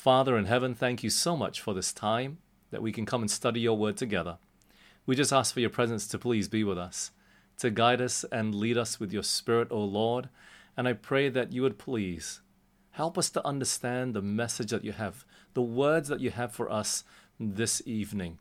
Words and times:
Father 0.00 0.38
in 0.38 0.46
heaven, 0.46 0.74
thank 0.74 1.02
you 1.02 1.10
so 1.10 1.36
much 1.36 1.60
for 1.60 1.74
this 1.74 1.92
time 1.92 2.38
that 2.70 2.80
we 2.80 2.90
can 2.90 3.04
come 3.04 3.20
and 3.20 3.30
study 3.30 3.60
your 3.60 3.76
word 3.76 3.98
together. 3.98 4.38
We 5.04 5.14
just 5.14 5.30
ask 5.30 5.52
for 5.52 5.60
your 5.60 5.68
presence 5.68 6.06
to 6.06 6.18
please 6.18 6.48
be 6.48 6.64
with 6.64 6.78
us, 6.78 7.10
to 7.58 7.68
guide 7.68 8.00
us 8.00 8.24
and 8.32 8.54
lead 8.54 8.78
us 8.78 8.98
with 8.98 9.12
your 9.12 9.22
Spirit, 9.22 9.68
O 9.70 9.84
Lord. 9.84 10.30
And 10.74 10.88
I 10.88 10.94
pray 10.94 11.28
that 11.28 11.52
you 11.52 11.60
would 11.60 11.76
please 11.76 12.40
help 12.92 13.18
us 13.18 13.28
to 13.28 13.46
understand 13.46 14.14
the 14.14 14.22
message 14.22 14.70
that 14.70 14.86
you 14.86 14.92
have, 14.92 15.26
the 15.52 15.60
words 15.60 16.08
that 16.08 16.20
you 16.20 16.30
have 16.30 16.54
for 16.54 16.72
us 16.72 17.04
this 17.38 17.82
evening. 17.84 18.38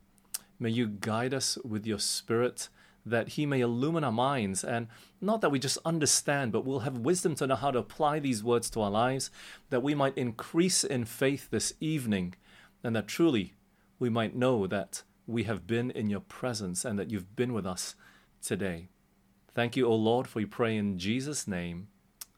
May 0.61 0.69
you 0.69 0.87
guide 0.87 1.33
us 1.33 1.57
with 1.65 1.85
your 1.85 1.99
Spirit 1.99 2.69
that 3.05 3.29
He 3.29 3.45
may 3.45 3.61
illumine 3.61 4.03
our 4.03 4.11
minds, 4.11 4.63
and 4.63 4.87
not 5.21 5.41
that 5.41 5.49
we 5.49 5.59
just 5.59 5.77
understand, 5.85 6.51
but 6.51 6.65
we'll 6.65 6.79
have 6.79 6.97
wisdom 6.97 7.35
to 7.35 7.47
know 7.47 7.55
how 7.55 7.71
to 7.71 7.79
apply 7.79 8.19
these 8.19 8.43
words 8.43 8.69
to 8.71 8.81
our 8.81 8.91
lives, 8.91 9.31
that 9.69 9.83
we 9.83 9.95
might 9.95 10.17
increase 10.17 10.83
in 10.83 11.05
faith 11.05 11.49
this 11.49 11.73
evening, 11.79 12.35
and 12.83 12.95
that 12.95 13.07
truly 13.07 13.53
we 13.99 14.09
might 14.09 14.35
know 14.35 14.67
that 14.67 15.03
we 15.27 15.43
have 15.43 15.67
been 15.67 15.91
in 15.91 16.09
your 16.09 16.21
presence 16.21 16.83
and 16.83 16.97
that 16.97 17.11
you've 17.11 17.35
been 17.35 17.53
with 17.53 17.65
us 17.65 17.95
today. 18.41 18.89
Thank 19.53 19.75
you, 19.75 19.85
O 19.85 19.95
Lord, 19.95 20.27
for 20.27 20.39
we 20.39 20.45
pray 20.45 20.75
in 20.75 20.97
Jesus' 20.97 21.47
name. 21.47 21.89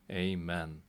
Amen. 0.10 0.82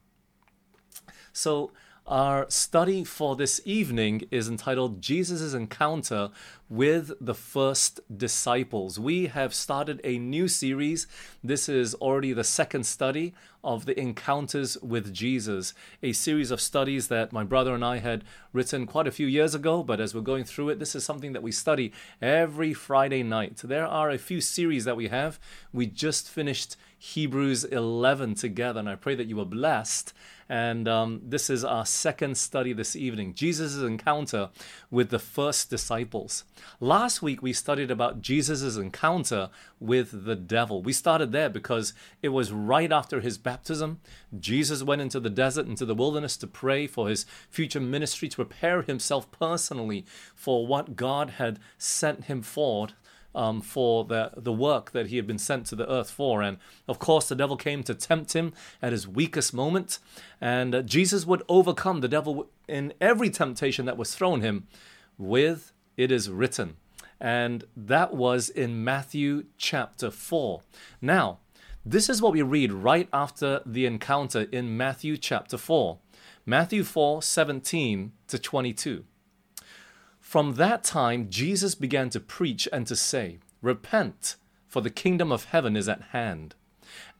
So, 1.32 1.72
our 2.06 2.50
study 2.50 3.04
for 3.04 3.36
this 3.36 3.60
evening 3.64 4.22
is 4.30 4.48
entitled 4.48 5.00
Jesus' 5.00 5.54
Encounter 5.54 6.30
with 6.68 7.12
the 7.20 7.34
First 7.34 8.00
Disciples. 8.14 8.98
We 8.98 9.26
have 9.26 9.54
started 9.54 10.00
a 10.02 10.18
new 10.18 10.48
series. 10.48 11.06
This 11.44 11.68
is 11.68 11.94
already 11.94 12.32
the 12.32 12.42
second 12.42 12.84
study 12.84 13.34
of 13.62 13.86
the 13.86 13.98
Encounters 13.98 14.76
with 14.78 15.14
Jesus, 15.14 15.74
a 16.02 16.12
series 16.12 16.50
of 16.50 16.60
studies 16.60 17.06
that 17.06 17.32
my 17.32 17.44
brother 17.44 17.72
and 17.72 17.84
I 17.84 17.98
had 17.98 18.24
written 18.52 18.84
quite 18.84 19.06
a 19.06 19.12
few 19.12 19.28
years 19.28 19.54
ago. 19.54 19.84
But 19.84 20.00
as 20.00 20.12
we're 20.12 20.22
going 20.22 20.44
through 20.44 20.70
it, 20.70 20.80
this 20.80 20.96
is 20.96 21.04
something 21.04 21.32
that 21.34 21.42
we 21.42 21.52
study 21.52 21.92
every 22.20 22.74
Friday 22.74 23.22
night. 23.22 23.58
There 23.62 23.86
are 23.86 24.10
a 24.10 24.18
few 24.18 24.40
series 24.40 24.84
that 24.86 24.96
we 24.96 25.08
have. 25.08 25.38
We 25.72 25.86
just 25.86 26.28
finished 26.28 26.76
Hebrews 26.98 27.64
11 27.64 28.34
together, 28.36 28.80
and 28.80 28.88
I 28.88 28.94
pray 28.94 29.14
that 29.14 29.26
you 29.26 29.36
were 29.36 29.44
blessed 29.44 30.12
and 30.52 30.86
um, 30.86 31.22
this 31.24 31.48
is 31.48 31.64
our 31.64 31.86
second 31.86 32.36
study 32.36 32.74
this 32.74 32.94
evening 32.94 33.32
Jesus' 33.32 33.78
encounter 33.78 34.50
with 34.90 35.08
the 35.08 35.18
first 35.18 35.70
disciples. 35.70 36.44
Last 36.78 37.22
week, 37.22 37.40
we 37.40 37.54
studied 37.54 37.90
about 37.90 38.20
Jesus' 38.20 38.76
encounter 38.76 39.48
with 39.80 40.26
the 40.26 40.36
devil. 40.36 40.82
We 40.82 40.92
started 40.92 41.32
there 41.32 41.48
because 41.48 41.94
it 42.20 42.28
was 42.28 42.52
right 42.52 42.92
after 42.92 43.20
his 43.20 43.38
baptism. 43.38 44.00
Jesus 44.38 44.82
went 44.82 45.00
into 45.00 45.20
the 45.20 45.30
desert, 45.30 45.66
into 45.68 45.86
the 45.86 45.94
wilderness 45.94 46.36
to 46.36 46.46
pray 46.46 46.86
for 46.86 47.08
his 47.08 47.24
future 47.48 47.80
ministry, 47.80 48.28
to 48.28 48.36
prepare 48.36 48.82
himself 48.82 49.30
personally 49.30 50.04
for 50.34 50.66
what 50.66 50.96
God 50.96 51.30
had 51.30 51.60
sent 51.78 52.24
him 52.24 52.42
forward 52.42 52.92
um, 53.34 53.60
for 53.60 54.04
the, 54.04 54.32
the 54.36 54.52
work 54.52 54.92
that 54.92 55.08
he 55.08 55.16
had 55.16 55.26
been 55.26 55.38
sent 55.38 55.66
to 55.66 55.76
the 55.76 55.90
earth 55.90 56.10
for. 56.10 56.42
And 56.42 56.58
of 56.88 56.98
course, 56.98 57.28
the 57.28 57.34
devil 57.34 57.56
came 57.56 57.82
to 57.84 57.94
tempt 57.94 58.34
him 58.34 58.52
at 58.80 58.92
his 58.92 59.08
weakest 59.08 59.54
moment. 59.54 59.98
And 60.40 60.74
uh, 60.74 60.82
Jesus 60.82 61.26
would 61.26 61.42
overcome 61.48 62.00
the 62.00 62.08
devil 62.08 62.48
in 62.68 62.92
every 63.00 63.30
temptation 63.30 63.86
that 63.86 63.96
was 63.96 64.14
thrown 64.14 64.40
him 64.40 64.66
with, 65.18 65.72
It 65.96 66.10
is 66.10 66.30
written. 66.30 66.76
And 67.20 67.64
that 67.76 68.14
was 68.14 68.48
in 68.48 68.82
Matthew 68.82 69.44
chapter 69.56 70.10
4. 70.10 70.62
Now, 71.00 71.38
this 71.84 72.08
is 72.08 72.20
what 72.20 72.32
we 72.32 72.42
read 72.42 72.72
right 72.72 73.08
after 73.12 73.60
the 73.66 73.86
encounter 73.86 74.46
in 74.52 74.76
Matthew 74.76 75.16
chapter 75.16 75.56
4. 75.56 75.98
Matthew 76.44 76.82
4 76.82 77.22
17 77.22 78.12
to 78.26 78.38
22. 78.38 79.04
From 80.32 80.54
that 80.54 80.82
time, 80.82 81.28
Jesus 81.28 81.74
began 81.74 82.08
to 82.08 82.18
preach 82.18 82.66
and 82.72 82.86
to 82.86 82.96
say, 82.96 83.36
Repent, 83.60 84.36
for 84.66 84.80
the 84.80 84.88
kingdom 84.88 85.30
of 85.30 85.44
heaven 85.44 85.76
is 85.76 85.90
at 85.90 86.04
hand. 86.12 86.54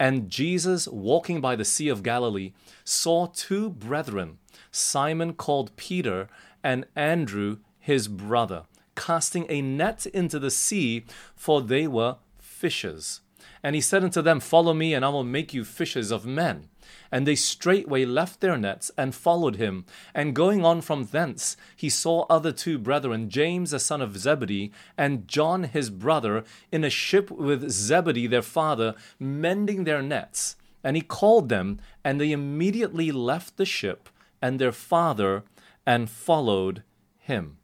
And 0.00 0.30
Jesus, 0.30 0.88
walking 0.88 1.42
by 1.42 1.54
the 1.54 1.64
Sea 1.66 1.90
of 1.90 2.02
Galilee, 2.02 2.54
saw 2.84 3.26
two 3.26 3.68
brethren, 3.68 4.38
Simon 4.70 5.34
called 5.34 5.76
Peter, 5.76 6.26
and 6.64 6.86
Andrew 6.96 7.58
his 7.78 8.08
brother, 8.08 8.62
casting 8.96 9.44
a 9.50 9.60
net 9.60 10.06
into 10.06 10.38
the 10.38 10.50
sea, 10.50 11.04
for 11.36 11.60
they 11.60 11.86
were 11.86 12.16
fishers. 12.38 13.20
And 13.62 13.74
he 13.74 13.82
said 13.82 14.02
unto 14.02 14.22
them, 14.22 14.40
Follow 14.40 14.72
me, 14.72 14.94
and 14.94 15.04
I 15.04 15.10
will 15.10 15.22
make 15.22 15.52
you 15.52 15.66
fishers 15.66 16.10
of 16.10 16.24
men. 16.24 16.70
And 17.10 17.26
they 17.26 17.34
straightway 17.34 18.04
left 18.04 18.40
their 18.40 18.56
nets 18.56 18.90
and 18.96 19.14
followed 19.14 19.56
him. 19.56 19.84
And 20.14 20.34
going 20.34 20.64
on 20.64 20.80
from 20.80 21.06
thence, 21.06 21.56
he 21.76 21.88
saw 21.88 22.26
other 22.28 22.52
two 22.52 22.78
brethren, 22.78 23.30
James 23.30 23.70
the 23.70 23.78
son 23.78 24.00
of 24.00 24.16
Zebedee, 24.16 24.72
and 24.96 25.28
John 25.28 25.64
his 25.64 25.90
brother, 25.90 26.44
in 26.70 26.84
a 26.84 26.90
ship 26.90 27.30
with 27.30 27.70
Zebedee 27.70 28.26
their 28.26 28.42
father, 28.42 28.94
mending 29.18 29.84
their 29.84 30.02
nets. 30.02 30.56
And 30.84 30.96
he 30.96 31.02
called 31.02 31.48
them, 31.48 31.80
and 32.04 32.20
they 32.20 32.32
immediately 32.32 33.12
left 33.12 33.56
the 33.56 33.66
ship 33.66 34.08
and 34.40 34.58
their 34.58 34.72
father 34.72 35.44
and 35.86 36.10
followed 36.10 36.82
him. 37.18 37.58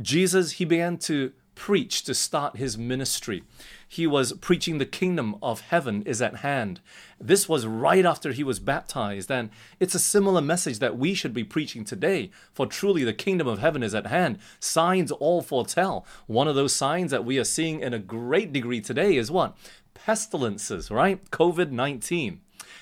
Jesus, 0.00 0.52
he 0.52 0.64
began 0.64 0.96
to 0.98 1.32
preach 1.62 2.02
to 2.02 2.12
start 2.12 2.56
his 2.56 2.76
ministry. 2.76 3.44
He 3.86 4.04
was 4.04 4.32
preaching 4.40 4.78
the 4.78 4.84
kingdom 4.84 5.36
of 5.40 5.60
heaven 5.60 6.02
is 6.02 6.20
at 6.20 6.38
hand. 6.38 6.80
This 7.20 7.48
was 7.48 7.68
right 7.68 8.04
after 8.04 8.32
he 8.32 8.42
was 8.42 8.58
baptized, 8.58 9.30
and 9.30 9.48
it's 9.78 9.94
a 9.94 10.00
similar 10.00 10.40
message 10.40 10.80
that 10.80 10.98
we 10.98 11.14
should 11.14 11.32
be 11.32 11.44
preaching 11.44 11.84
today. 11.84 12.32
For 12.52 12.66
truly 12.66 13.04
the 13.04 13.12
kingdom 13.12 13.46
of 13.46 13.60
heaven 13.60 13.84
is 13.84 13.94
at 13.94 14.08
hand. 14.08 14.40
Signs 14.58 15.12
all 15.12 15.40
foretell. 15.40 16.04
One 16.26 16.48
of 16.48 16.56
those 16.56 16.74
signs 16.74 17.12
that 17.12 17.24
we 17.24 17.38
are 17.38 17.44
seeing 17.44 17.78
in 17.78 17.94
a 17.94 18.00
great 18.00 18.52
degree 18.52 18.80
today 18.80 19.14
is 19.14 19.30
what? 19.30 19.56
Pestilences, 19.94 20.90
right? 20.90 21.24
COVID 21.30 21.70
19. 21.70 22.40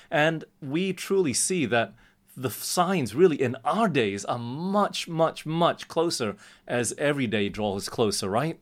And 0.09 0.43
we 0.59 0.91
truly 0.91 1.33
see 1.33 1.67
that 1.67 1.93
the 2.35 2.49
signs 2.49 3.13
really 3.13 3.41
in 3.41 3.55
our 3.65 3.87
days 3.89 4.25
are 4.25 4.39
much, 4.39 5.07
much, 5.07 5.45
much 5.45 5.87
closer 5.87 6.35
as 6.67 6.93
every 6.97 7.27
day 7.27 7.49
draws 7.49 7.89
closer, 7.89 8.29
right? 8.29 8.59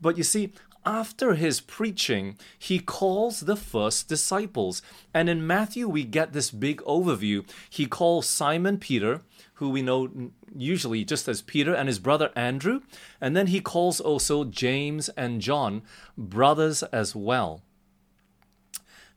But 0.00 0.16
you 0.16 0.24
see, 0.24 0.52
after 0.86 1.34
his 1.34 1.60
preaching, 1.60 2.38
he 2.58 2.78
calls 2.78 3.40
the 3.40 3.56
first 3.56 4.08
disciples. 4.08 4.80
And 5.12 5.28
in 5.28 5.46
Matthew, 5.46 5.88
we 5.88 6.04
get 6.04 6.32
this 6.32 6.50
big 6.50 6.80
overview. 6.82 7.46
He 7.68 7.86
calls 7.86 8.26
Simon 8.26 8.78
Peter, 8.78 9.22
who 9.54 9.68
we 9.68 9.82
know 9.82 10.30
usually 10.56 11.04
just 11.04 11.28
as 11.28 11.42
Peter, 11.42 11.74
and 11.74 11.88
his 11.88 11.98
brother 11.98 12.30
Andrew. 12.34 12.80
And 13.20 13.36
then 13.36 13.48
he 13.48 13.60
calls 13.60 14.00
also 14.00 14.44
James 14.44 15.08
and 15.10 15.42
John, 15.42 15.82
brothers 16.16 16.82
as 16.84 17.14
well. 17.14 17.62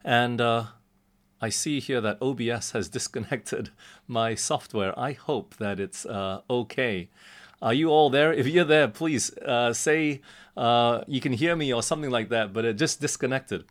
And 0.03 0.41
uh, 0.41 0.65
I 1.41 1.49
see 1.49 1.79
here 1.79 1.99
that 2.01 2.21
OBS 2.21 2.71
has 2.71 2.87
disconnected 2.87 3.71
my 4.07 4.35
software. 4.35 4.97
I 4.97 5.13
hope 5.13 5.55
that 5.57 5.79
it's 5.79 6.05
uh, 6.05 6.41
okay. 6.49 7.09
Are 7.61 7.73
you 7.73 7.89
all 7.89 8.09
there? 8.11 8.31
If 8.31 8.47
you're 8.47 8.63
there, 8.63 8.87
please 8.87 9.35
uh, 9.37 9.73
say 9.73 10.21
uh, 10.55 11.01
you 11.07 11.19
can 11.19 11.33
hear 11.33 11.55
me 11.55 11.73
or 11.73 11.81
something 11.81 12.11
like 12.11 12.29
that, 12.29 12.53
but 12.53 12.65
it 12.65 12.77
just 12.77 13.01
disconnected. 13.01 13.65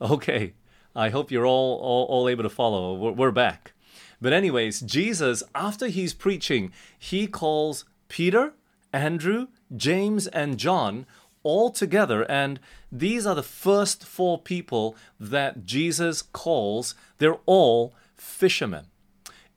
Okay, 0.00 0.52
I 0.94 1.08
hope 1.08 1.30
you're 1.30 1.46
all, 1.46 1.78
all, 1.80 2.04
all 2.06 2.28
able 2.28 2.42
to 2.42 2.50
follow. 2.50 2.94
We're, 2.94 3.12
we're 3.12 3.30
back. 3.30 3.72
But, 4.20 4.32
anyways, 4.32 4.80
Jesus, 4.80 5.42
after 5.54 5.86
he's 5.86 6.12
preaching, 6.12 6.72
he 6.98 7.26
calls 7.26 7.84
Peter, 8.08 8.52
Andrew, 8.92 9.48
James, 9.76 10.26
and 10.28 10.58
John 10.58 11.06
all 11.48 11.70
together. 11.70 12.30
And 12.30 12.60
these 12.92 13.24
are 13.24 13.34
the 13.34 13.42
first 13.42 14.04
four 14.04 14.38
people 14.38 14.94
that 15.18 15.64
Jesus 15.64 16.20
calls. 16.20 16.94
They're 17.16 17.40
all 17.46 17.94
fishermen. 18.16 18.88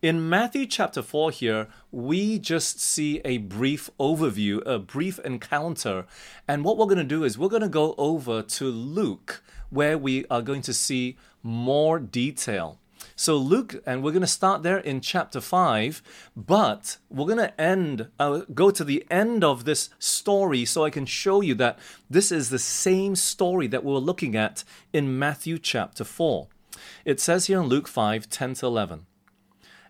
In 0.02 0.30
Matthew 0.30 0.66
chapter 0.66 1.02
4 1.02 1.32
here, 1.32 1.68
we 1.92 2.40
just 2.40 2.80
see 2.80 3.20
a 3.26 3.40
brief 3.40 3.90
overview, 4.00 4.66
a 4.66 4.80
brief 4.80 5.20
encounter. 5.20 6.06
And 6.48 6.64
what 6.64 6.78
we're 6.78 6.86
going 6.86 6.98
to 6.98 7.04
do 7.04 7.26
is 7.26 7.38
we're 7.38 7.50
going 7.50 7.62
to 7.62 7.70
go 7.70 7.94
over 7.98 8.42
to 8.42 8.66
Luke, 8.66 9.44
where 9.70 9.98
we 9.98 10.26
are 10.32 10.42
going 10.42 10.62
to 10.64 10.74
see 10.74 11.18
more 11.44 12.00
detail. 12.00 12.80
So, 13.16 13.38
Luke, 13.38 13.82
and 13.86 14.04
we're 14.04 14.12
going 14.12 14.22
to 14.22 14.28
start 14.28 14.64
there 14.64 14.78
in 14.78 15.02
chapter 15.02 15.42
5, 15.42 16.02
but 16.36 16.98
we're 17.10 17.26
going 17.26 17.38
to 17.38 17.62
end, 17.62 18.08
uh, 18.20 18.42
go 18.54 18.72
to 18.72 18.84
the 18.84 19.06
end 19.12 19.44
of 19.44 19.66
this 19.66 19.90
story 20.00 20.66
so 20.66 20.84
I 20.84 20.90
can 20.90 21.06
show 21.06 21.42
you 21.42 21.54
that 21.56 21.78
this 22.10 22.32
is 22.32 22.50
the 22.50 22.60
same 22.60 23.16
story 23.16 23.68
that 23.68 23.84
we're 23.84 23.98
looking 23.98 24.36
at 24.36 24.64
in 24.92 25.20
Matthew 25.20 25.60
chapter 25.60 26.04
4. 26.04 26.48
It 27.06 27.20
says 27.20 27.48
here 27.48 27.62
in 27.62 27.68
Luke 27.68 27.88
5 27.88 28.30
10 28.30 28.54
to 28.56 28.66
11. 28.66 29.06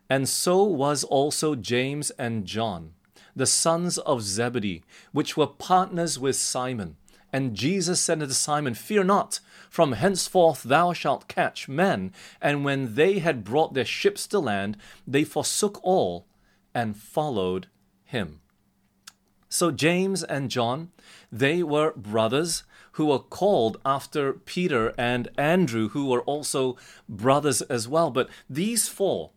And 0.09 0.27
so 0.27 0.63
was 0.63 1.05
also 1.05 1.55
James 1.55 2.09
and 2.11 2.45
John, 2.45 2.93
the 3.33 3.45
sons 3.45 3.97
of 3.99 4.21
Zebedee, 4.21 4.83
which 5.13 5.37
were 5.37 5.47
partners 5.47 6.19
with 6.19 6.35
Simon. 6.35 6.97
And 7.33 7.55
Jesus 7.55 8.01
said 8.01 8.21
unto 8.21 8.33
Simon, 8.33 8.73
Fear 8.73 9.05
not, 9.05 9.39
from 9.69 9.93
henceforth 9.93 10.63
thou 10.63 10.93
shalt 10.93 11.27
catch 11.27 11.69
men. 11.69 12.11
And 12.41 12.65
when 12.65 12.95
they 12.95 13.19
had 13.19 13.43
brought 13.43 13.73
their 13.73 13.85
ships 13.85 14.27
to 14.27 14.39
land, 14.39 14.77
they 15.07 15.23
forsook 15.23 15.79
all 15.83 16.25
and 16.73 16.97
followed 16.97 17.67
him. 18.03 18.41
So 19.47 19.71
James 19.71 20.23
and 20.23 20.49
John, 20.49 20.91
they 21.31 21.61
were 21.61 21.93
brothers 21.93 22.63
who 22.93 23.07
were 23.07 23.19
called 23.19 23.79
after 23.85 24.33
Peter 24.33 24.93
and 24.97 25.29
Andrew, 25.37 25.89
who 25.89 26.07
were 26.07 26.21
also 26.21 26.77
brothers 27.07 27.61
as 27.63 27.87
well. 27.87 28.11
But 28.11 28.29
these 28.49 28.87
four, 28.87 29.31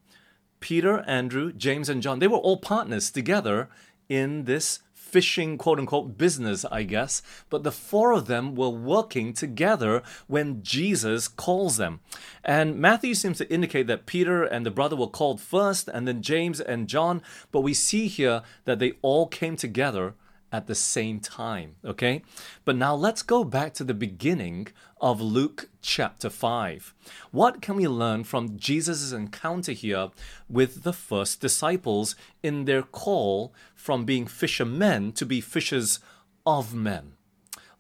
Peter, 0.60 1.00
Andrew, 1.00 1.52
James, 1.52 1.88
and 1.88 2.02
John, 2.02 2.18
they 2.18 2.28
were 2.28 2.38
all 2.38 2.56
partners 2.56 3.10
together 3.10 3.68
in 4.08 4.44
this 4.44 4.80
fishing 5.14 5.56
quote 5.56 5.78
unquote 5.78 6.18
business, 6.18 6.64
I 6.72 6.82
guess, 6.82 7.22
but 7.48 7.62
the 7.62 7.70
four 7.70 8.10
of 8.10 8.26
them 8.26 8.56
were 8.56 8.68
working 8.68 9.32
together 9.32 10.02
when 10.26 10.60
Jesus 10.60 11.28
calls 11.28 11.76
them. 11.76 12.00
And 12.42 12.80
Matthew 12.80 13.14
seems 13.14 13.38
to 13.38 13.48
indicate 13.48 13.86
that 13.86 14.06
Peter 14.06 14.42
and 14.42 14.66
the 14.66 14.72
brother 14.72 14.96
were 14.96 15.06
called 15.06 15.40
first, 15.40 15.86
and 15.86 16.08
then 16.08 16.20
James 16.20 16.60
and 16.60 16.88
John, 16.88 17.22
but 17.52 17.60
we 17.60 17.74
see 17.74 18.08
here 18.08 18.42
that 18.64 18.80
they 18.80 18.94
all 19.02 19.28
came 19.28 19.54
together 19.54 20.14
at 20.54 20.68
the 20.68 20.74
same 20.74 21.18
time. 21.18 21.74
Okay? 21.84 22.22
But 22.64 22.76
now 22.76 22.94
let's 22.94 23.22
go 23.22 23.42
back 23.42 23.74
to 23.74 23.82
the 23.82 23.92
beginning 23.92 24.68
of 25.00 25.20
Luke 25.20 25.68
chapter 25.82 26.30
5. 26.30 26.94
What 27.32 27.60
can 27.60 27.74
we 27.74 27.88
learn 27.88 28.22
from 28.22 28.56
Jesus' 28.56 29.10
encounter 29.10 29.72
here 29.72 30.10
with 30.48 30.84
the 30.84 30.92
first 30.92 31.40
disciples 31.40 32.14
in 32.40 32.66
their 32.66 32.82
call 32.82 33.52
from 33.74 34.04
being 34.04 34.28
fishermen 34.28 35.10
to 35.14 35.26
be 35.26 35.40
fishers 35.40 35.98
of 36.46 36.72
men? 36.72 37.14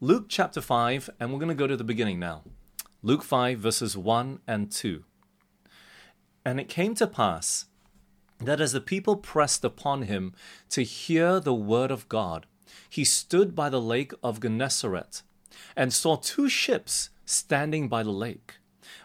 Luke 0.00 0.26
chapter 0.28 0.60
5, 0.60 1.10
and 1.20 1.32
we're 1.32 1.38
going 1.38 1.48
to 1.48 1.54
go 1.54 1.68
to 1.68 1.76
the 1.76 1.84
beginning 1.84 2.18
now. 2.18 2.42
Luke 3.04 3.22
5, 3.22 3.56
verses 3.56 3.96
1 3.96 4.40
and 4.48 4.72
2. 4.72 5.04
And 6.44 6.58
it 6.58 6.68
came 6.68 6.96
to 6.96 7.06
pass 7.06 7.66
that 8.40 8.60
as 8.60 8.72
the 8.72 8.80
people 8.80 9.16
pressed 9.16 9.64
upon 9.64 10.02
him 10.02 10.34
to 10.70 10.82
hear 10.82 11.38
the 11.38 11.54
word 11.54 11.92
of 11.92 12.08
God, 12.08 12.46
he 12.88 13.04
stood 13.04 13.54
by 13.54 13.68
the 13.68 13.80
lake 13.80 14.12
of 14.22 14.40
Gennesaret 14.40 15.22
and 15.76 15.92
saw 15.92 16.16
two 16.16 16.48
ships 16.48 17.10
standing 17.24 17.88
by 17.88 18.02
the 18.02 18.10
lake. 18.10 18.54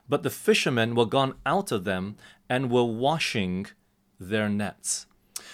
But 0.08 0.24
the 0.24 0.30
fishermen 0.30 0.96
were 0.96 1.06
gone 1.06 1.36
out 1.46 1.72
of 1.72 1.84
them 1.84 2.18
and 2.50 2.72
were 2.72 2.84
washing 2.84 3.68
their 4.20 4.50
nets. 4.50 5.06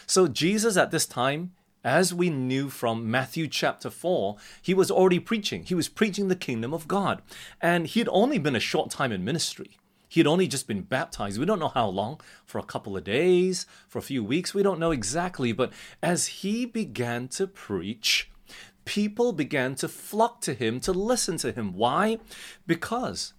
So, 0.08 0.28
Jesus 0.28 0.78
at 0.78 0.92
this 0.92 1.06
time, 1.06 1.52
as 1.84 2.14
we 2.14 2.30
knew 2.32 2.70
from 2.70 3.12
Matthew 3.12 3.48
chapter 3.48 3.92
4, 3.92 4.38
he 4.62 4.74
was 4.74 4.90
already 4.90 5.20
preaching. 5.20 5.64
He 5.64 5.76
was 5.76 5.88
preaching 5.88 6.28
the 6.28 6.36
kingdom 6.36 6.74
of 6.74 6.88
God. 6.88 7.22
And 7.62 7.86
he 7.86 8.00
had 8.00 8.10
only 8.12 8.40
been 8.40 8.56
a 8.56 8.60
short 8.60 8.90
time 8.90 9.12
in 9.12 9.24
ministry. 9.24 9.78
He 10.16 10.22
had 10.22 10.28
only 10.28 10.48
just 10.48 10.66
been 10.66 10.84
baptized. 10.84 11.38
We 11.38 11.46
don't 11.46 11.60
know 11.60 11.68
how 11.68 11.90
long, 11.90 12.22
for 12.46 12.58
a 12.58 12.64
couple 12.64 12.96
of 12.96 13.04
days, 13.04 13.66
for 13.90 14.00
a 14.00 14.02
few 14.02 14.24
weeks, 14.24 14.54
we 14.54 14.64
don't 14.64 14.80
know 14.80 14.92
exactly. 14.92 15.52
But 15.52 15.74
as 16.02 16.28
he 16.28 16.66
began 16.66 17.28
to 17.36 17.46
preach, 17.46 18.32
people 18.86 19.34
began 19.34 19.76
to 19.76 19.90
flock 19.90 20.40
to 20.44 20.54
him 20.54 20.80
to 20.80 20.94
listen 20.94 21.36
to 21.40 21.52
him. 21.52 21.74
Why? 21.74 22.20
Because 22.66 23.34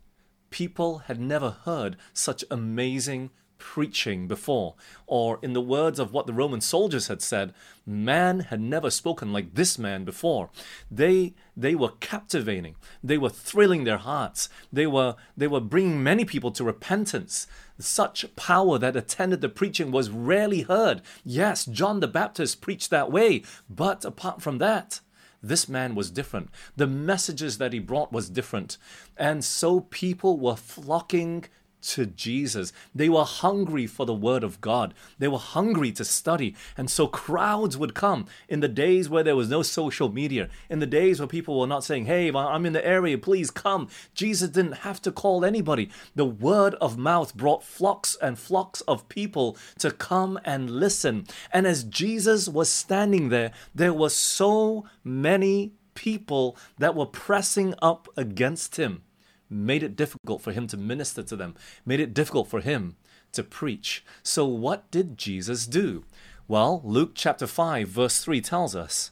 people 0.51 0.99
had 0.99 1.19
never 1.19 1.57
heard 1.65 1.97
such 2.13 2.45
amazing 2.51 3.31
preaching 3.59 4.29
before. 4.29 4.75
Or, 5.07 5.39
in 5.43 5.53
the 5.53 5.61
words 5.61 5.99
of 5.99 6.13
what 6.13 6.27
the 6.27 6.33
Roman 6.33 6.61
soldiers 6.61 7.09
had 7.09 7.23
said, 7.23 7.55
man 7.87 8.41
had 8.41 8.61
never 8.61 8.91
spoken 8.91 9.33
like 9.33 9.55
this 9.55 9.79
man 9.79 10.05
before. 10.05 10.51
They, 10.91 11.35
they 11.57 11.75
were 11.75 11.93
captivating. 12.01 12.77
They 13.03 13.19
were 13.19 13.31
thrilling 13.31 13.85
their 13.85 13.99
hearts. 13.99 14.49
They 14.73 14.87
were, 14.87 15.17
they 15.37 15.47
were 15.47 15.61
bringing 15.61 16.03
many 16.03 16.25
people 16.25 16.51
to 16.53 16.65
repentance. 16.65 17.47
Such 17.79 18.35
power 18.37 18.79
that 18.79 18.97
attended 18.97 19.41
the 19.41 19.49
preaching 19.49 19.91
was 19.91 20.11
rarely 20.11 20.63
heard. 20.63 21.03
Yes, 21.25 21.65
John 21.65 22.01
the 22.01 22.09
Baptist 22.09 22.61
preached 22.61 22.91
that 22.91 23.13
way, 23.13 23.43
but 23.69 24.05
apart 24.05 24.43
from 24.43 24.59
that, 24.59 25.01
this 25.43 25.69
man 25.69 25.95
was 25.95 26.11
different. 26.11 26.49
The 26.77 26.87
messages 26.87 27.59
that 27.59 27.73
he 27.73 27.79
brought 27.79 28.13
was 28.13 28.29
different. 28.29 28.79
And 29.17 29.45
so 29.45 29.81
people 29.81 30.39
were 30.39 30.57
flocking 30.57 31.45
to 31.83 32.07
Jesus. 32.07 32.73
They 32.95 33.09
were 33.09 33.25
hungry 33.25 33.87
for 33.87 34.07
the 34.07 34.15
Word 34.15 34.43
of 34.43 34.61
God. 34.61 34.95
They 35.19 35.29
were 35.29 35.39
hungry 35.39 35.93
to 35.93 36.05
study. 36.05 36.55
And 36.77 36.91
so 36.91 37.07
crowds 37.07 37.77
would 37.77 37.95
come 37.95 38.27
in 38.49 38.61
the 38.61 38.69
days 38.69 39.09
where 39.09 39.23
there 39.23 39.37
was 39.37 39.49
no 39.49 39.63
social 39.63 40.11
media, 40.11 40.49
in 40.69 40.81
the 40.81 40.87
days 40.87 41.21
where 41.21 41.29
people 41.29 41.59
were 41.59 41.67
not 41.67 41.85
saying, 41.85 42.07
Hey, 42.07 42.31
I'm 42.33 42.67
in 42.67 42.73
the 42.73 42.87
area, 42.87 43.19
please 43.19 43.51
come. 43.51 43.89
Jesus 44.15 44.51
didn't 44.51 44.79
have 44.79 45.01
to 45.03 45.13
call 45.13 45.45
anybody. 45.45 45.91
The 46.15 46.25
word 46.25 46.75
of 46.77 46.99
mouth 46.99 47.35
brought 47.35 47.63
flocks 47.63 48.17
and 48.21 48.39
flocks 48.39 48.81
of 48.83 49.09
people 49.09 49.57
to 49.79 49.91
come 49.91 50.39
and 50.45 50.71
listen. 50.71 51.27
And 51.53 51.67
as 51.67 51.85
Jesus 51.85 52.49
was 52.49 52.69
standing 52.69 53.29
there, 53.29 53.53
there 53.75 53.95
were 53.95 54.11
so 54.11 54.87
many 55.05 55.73
people 55.95 56.57
that 56.79 56.95
were 56.95 57.07
pressing 57.07 57.75
up 57.81 58.09
against 58.17 58.77
him 58.77 59.03
made 59.49 59.83
it 59.83 59.97
difficult 59.97 60.43
for 60.43 60.53
him 60.53 60.67
to 60.69 60.77
minister 60.77 61.23
to 61.23 61.37
them, 61.37 61.55
made 61.85 62.01
it 62.01 62.15
difficult 62.15 62.49
for 62.49 62.61
him 62.61 62.97
to 63.33 63.43
preach. 63.43 64.05
So, 64.23 64.47
what 64.47 64.91
did 64.91 65.19
Jesus 65.19 65.67
do? 65.67 66.05
Well, 66.49 66.81
Luke 66.85 67.13
chapter 67.15 67.47
5, 67.47 67.89
verse 67.89 68.23
3 68.23 68.41
tells 68.41 68.77
us, 68.77 69.11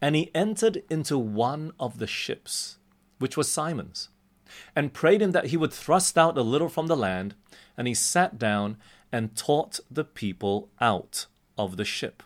And 0.00 0.14
he 0.14 0.30
entered 0.34 0.82
into 0.88 1.18
one 1.18 1.72
of 1.78 1.98
the 1.98 2.06
ships, 2.06 2.78
which 3.18 3.36
was 3.36 3.50
Simon's, 3.50 4.08
and 4.74 4.92
prayed 4.92 5.20
him 5.22 5.32
that 5.32 5.46
he 5.46 5.56
would 5.56 5.72
thrust 5.72 6.16
out 6.16 6.38
a 6.38 6.42
little 6.42 6.68
from 6.68 6.86
the 6.86 6.96
land, 6.96 7.34
and 7.76 7.88
he 7.88 7.94
sat 7.94 8.38
down 8.38 8.76
and 9.12 9.36
taught 9.36 9.80
the 9.90 10.04
people 10.04 10.68
out 10.80 11.26
of 11.58 11.76
the 11.76 11.84
ship. 11.84 12.22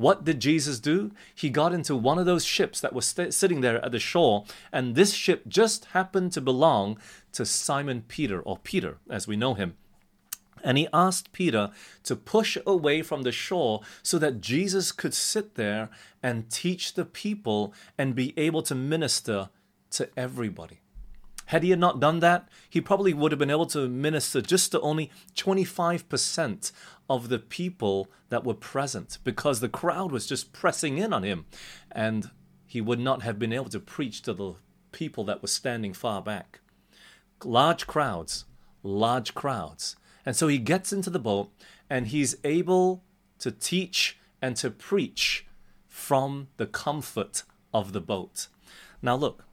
What 0.00 0.24
did 0.24 0.40
Jesus 0.40 0.80
do? 0.80 1.10
He 1.34 1.50
got 1.50 1.74
into 1.74 1.94
one 1.94 2.18
of 2.18 2.24
those 2.24 2.42
ships 2.42 2.80
that 2.80 2.94
was 2.94 3.04
st- 3.04 3.34
sitting 3.34 3.60
there 3.60 3.84
at 3.84 3.92
the 3.92 3.98
shore, 3.98 4.46
and 4.72 4.94
this 4.94 5.12
ship 5.12 5.46
just 5.46 5.84
happened 5.96 6.32
to 6.32 6.40
belong 6.40 6.98
to 7.32 7.44
Simon 7.44 8.04
Peter, 8.08 8.40
or 8.40 8.56
Peter 8.56 8.96
as 9.10 9.28
we 9.28 9.36
know 9.36 9.52
him. 9.52 9.74
And 10.64 10.78
he 10.78 10.88
asked 10.94 11.32
Peter 11.32 11.70
to 12.04 12.16
push 12.16 12.56
away 12.66 13.02
from 13.02 13.24
the 13.24 13.30
shore 13.30 13.82
so 14.02 14.18
that 14.18 14.40
Jesus 14.40 14.90
could 14.90 15.12
sit 15.12 15.56
there 15.56 15.90
and 16.22 16.48
teach 16.48 16.94
the 16.94 17.04
people 17.04 17.74
and 17.98 18.14
be 18.14 18.32
able 18.38 18.62
to 18.62 18.74
minister 18.74 19.50
to 19.90 20.08
everybody. 20.16 20.80
Had 21.50 21.64
he 21.64 21.74
not 21.74 21.98
done 21.98 22.20
that, 22.20 22.48
he 22.68 22.80
probably 22.80 23.12
would 23.12 23.32
have 23.32 23.40
been 23.40 23.50
able 23.50 23.66
to 23.66 23.88
minister 23.88 24.40
just 24.40 24.70
to 24.70 24.80
only 24.82 25.10
25% 25.34 26.70
of 27.08 27.28
the 27.28 27.40
people 27.40 28.06
that 28.28 28.44
were 28.44 28.54
present 28.54 29.18
because 29.24 29.58
the 29.58 29.68
crowd 29.68 30.12
was 30.12 30.28
just 30.28 30.52
pressing 30.52 30.98
in 30.98 31.12
on 31.12 31.24
him. 31.24 31.46
And 31.90 32.30
he 32.68 32.80
would 32.80 33.00
not 33.00 33.22
have 33.22 33.40
been 33.40 33.52
able 33.52 33.68
to 33.70 33.80
preach 33.80 34.22
to 34.22 34.32
the 34.32 34.54
people 34.92 35.24
that 35.24 35.42
were 35.42 35.48
standing 35.48 35.92
far 35.92 36.22
back. 36.22 36.60
Large 37.42 37.88
crowds, 37.88 38.44
large 38.84 39.34
crowds. 39.34 39.96
And 40.24 40.36
so 40.36 40.46
he 40.46 40.58
gets 40.58 40.92
into 40.92 41.10
the 41.10 41.18
boat 41.18 41.50
and 41.90 42.06
he's 42.06 42.36
able 42.44 43.02
to 43.40 43.50
teach 43.50 44.20
and 44.40 44.54
to 44.58 44.70
preach 44.70 45.48
from 45.88 46.46
the 46.58 46.66
comfort 46.66 47.42
of 47.74 47.92
the 47.92 48.00
boat. 48.00 48.46
Now, 49.02 49.16
look, 49.16 49.46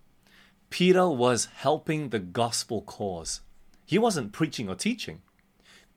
Peter 0.70 1.08
was 1.10 1.46
helping 1.56 2.10
the 2.10 2.20
gospel 2.20 2.82
cause. 2.82 3.42
He 3.86 3.98
wasn't 3.98 4.34
preaching 4.34 4.68
or 4.70 4.76
teaching. 4.76 5.22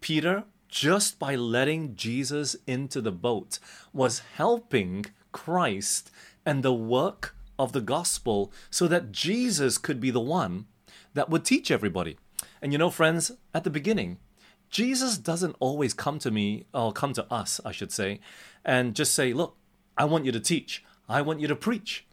Peter, 0.00 0.44
just 0.68 1.18
by 1.18 1.34
letting 1.34 1.96
Jesus 1.96 2.56
into 2.66 3.00
the 3.00 3.12
boat, 3.12 3.58
was 3.92 4.22
helping 4.36 5.06
Christ 5.32 6.10
and 6.46 6.62
the 6.62 6.72
work 6.72 7.34
of 7.58 7.72
the 7.72 7.80
gospel 7.80 8.52
so 8.70 8.86
that 8.86 9.12
Jesus 9.12 9.76
could 9.76 10.00
be 10.00 10.10
the 10.10 10.20
one 10.20 10.66
that 11.14 11.28
would 11.28 11.44
teach 11.44 11.70
everybody. 11.70 12.16
And 12.62 12.72
you 12.72 12.78
know, 12.78 12.90
friends, 12.90 13.32
at 13.52 13.64
the 13.64 13.70
beginning, 13.70 14.18
Jesus 14.70 15.18
doesn't 15.18 15.56
always 15.58 15.92
come 15.92 16.20
to 16.20 16.30
me, 16.30 16.66
or 16.72 16.92
come 16.92 17.12
to 17.14 17.32
us, 17.32 17.60
I 17.64 17.72
should 17.72 17.90
say, 17.90 18.20
and 18.64 18.94
just 18.94 19.14
say, 19.14 19.32
Look, 19.32 19.56
I 19.98 20.04
want 20.04 20.24
you 20.24 20.32
to 20.32 20.40
teach, 20.40 20.84
I 21.08 21.22
want 21.22 21.40
you 21.40 21.48
to 21.48 21.56
preach. 21.56 22.06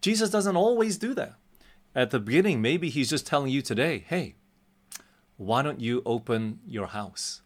Jesus 0.00 0.28
doesn't 0.28 0.56
always 0.56 0.98
do 0.98 1.14
that. 1.14 1.34
At 1.94 2.10
the 2.10 2.18
beginning, 2.18 2.60
maybe 2.60 2.90
he's 2.90 3.10
just 3.10 3.26
telling 3.26 3.52
you 3.52 3.62
today, 3.62 4.04
hey, 4.08 4.34
why 5.36 5.62
don't 5.62 5.80
you 5.80 6.02
open 6.04 6.58
your 6.66 6.88
house? 6.88 7.42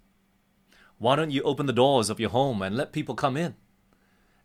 Why 0.98 1.16
don't 1.16 1.30
you 1.30 1.42
open 1.42 1.66
the 1.66 1.72
doors 1.72 2.08
of 2.08 2.18
your 2.18 2.30
home 2.30 2.62
and 2.62 2.76
let 2.76 2.92
people 2.92 3.14
come 3.14 3.36
in? 3.36 3.56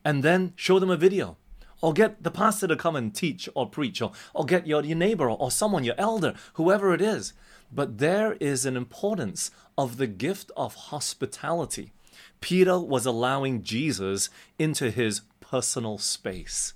And 0.03 0.21
then 0.21 0.53
show 0.57 0.77
them 0.77 0.89
a 0.89 0.97
video. 0.97 1.37
Or 1.81 1.93
get 1.93 2.23
the 2.23 2.31
pastor 2.31 2.67
to 2.67 2.75
come 2.75 2.95
and 2.95 3.13
teach 3.13 3.49
or 3.55 3.69
preach, 3.69 4.01
or, 4.01 4.11
or 4.33 4.45
get 4.45 4.67
your, 4.67 4.83
your 4.83 4.97
neighbor 4.97 5.29
or 5.29 5.51
someone, 5.51 5.83
your 5.83 5.95
elder, 5.97 6.33
whoever 6.53 6.93
it 6.93 7.01
is. 7.01 7.33
But 7.71 7.97
there 7.97 8.33
is 8.39 8.65
an 8.65 8.77
importance 8.77 9.51
of 9.77 9.97
the 9.97 10.07
gift 10.07 10.51
of 10.55 10.75
hospitality. 10.75 11.93
Peter 12.39 12.79
was 12.79 13.05
allowing 13.05 13.63
Jesus 13.63 14.29
into 14.59 14.91
his 14.91 15.21
personal 15.41 15.97
space. 15.97 16.73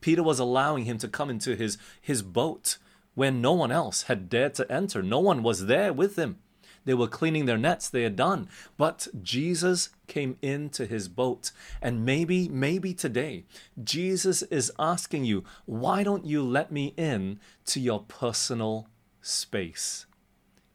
Peter 0.00 0.22
was 0.22 0.38
allowing 0.38 0.84
him 0.84 0.98
to 0.98 1.08
come 1.08 1.30
into 1.30 1.56
his, 1.56 1.78
his 2.00 2.22
boat 2.22 2.78
when 3.14 3.40
no 3.40 3.52
one 3.52 3.72
else 3.72 4.04
had 4.04 4.28
dared 4.28 4.54
to 4.54 4.70
enter. 4.72 5.02
No 5.02 5.20
one 5.20 5.42
was 5.42 5.66
there 5.66 5.92
with 5.92 6.16
him. 6.16 6.38
They 6.84 6.94
were 6.94 7.08
cleaning 7.08 7.44
their 7.44 7.58
nets, 7.58 7.88
they 7.88 8.02
had 8.02 8.16
done. 8.16 8.48
But 8.76 9.08
Jesus 9.22 9.90
came 10.06 10.36
into 10.40 10.86
his 10.86 11.08
boat. 11.08 11.52
And 11.82 12.04
maybe, 12.04 12.48
maybe 12.48 12.94
today, 12.94 13.44
Jesus 13.82 14.42
is 14.44 14.72
asking 14.78 15.24
you, 15.24 15.44
why 15.66 16.02
don't 16.02 16.24
you 16.24 16.42
let 16.42 16.72
me 16.72 16.94
in 16.96 17.38
to 17.66 17.80
your 17.80 18.00
personal 18.00 18.88
space? 19.20 20.06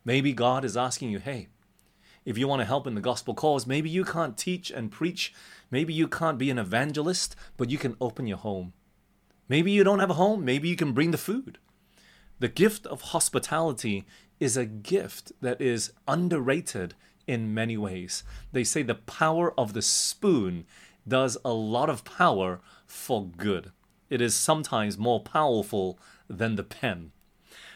Maybe 0.03 0.33
God 0.33 0.63
is 0.63 0.77
asking 0.77 1.09
you, 1.09 1.19
hey, 1.19 1.47
if 2.25 2.37
you 2.37 2.47
want 2.47 2.59
to 2.59 2.65
help 2.65 2.87
in 2.87 2.95
the 2.95 3.01
gospel 3.01 3.33
cause, 3.33 3.67
maybe 3.67 3.89
you 3.89 4.03
can't 4.03 4.37
teach 4.37 4.71
and 4.71 4.91
preach. 4.91 5.33
Maybe 5.71 5.93
you 5.93 6.07
can't 6.07 6.37
be 6.37 6.49
an 6.49 6.59
evangelist, 6.59 7.35
but 7.57 7.69
you 7.69 7.77
can 7.77 7.95
open 7.99 8.27
your 8.27 8.37
home. 8.37 8.73
Maybe 9.47 9.71
you 9.71 9.83
don't 9.83 9.99
have 9.99 10.09
a 10.09 10.15
home. 10.15 10.43
Maybe 10.43 10.69
you 10.69 10.75
can 10.75 10.93
bring 10.93 11.11
the 11.11 11.17
food. 11.17 11.57
The 12.39 12.47
gift 12.47 12.85
of 12.87 13.01
hospitality 13.01 14.05
is 14.39 14.57
a 14.57 14.65
gift 14.65 15.31
that 15.41 15.61
is 15.61 15.93
underrated 16.07 16.95
in 17.27 17.53
many 17.53 17.77
ways. 17.77 18.23
They 18.51 18.63
say 18.63 18.83
the 18.83 18.95
power 18.95 19.57
of 19.59 19.73
the 19.73 19.81
spoon 19.81 20.65
does 21.07 21.37
a 21.45 21.53
lot 21.53 21.89
of 21.89 22.03
power 22.03 22.59
for 22.85 23.25
good. 23.25 23.71
It 24.09 24.21
is 24.21 24.35
sometimes 24.35 24.97
more 24.97 25.21
powerful 25.21 25.99
than 26.29 26.55
the 26.55 26.63
pen. 26.63 27.11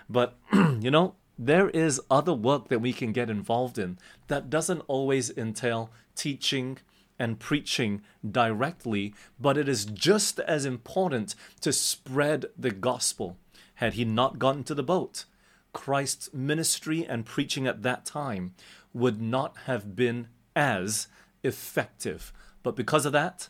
But, 0.09 0.37
you 0.53 0.91
know, 0.91 1.15
there 1.37 1.69
is 1.69 2.01
other 2.11 2.33
work 2.33 2.67
that 2.67 2.81
we 2.81 2.91
can 2.91 3.13
get 3.13 3.29
involved 3.29 3.77
in 3.77 3.97
that 4.27 4.49
doesn't 4.49 4.83
always 4.87 5.29
entail 5.37 5.91
teaching 6.15 6.77
and 7.19 7.39
preaching 7.39 8.01
directly, 8.29 9.13
but 9.39 9.57
it 9.57 9.67
is 9.67 9.85
just 9.85 10.39
as 10.39 10.65
important 10.65 11.35
to 11.61 11.73
spread 11.73 12.45
the 12.57 12.71
gospel. 12.71 13.37
Had 13.75 13.93
he 13.93 14.05
not 14.05 14.39
gotten 14.39 14.63
to 14.63 14.73
the 14.73 14.83
boat, 14.83 15.25
Christ's 15.73 16.33
ministry 16.33 17.05
and 17.05 17.25
preaching 17.25 17.67
at 17.67 17.83
that 17.83 18.05
time 18.05 18.53
would 18.93 19.21
not 19.21 19.55
have 19.65 19.95
been 19.95 20.27
as 20.55 21.07
effective. 21.43 22.33
But 22.63 22.75
because 22.75 23.05
of 23.05 23.13
that, 23.13 23.49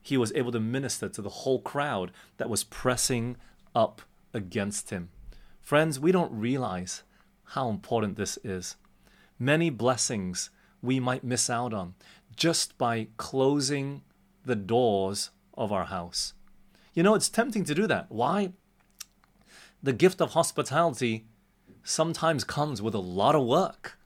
he 0.00 0.16
was 0.16 0.32
able 0.34 0.52
to 0.52 0.60
minister 0.60 1.08
to 1.08 1.22
the 1.22 1.28
whole 1.28 1.60
crowd 1.60 2.12
that 2.36 2.50
was 2.50 2.64
pressing 2.64 3.36
up 3.74 4.02
against 4.32 4.90
him. 4.90 5.10
Friends, 5.60 5.98
we 5.98 6.12
don't 6.12 6.32
realize 6.32 7.02
how 7.48 7.68
important 7.68 8.16
this 8.16 8.38
is. 8.44 8.76
Many 9.38 9.70
blessings 9.70 10.50
we 10.82 11.00
might 11.00 11.24
miss 11.24 11.48
out 11.48 11.72
on 11.72 11.94
just 12.36 12.76
by 12.78 13.08
closing 13.16 14.02
the 14.44 14.56
doors 14.56 15.30
of 15.54 15.72
our 15.72 15.86
house. 15.86 16.34
You 16.94 17.02
know, 17.02 17.14
it's 17.14 17.28
tempting 17.28 17.64
to 17.64 17.74
do 17.74 17.86
that. 17.86 18.06
Why? 18.08 18.52
the 19.84 19.92
gift 19.92 20.22
of 20.22 20.32
hospitality 20.32 21.26
sometimes 21.82 22.42
comes 22.42 22.80
with 22.80 22.94
a 22.94 22.98
lot 22.98 23.34
of 23.34 23.44
work. 23.44 23.98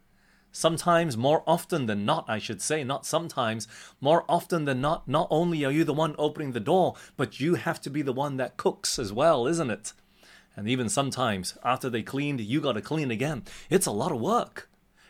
Sometimes, 0.50 1.16
more 1.16 1.44
often 1.47 1.87
than 1.87 2.04
not, 2.04 2.25
I 2.26 2.38
should 2.40 2.61
say, 2.61 2.82
not 2.82 3.06
sometimes, 3.06 3.68
more 4.00 4.25
often 4.28 4.64
than 4.64 4.80
not, 4.80 5.06
not 5.06 5.28
only 5.30 5.64
are 5.64 5.70
you 5.70 5.85
the 5.85 5.94
one 5.94 6.16
opening 6.18 6.50
the 6.50 6.58
door, 6.58 6.97
but 7.16 7.38
you 7.38 7.54
have 7.54 7.80
to 7.82 7.90
be 7.90 8.02
the 8.02 8.12
one 8.12 8.38
that 8.38 8.56
cooks 8.56 8.99
as 8.99 9.12
well, 9.12 9.47
isn't 9.47 9.70
it? 9.70 9.92
And 10.56 10.68
even 10.68 10.88
sometimes, 10.88 11.56
after 11.62 11.88
they 11.88 12.02
cleaned, 12.02 12.40
you 12.40 12.61
got 12.61 12.73
to 12.73 12.82
clean 12.82 13.12
again. 13.12 13.44
It's 13.70 13.87
a 13.87 13.92
lot 13.92 14.11
of 14.11 14.20
work. 14.20 14.67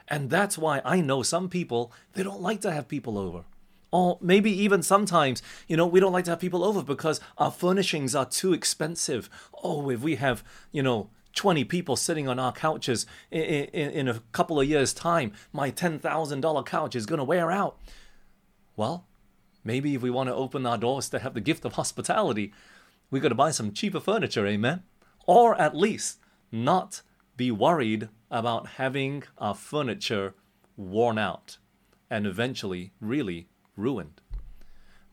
And 0.09 0.31
that's 0.31 0.59
why 0.59 0.81
I 0.85 1.00
know 1.00 1.23
some 1.23 1.49
people, 1.49 1.93
they 2.15 2.23
don't 2.23 2.41
like 2.41 2.61
to 2.62 2.73
have 2.73 2.88
people 2.88 3.19
over. 3.19 3.45
Or 3.91 4.19
maybe 4.21 4.50
even 4.50 4.83
sometimes, 4.83 5.43
you 5.67 5.77
know, 5.77 5.87
we 5.87 6.00
don't 6.00 6.12
like 6.12 6.25
to 6.25 6.31
have 6.33 6.41
people 6.41 6.65
over 6.65 6.83
because 6.83 7.21
our 7.38 7.50
furnishings 7.50 8.15
are 8.15 8.27
too 8.27 8.53
expensive. 8.53 9.31
Oh, 9.62 9.88
if 9.91 10.00
we 10.00 10.17
have, 10.17 10.45
you 10.73 10.83
know, 10.83 11.11
20 11.35 11.65
people 11.65 11.97
sitting 11.97 12.29
on 12.29 12.38
our 12.38 12.53
couches 12.53 13.07
in, 13.31 13.43
in, 13.43 13.91
in 13.91 14.09
a 14.09 14.21
couple 14.33 14.61
of 14.61 14.69
years' 14.69 14.93
time, 14.93 15.33
my 15.53 15.71
$10,000 15.71 16.67
couch 16.67 16.97
is 16.97 17.07
going 17.07 17.19
to 17.19 17.25
wear 17.25 17.50
out. 17.50 17.79
Well, 18.77 19.07
maybe 19.65 19.95
if 19.95 20.03
we 20.03 20.11
want 20.11 20.29
to 20.29 20.35
open 20.35 20.67
our 20.67 20.79
doors 20.79 21.09
to 21.11 21.19
have 21.21 21.35
the 21.35 21.41
gift 21.41 21.65
of 21.65 21.75
hospitality, 21.75 22.53
we 23.11 23.21
got 23.21 23.29
to 23.29 23.35
buy 23.35 23.50
some 23.50 23.73
cheaper 23.73 24.00
furniture, 24.00 24.47
amen? 24.47 24.83
Or 25.27 25.59
at 25.61 25.77
least 25.77 26.19
not 26.53 27.03
be 27.38 27.50
worried 27.50 28.11
about 28.30 28.66
having 28.76 29.23
our 29.38 29.54
furniture 29.54 30.35
worn 30.76 31.16
out 31.16 31.57
and 32.11 32.26
eventually 32.26 32.92
really 33.00 33.49
ruined. 33.76 34.21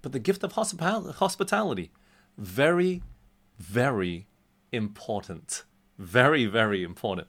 But 0.02 0.12
the 0.12 0.20
gift 0.20 0.44
of 0.44 0.52
hospitality, 0.54 1.92
very, 2.38 3.04
very 3.58 4.28
important. 4.72 5.64
Very, 5.98 6.46
very 6.46 6.84
important. 6.84 7.28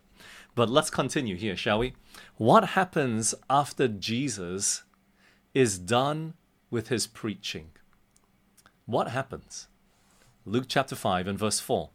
But 0.54 0.70
let's 0.70 0.90
continue 0.90 1.36
here, 1.36 1.56
shall 1.56 1.78
we? 1.78 1.92
What 2.36 2.70
happens 2.70 3.34
after 3.50 3.86
Jesus 3.86 4.82
is 5.54 5.78
done 5.78 6.34
with 6.70 6.88
his 6.88 7.06
preaching? 7.06 7.70
What 8.86 9.08
happens? 9.08 9.68
Luke 10.44 10.66
chapter 10.68 10.96
5 10.96 11.26
and 11.26 11.38
verse 11.38 11.60
4. 11.60 11.90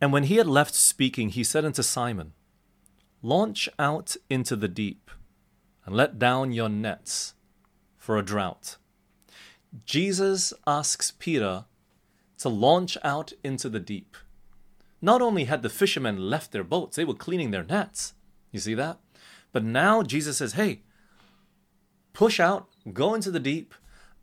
And 0.00 0.12
when 0.12 0.24
he 0.24 0.36
had 0.36 0.46
left 0.46 0.74
speaking, 0.74 1.30
he 1.30 1.44
said 1.44 1.64
unto 1.64 1.82
Simon, 1.82 2.32
Launch 3.22 3.68
out 3.78 4.16
into 4.30 4.56
the 4.56 4.68
deep, 4.68 5.10
and 5.84 5.94
let 5.94 6.18
down 6.18 6.52
your 6.52 6.70
nets 6.70 7.34
for 7.98 8.16
a 8.16 8.24
drought. 8.24 8.76
Jesus 9.84 10.52
asks 10.66 11.10
Peter 11.10 11.66
to 12.38 12.48
launch 12.48 12.96
out 13.04 13.32
into 13.44 13.68
the 13.68 13.78
deep. 13.78 14.16
Not 15.02 15.20
only 15.20 15.44
had 15.44 15.62
the 15.62 15.68
fishermen 15.68 16.30
left 16.30 16.52
their 16.52 16.64
boats, 16.64 16.96
they 16.96 17.04
were 17.04 17.14
cleaning 17.14 17.50
their 17.50 17.64
nets. 17.64 18.14
You 18.50 18.60
see 18.60 18.74
that? 18.74 18.98
But 19.52 19.64
now 19.64 20.02
Jesus 20.02 20.38
says, 20.38 20.54
hey, 20.54 20.80
push 22.12 22.40
out, 22.40 22.68
go 22.92 23.14
into 23.14 23.30
the 23.30 23.40
deep, 23.40 23.74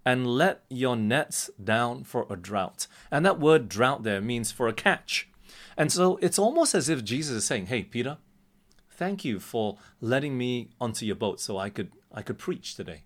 and 0.06 0.26
let 0.26 0.64
your 0.70 0.96
nets 0.96 1.50
down 1.62 2.04
for 2.04 2.26
a 2.30 2.36
drought. 2.36 2.88
And 3.12 3.26
that 3.26 3.40
word 3.40 3.70
drought 3.70 4.04
there 4.04 4.22
means 4.22 4.52
for 4.52 4.68
a 4.68 4.74
catch. 4.74 5.30
And 5.78 5.92
so 5.92 6.18
it's 6.22 6.40
almost 6.40 6.74
as 6.74 6.90
if 6.90 7.04
Jesus 7.04 7.38
is 7.38 7.46
saying, 7.46 7.68
hey, 7.68 7.84
Peter, 7.84 8.18
thank 8.90 9.24
you 9.24 9.40
for 9.40 9.78
letting 10.02 10.38
me 10.38 10.72
onto 10.82 11.06
your 11.06 11.16
boat 11.16 11.40
so 11.40 11.58
I 11.58 11.70
could 11.70 11.92
I 12.12 12.24
could 12.24 12.40
preach 12.40 12.76
today. 12.76 13.04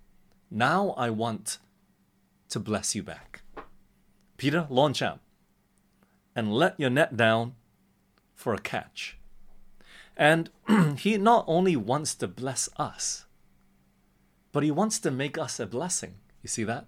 Now 0.49 0.91
I 0.91 1.09
want 1.09 1.57
to 2.49 2.59
bless 2.59 2.95
you 2.95 3.03
back. 3.03 3.41
Peter, 4.37 4.67
launch 4.69 5.01
out 5.01 5.19
and 6.35 6.53
let 6.53 6.79
your 6.79 6.89
net 6.89 7.17
down 7.17 7.55
for 8.33 8.53
a 8.53 8.59
catch. 8.59 9.17
And 10.15 10.49
he 10.97 11.17
not 11.17 11.43
only 11.47 11.75
wants 11.75 12.15
to 12.15 12.27
bless 12.27 12.69
us, 12.77 13.25
but 14.51 14.63
he 14.63 14.71
wants 14.71 14.99
to 14.99 15.11
make 15.11 15.37
us 15.37 15.59
a 15.59 15.65
blessing. 15.65 16.15
You 16.41 16.47
see 16.47 16.63
that? 16.63 16.85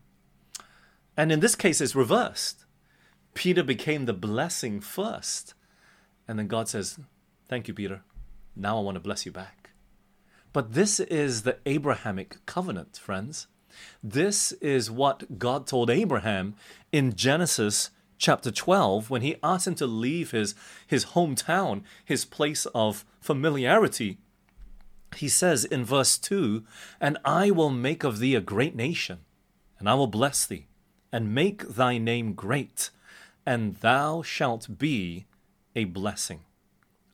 And 1.16 1.32
in 1.32 1.40
this 1.42 1.56
case, 1.56 1.80
it's 1.82 1.96
reversed. 1.96 2.66
Peter 3.34 3.64
became 3.64 4.06
the 4.06 4.14
blessing 4.14 4.80
first. 4.80 5.54
And 6.28 6.40
then 6.40 6.48
God 6.48 6.68
says, 6.68 7.00
Thank 7.48 7.68
you, 7.68 7.74
Peter. 7.74 8.02
Now 8.56 8.78
I 8.78 8.82
want 8.82 8.96
to 8.96 9.02
bless 9.02 9.26
you 9.26 9.32
back. 9.32 9.72
But 10.54 10.74
this 10.74 11.00
is 11.00 11.42
the 11.42 11.58
Abrahamic 11.66 12.46
covenant, 12.46 12.98
friends. 12.98 13.48
This 14.04 14.52
is 14.54 14.92
what 14.92 15.40
God 15.40 15.66
told 15.66 15.90
Abraham 15.90 16.56
in 16.92 17.16
Genesis 17.16 17.90
chapter 18.20 18.52
12 18.52 19.10
when 19.10 19.24
he 19.24 19.36
asked 19.42 19.68
him 19.68 19.76
to 19.76 19.88
leave 19.88 20.32
his, 20.32 20.54
his 20.86 21.08
hometown, 21.08 21.82
his 22.06 22.24
place 22.24 22.66
of 22.68 23.04
familiarity. 23.20 24.20
He 25.16 25.28
says 25.28 25.66
in 25.66 25.84
verse 25.84 26.18
2 26.18 26.64
And 27.02 27.18
I 27.26 27.52
will 27.52 27.70
make 27.72 28.04
of 28.04 28.20
thee 28.20 28.36
a 28.36 28.42
great 28.42 28.76
nation, 28.76 29.20
and 29.80 29.90
I 29.90 29.96
will 29.96 30.08
bless 30.08 30.46
thee, 30.46 30.68
and 31.12 31.34
make 31.34 31.68
thy 31.68 31.98
name 31.98 32.34
great, 32.34 32.92
and 33.46 33.76
thou 33.78 34.22
shalt 34.22 34.78
be 34.78 35.26
a 35.76 35.86
blessing. 35.86 36.42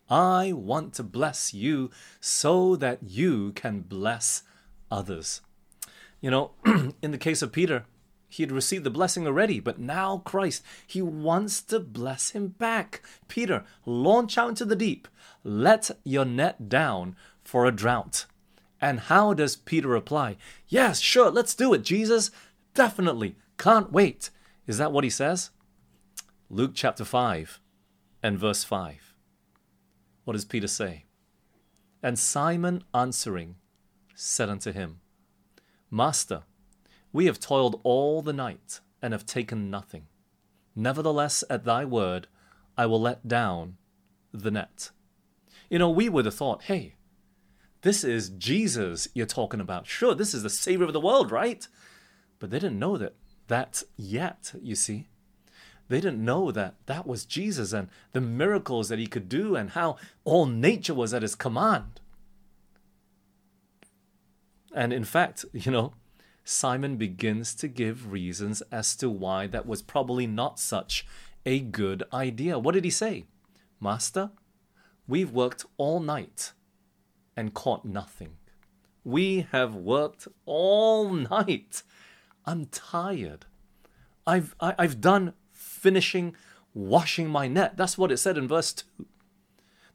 I 0.09 0.53
want 0.53 0.93
to 0.95 1.03
bless 1.03 1.53
you 1.53 1.91
so 2.19 2.75
that 2.77 2.99
you 3.03 3.51
can 3.53 3.81
bless 3.81 4.43
others. 4.89 5.41
You 6.19 6.31
know, 6.31 6.51
in 7.01 7.11
the 7.11 7.17
case 7.17 7.41
of 7.41 7.51
Peter, 7.51 7.85
he 8.27 8.43
had 8.43 8.51
received 8.51 8.83
the 8.83 8.91
blessing 8.91 9.25
already, 9.25 9.59
but 9.59 9.79
now 9.79 10.19
Christ, 10.19 10.63
he 10.85 11.01
wants 11.01 11.61
to 11.63 11.79
bless 11.79 12.31
him 12.31 12.49
back. 12.49 13.01
Peter, 13.27 13.63
launch 13.85 14.37
out 14.37 14.49
into 14.49 14.65
the 14.65 14.75
deep. 14.75 15.07
Let 15.43 15.91
your 16.03 16.25
net 16.25 16.69
down 16.69 17.15
for 17.43 17.65
a 17.65 17.71
drought. 17.71 18.25
And 18.81 18.99
how 19.01 19.33
does 19.33 19.55
Peter 19.55 19.87
reply? 19.87 20.37
Yes, 20.67 20.99
sure, 20.99 21.31
let's 21.31 21.55
do 21.55 21.73
it, 21.73 21.83
Jesus. 21.83 22.31
Definitely. 22.73 23.35
Can't 23.57 23.91
wait. 23.91 24.29
Is 24.67 24.77
that 24.77 24.91
what 24.91 25.03
he 25.03 25.09
says? 25.09 25.49
Luke 26.49 26.71
chapter 26.73 27.03
5 27.03 27.59
and 28.21 28.37
verse 28.37 28.63
5. 28.63 29.13
What 30.23 30.33
does 30.33 30.45
Peter 30.45 30.67
say? 30.67 31.05
And 32.03 32.17
Simon 32.17 32.83
answering 32.93 33.55
said 34.15 34.49
unto 34.49 34.71
him, 34.71 35.01
Master, 35.89 36.43
we 37.11 37.25
have 37.25 37.39
toiled 37.39 37.79
all 37.83 38.21
the 38.21 38.33
night 38.33 38.79
and 39.01 39.13
have 39.13 39.25
taken 39.25 39.69
nothing. 39.69 40.07
Nevertheless, 40.75 41.43
at 41.49 41.65
thy 41.65 41.85
word, 41.85 42.27
I 42.77 42.85
will 42.85 43.01
let 43.01 43.27
down 43.27 43.77
the 44.33 44.51
net. 44.51 44.91
You 45.69 45.79
know, 45.79 45.89
we 45.89 46.09
would 46.09 46.25
have 46.25 46.35
thought, 46.35 46.63
hey, 46.63 46.95
This 47.81 48.03
is 48.03 48.29
Jesus 48.29 49.07
you're 49.13 49.25
talking 49.25 49.61
about. 49.61 49.87
Sure, 49.87 50.13
this 50.13 50.33
is 50.33 50.43
the 50.43 50.49
Savior 50.49 50.85
of 50.85 50.93
the 50.93 50.99
world, 50.99 51.31
right? 51.31 51.65
But 52.39 52.49
they 52.49 52.59
didn't 52.59 52.79
know 52.79 52.97
that 52.97 53.15
that 53.47 53.83
yet, 53.97 54.53
you 54.61 54.75
see. 54.75 55.08
They 55.89 55.99
didn't 55.99 56.23
know 56.23 56.51
that 56.51 56.75
that 56.85 57.07
was 57.07 57.25
Jesus 57.25 57.73
and 57.73 57.89
the 58.13 58.21
miracles 58.21 58.89
that 58.89 58.99
he 58.99 59.07
could 59.07 59.27
do 59.27 59.55
and 59.55 59.71
how 59.71 59.97
all 60.23 60.45
nature 60.45 60.93
was 60.93 61.13
at 61.13 61.23
his 61.23 61.35
command. 61.35 61.99
And 64.73 64.93
in 64.93 65.03
fact, 65.03 65.45
you 65.51 65.71
know, 65.71 65.93
Simon 66.43 66.95
begins 66.95 67.55
to 67.55 67.67
give 67.67 68.11
reasons 68.11 68.61
as 68.71 68.95
to 68.97 69.09
why 69.09 69.47
that 69.47 69.65
was 69.65 69.81
probably 69.81 70.27
not 70.27 70.59
such 70.59 71.07
a 71.45 71.59
good 71.59 72.03
idea. 72.13 72.59
What 72.59 72.75
did 72.75 72.83
he 72.83 72.91
say? 72.91 73.25
Master, 73.79 74.29
we've 75.07 75.31
worked 75.31 75.65
all 75.77 75.99
night 75.99 76.53
and 77.35 77.53
caught 77.53 77.83
nothing. 77.83 78.37
We 79.03 79.47
have 79.51 79.73
worked 79.73 80.27
all 80.45 81.09
night. 81.13 81.81
I'm 82.45 82.67
tired. 82.67 83.47
I've, 84.27 84.55
I, 84.59 84.67
have 84.67 84.75
i 84.77 84.81
have 84.83 85.01
done 85.01 85.33
finishing 85.79 86.35
washing 86.73 87.27
my 87.27 87.47
net. 87.47 87.77
That's 87.77 87.97
what 87.97 88.11
it 88.11 88.17
said 88.17 88.37
in 88.37 88.47
verse 88.47 88.73
2. 88.73 89.05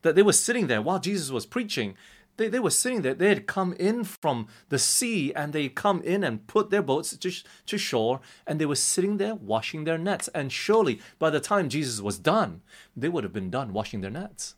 That 0.02 0.14
they 0.14 0.22
were 0.22 0.32
sitting 0.32 0.66
there 0.66 0.82
while 0.82 0.98
Jesus 0.98 1.30
was 1.30 1.46
preaching. 1.46 1.94
They, 2.36 2.48
they 2.48 2.60
were 2.60 2.70
sitting 2.70 3.02
there. 3.02 3.14
They 3.14 3.28
had 3.28 3.46
come 3.46 3.74
in 3.74 4.04
from 4.04 4.48
the 4.68 4.78
sea 4.78 5.32
and 5.34 5.52
they 5.52 5.68
come 5.68 6.02
in 6.02 6.24
and 6.24 6.46
put 6.46 6.70
their 6.70 6.82
boats 6.82 7.16
to, 7.16 7.30
to 7.66 7.78
shore 7.78 8.20
and 8.46 8.60
they 8.60 8.66
were 8.66 8.74
sitting 8.74 9.18
there 9.18 9.34
washing 9.34 9.84
their 9.84 9.98
nets. 9.98 10.28
And 10.34 10.52
surely 10.52 11.00
by 11.18 11.30
the 11.30 11.40
time 11.40 11.68
Jesus 11.68 12.00
was 12.00 12.18
done, 12.18 12.62
they 12.96 13.08
would 13.08 13.24
have 13.24 13.32
been 13.32 13.50
done 13.50 13.72
washing 13.72 14.00
their 14.00 14.10
nets. 14.10 14.56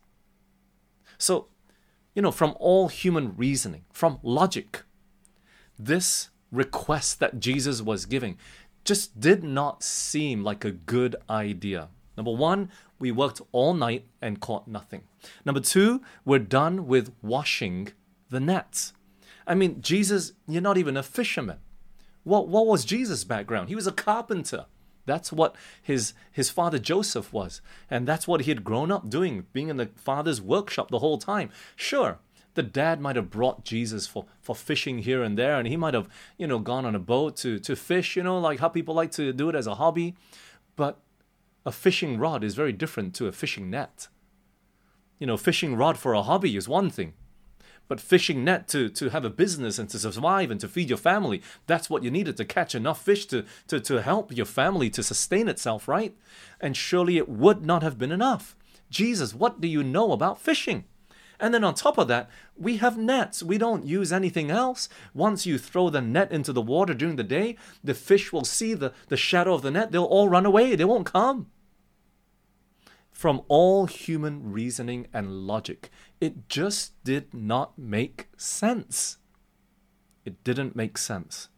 So, 1.18 1.48
you 2.14 2.22
know, 2.22 2.32
from 2.32 2.54
all 2.58 2.88
human 2.88 3.36
reasoning, 3.36 3.84
from 3.92 4.18
logic, 4.22 4.82
this 5.78 6.30
request 6.50 7.20
that 7.20 7.38
Jesus 7.38 7.82
was 7.82 8.06
giving 8.06 8.38
just 8.86 9.20
did 9.20 9.44
not 9.44 9.82
seem 9.82 10.42
like 10.42 10.64
a 10.64 10.70
good 10.70 11.16
idea. 11.28 11.88
Number 12.16 12.32
one, 12.32 12.70
we 12.98 13.12
worked 13.12 13.42
all 13.52 13.74
night 13.74 14.06
and 14.22 14.40
caught 14.40 14.66
nothing. 14.66 15.02
Number 15.44 15.60
two, 15.60 16.00
we're 16.24 16.38
done 16.38 16.86
with 16.86 17.12
washing 17.22 17.88
the 18.30 18.40
nets. 18.40 18.92
I 19.46 19.54
mean, 19.54 19.82
Jesus, 19.82 20.32
you're 20.48 20.62
not 20.62 20.78
even 20.78 20.96
a 20.96 21.02
fisherman. 21.02 21.58
What, 22.24 22.48
what 22.48 22.66
was 22.66 22.84
Jesus' 22.84 23.24
background? 23.24 23.68
He 23.68 23.74
was 23.74 23.86
a 23.86 23.92
carpenter. 23.92 24.66
That's 25.04 25.32
what 25.32 25.54
his, 25.82 26.14
his 26.32 26.50
father 26.50 26.78
Joseph 26.78 27.32
was. 27.32 27.60
And 27.88 28.08
that's 28.08 28.26
what 28.26 28.42
he 28.42 28.50
had 28.50 28.64
grown 28.64 28.90
up 28.90 29.08
doing, 29.08 29.46
being 29.52 29.68
in 29.68 29.76
the 29.76 29.90
father's 29.96 30.40
workshop 30.40 30.90
the 30.90 30.98
whole 30.98 31.18
time. 31.18 31.50
Sure, 31.76 32.18
the 32.56 32.62
dad 32.62 33.00
might 33.00 33.16
have 33.16 33.30
brought 33.30 33.64
Jesus 33.64 34.06
for, 34.06 34.26
for 34.40 34.56
fishing 34.56 34.98
here 34.98 35.22
and 35.22 35.38
there, 35.38 35.58
and 35.58 35.68
he 35.68 35.76
might 35.76 35.94
have, 35.94 36.08
you 36.36 36.46
know, 36.46 36.58
gone 36.58 36.84
on 36.84 36.94
a 36.94 36.98
boat 36.98 37.36
to, 37.38 37.58
to 37.60 37.76
fish, 37.76 38.16
you 38.16 38.22
know, 38.22 38.38
like 38.38 38.58
how 38.58 38.68
people 38.68 38.94
like 38.94 39.12
to 39.12 39.32
do 39.32 39.48
it 39.48 39.54
as 39.54 39.66
a 39.66 39.76
hobby. 39.76 40.16
But 40.74 40.98
a 41.64 41.72
fishing 41.72 42.18
rod 42.18 42.42
is 42.42 42.54
very 42.54 42.72
different 42.72 43.14
to 43.14 43.26
a 43.26 43.32
fishing 43.32 43.70
net. 43.70 44.08
You 45.18 45.26
know, 45.26 45.36
fishing 45.36 45.76
rod 45.76 45.96
for 45.98 46.12
a 46.12 46.22
hobby 46.22 46.56
is 46.56 46.68
one 46.68 46.90
thing. 46.90 47.14
But 47.88 48.00
fishing 48.00 48.44
net 48.44 48.66
to, 48.68 48.88
to 48.88 49.10
have 49.10 49.24
a 49.24 49.30
business 49.30 49.78
and 49.78 49.88
to 49.90 49.98
survive 49.98 50.50
and 50.50 50.60
to 50.60 50.68
feed 50.68 50.88
your 50.88 50.98
family, 50.98 51.40
that's 51.66 51.88
what 51.88 52.02
you 52.02 52.10
needed 52.10 52.36
to 52.38 52.44
catch 52.44 52.74
enough 52.74 53.02
fish 53.02 53.26
to, 53.26 53.44
to, 53.68 53.78
to 53.80 54.02
help 54.02 54.36
your 54.36 54.46
family 54.46 54.90
to 54.90 55.02
sustain 55.02 55.48
itself, 55.48 55.86
right? 55.86 56.16
And 56.60 56.76
surely 56.76 57.16
it 57.16 57.28
would 57.28 57.64
not 57.64 57.82
have 57.82 57.98
been 57.98 58.12
enough. 58.12 58.56
Jesus, 58.90 59.34
what 59.34 59.60
do 59.60 59.68
you 59.68 59.82
know 59.82 60.12
about 60.12 60.40
fishing? 60.40 60.84
And 61.38 61.52
then 61.52 61.64
on 61.64 61.74
top 61.74 61.98
of 61.98 62.08
that, 62.08 62.30
we 62.56 62.78
have 62.78 62.96
nets. 62.96 63.42
We 63.42 63.58
don't 63.58 63.84
use 63.84 64.12
anything 64.12 64.50
else. 64.50 64.88
Once 65.14 65.46
you 65.46 65.58
throw 65.58 65.90
the 65.90 66.00
net 66.00 66.32
into 66.32 66.52
the 66.52 66.62
water 66.62 66.94
during 66.94 67.16
the 67.16 67.24
day, 67.24 67.56
the 67.84 67.94
fish 67.94 68.32
will 68.32 68.44
see 68.44 68.74
the, 68.74 68.92
the 69.08 69.16
shadow 69.16 69.54
of 69.54 69.62
the 69.62 69.70
net. 69.70 69.92
They'll 69.92 70.04
all 70.04 70.28
run 70.28 70.46
away. 70.46 70.74
They 70.74 70.84
won't 70.84 71.12
come. 71.12 71.48
From 73.10 73.42
all 73.48 73.86
human 73.86 74.52
reasoning 74.52 75.06
and 75.12 75.46
logic, 75.46 75.90
it 76.20 76.48
just 76.48 77.02
did 77.02 77.32
not 77.32 77.78
make 77.78 78.28
sense. 78.36 79.18
It 80.24 80.44
didn't 80.44 80.76
make 80.76 80.98
sense. 80.98 81.48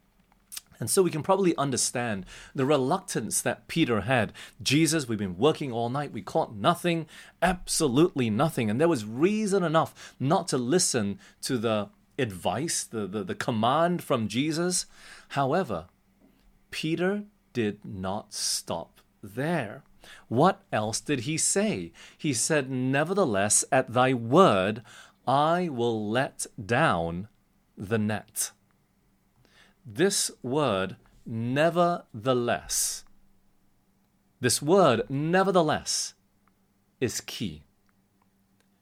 And 0.80 0.88
so 0.88 1.02
we 1.02 1.10
can 1.10 1.22
probably 1.22 1.56
understand 1.56 2.24
the 2.54 2.66
reluctance 2.66 3.40
that 3.40 3.68
Peter 3.68 4.02
had. 4.02 4.32
Jesus, 4.62 5.08
we've 5.08 5.18
been 5.18 5.38
working 5.38 5.72
all 5.72 5.88
night, 5.88 6.12
we 6.12 6.22
caught 6.22 6.54
nothing, 6.54 7.06
absolutely 7.42 8.30
nothing. 8.30 8.70
And 8.70 8.80
there 8.80 8.88
was 8.88 9.04
reason 9.04 9.64
enough 9.64 10.14
not 10.20 10.48
to 10.48 10.58
listen 10.58 11.18
to 11.42 11.58
the 11.58 11.88
advice, 12.18 12.84
the, 12.84 13.06
the, 13.06 13.24
the 13.24 13.34
command 13.34 14.02
from 14.02 14.28
Jesus. 14.28 14.86
However, 15.30 15.86
Peter 16.70 17.24
did 17.52 17.84
not 17.84 18.32
stop 18.32 19.00
there. 19.22 19.82
What 20.28 20.62
else 20.72 21.00
did 21.00 21.20
he 21.20 21.36
say? 21.36 21.92
He 22.16 22.32
said, 22.32 22.70
Nevertheless, 22.70 23.64
at 23.70 23.92
thy 23.92 24.14
word, 24.14 24.82
I 25.26 25.68
will 25.68 26.08
let 26.08 26.46
down 26.64 27.28
the 27.76 27.98
net 27.98 28.52
this 29.94 30.30
word, 30.42 30.96
nevertheless, 31.24 33.04
this 34.40 34.60
word, 34.60 35.02
nevertheless, 35.08 36.14
is 37.00 37.20
key. 37.22 37.64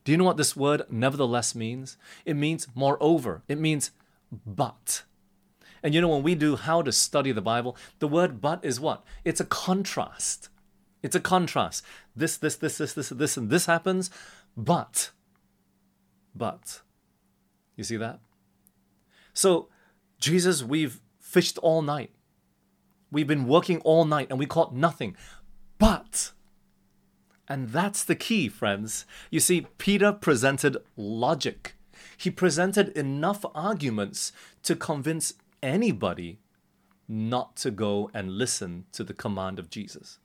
Do 0.04 0.12
you 0.12 0.18
know 0.18 0.24
what 0.24 0.36
this 0.36 0.56
word, 0.56 0.82
nevertheless, 0.90 1.54
means? 1.54 1.96
It 2.24 2.34
means 2.34 2.66
moreover, 2.74 3.42
it 3.48 3.58
means 3.58 3.92
but. 4.44 5.04
And 5.82 5.94
you 5.94 6.00
know, 6.00 6.08
when 6.08 6.24
we 6.24 6.34
do 6.34 6.56
how 6.56 6.82
to 6.82 6.90
study 6.90 7.30
the 7.30 7.40
Bible, 7.40 7.76
the 8.00 8.08
word 8.08 8.40
but 8.40 8.64
is 8.64 8.80
what? 8.80 9.04
It's 9.24 9.40
a 9.40 9.44
contrast. 9.44 10.48
It's 11.02 11.14
a 11.14 11.20
contrast. 11.20 11.84
This, 12.16 12.36
this, 12.36 12.56
this, 12.56 12.78
this, 12.78 12.94
this, 12.94 13.08
this, 13.10 13.36
and 13.36 13.48
this 13.48 13.66
happens, 13.66 14.10
but. 14.56 15.10
But. 16.34 16.80
You 17.76 17.84
see 17.84 17.96
that? 17.96 18.18
So 19.32 19.68
Jesus, 20.18 20.62
we've 20.62 21.00
fished 21.20 21.58
all 21.58 21.82
night. 21.82 22.10
We've 23.10 23.26
been 23.26 23.46
working 23.46 23.78
all 23.80 24.04
night 24.04 24.28
and 24.30 24.38
we 24.38 24.46
caught 24.46 24.74
nothing. 24.74 25.16
But, 25.78 26.32
and 27.48 27.70
that's 27.70 28.02
the 28.02 28.16
key, 28.16 28.48
friends. 28.48 29.06
You 29.30 29.40
see, 29.40 29.66
Peter 29.78 30.12
presented 30.12 30.76
logic. 30.96 31.76
He 32.16 32.30
presented 32.30 32.88
enough 32.96 33.44
arguments 33.54 34.32
to 34.62 34.74
convince 34.74 35.34
anybody 35.62 36.40
not 37.08 37.56
to 37.56 37.70
go 37.70 38.10
and 38.12 38.32
listen 38.32 38.86
to 38.92 39.04
the 39.04 39.14
command 39.14 39.58
of 39.58 39.70
Jesus. 39.70 40.18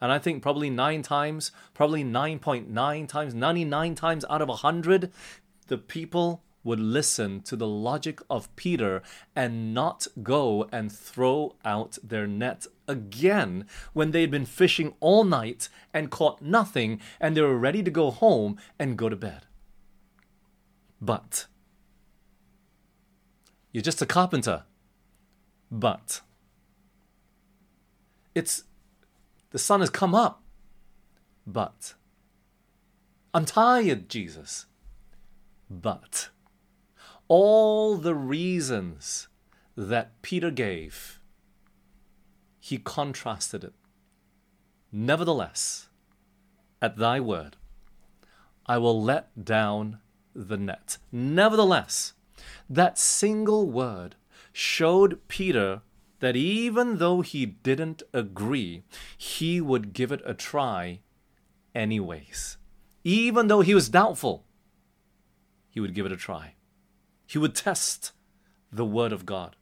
And 0.00 0.10
I 0.10 0.18
think 0.18 0.42
probably 0.42 0.70
nine 0.70 1.02
times, 1.02 1.52
probably 1.74 2.02
9.9 2.02 3.08
times, 3.08 3.34
99 3.34 3.94
times 3.94 4.24
out 4.30 4.40
of 4.40 4.48
100, 4.48 5.12
the 5.66 5.76
people 5.76 6.42
would 6.62 6.80
listen 6.80 7.40
to 7.42 7.56
the 7.56 7.66
logic 7.66 8.20
of 8.28 8.54
Peter 8.56 9.02
and 9.34 9.72
not 9.72 10.06
go 10.22 10.68
and 10.70 10.92
throw 10.92 11.56
out 11.64 11.98
their 12.02 12.26
net 12.26 12.66
again 12.86 13.66
when 13.92 14.10
they 14.10 14.20
had 14.20 14.30
been 14.30 14.44
fishing 14.44 14.94
all 15.00 15.24
night 15.24 15.68
and 15.94 16.10
caught 16.10 16.42
nothing 16.42 17.00
and 17.20 17.36
they 17.36 17.40
were 17.40 17.56
ready 17.56 17.82
to 17.82 17.90
go 17.90 18.10
home 18.10 18.58
and 18.78 18.98
go 18.98 19.08
to 19.08 19.16
bed. 19.16 19.46
But 21.00 21.46
you're 23.72 23.82
just 23.82 24.02
a 24.02 24.06
carpenter. 24.06 24.64
But 25.70 26.20
it's 28.34 28.64
the 29.50 29.58
sun 29.58 29.80
has 29.80 29.90
come 29.90 30.14
up. 30.14 30.42
But 31.46 31.94
I'm 33.32 33.44
tired, 33.44 34.08
Jesus. 34.08 34.66
But 35.68 36.30
all 37.30 37.96
the 37.96 38.14
reasons 38.14 39.28
that 39.76 40.20
Peter 40.20 40.50
gave, 40.50 41.20
he 42.58 42.76
contrasted 42.76 43.62
it. 43.62 43.72
Nevertheless, 44.90 45.88
at 46.82 46.96
thy 46.96 47.20
word, 47.20 47.56
I 48.66 48.78
will 48.78 49.00
let 49.00 49.44
down 49.44 50.00
the 50.34 50.56
net. 50.56 50.98
Nevertheless, 51.12 52.14
that 52.68 52.98
single 52.98 53.70
word 53.70 54.16
showed 54.52 55.20
Peter 55.28 55.82
that 56.18 56.34
even 56.34 56.98
though 56.98 57.20
he 57.20 57.46
didn't 57.46 58.02
agree, 58.12 58.82
he 59.16 59.60
would 59.60 59.92
give 59.92 60.10
it 60.10 60.20
a 60.26 60.34
try 60.34 60.98
anyways. 61.76 62.56
Even 63.04 63.46
though 63.46 63.60
he 63.60 63.72
was 63.72 63.88
doubtful, 63.88 64.44
he 65.68 65.78
would 65.78 65.94
give 65.94 66.06
it 66.06 66.12
a 66.12 66.16
try. 66.16 66.54
He 67.30 67.38
would 67.38 67.54
test 67.54 68.10
the 68.72 68.84
Word 68.84 69.12
of 69.12 69.24
God 69.24 69.54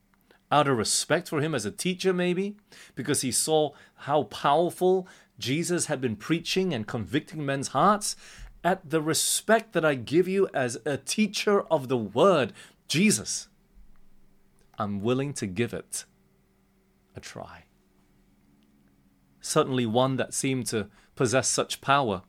out 0.51 0.69
of 0.69 0.79
respect 0.79 1.29
for 1.29 1.43
him 1.43 1.55
as 1.55 1.67
a 1.67 1.71
teacher, 1.71 2.15
maybe, 2.15 2.57
because 2.95 3.21
he 3.21 3.31
saw 3.31 3.73
how 3.95 4.23
powerful 4.23 5.07
Jesus 5.39 5.85
had 5.85 6.01
been 6.01 6.17
preaching 6.17 6.73
and 6.73 6.87
convicting 6.87 7.45
men's 7.45 7.69
hearts. 7.69 8.17
at 8.65 8.89
the 8.89 9.03
respect 9.03 9.75
that 9.75 9.85
I 9.85 9.95
give 9.97 10.27
you 10.27 10.49
as 10.55 10.79
a 10.87 10.97
teacher 10.97 11.61
of 11.71 11.89
the 11.89 11.99
word, 11.99 12.55
Jesus, 12.89 13.49
I'm 14.79 15.03
willing 15.03 15.35
to 15.35 15.47
give 15.47 15.75
it 15.75 16.07
a 17.15 17.21
try. 17.21 17.65
Certainly 19.43 19.85
one 19.85 20.17
that 20.17 20.33
seemed 20.33 20.67
to 20.69 20.89
possess 21.15 21.49
such 21.49 21.83
power. 21.83 22.23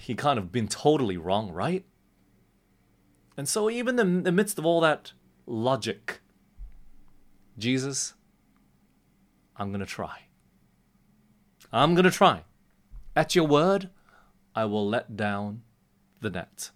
He 0.00 0.16
can't 0.16 0.38
have 0.38 0.50
been 0.50 0.68
totally 0.68 1.16
wrong, 1.16 1.52
right? 1.52 1.84
And 3.38 3.48
so, 3.48 3.70
even 3.70 4.00
in 4.00 4.24
the 4.24 4.32
midst 4.32 4.58
of 4.58 4.66
all 4.66 4.80
that 4.80 5.12
logic, 5.46 6.20
Jesus, 7.56 8.14
I'm 9.56 9.70
going 9.70 9.78
to 9.78 9.86
try. 9.86 10.22
I'm 11.72 11.94
going 11.94 12.04
to 12.04 12.10
try. 12.10 12.42
At 13.14 13.36
your 13.36 13.46
word, 13.46 13.90
I 14.56 14.64
will 14.64 14.88
let 14.88 15.16
down 15.16 15.62
the 16.20 16.30
net. 16.30 16.72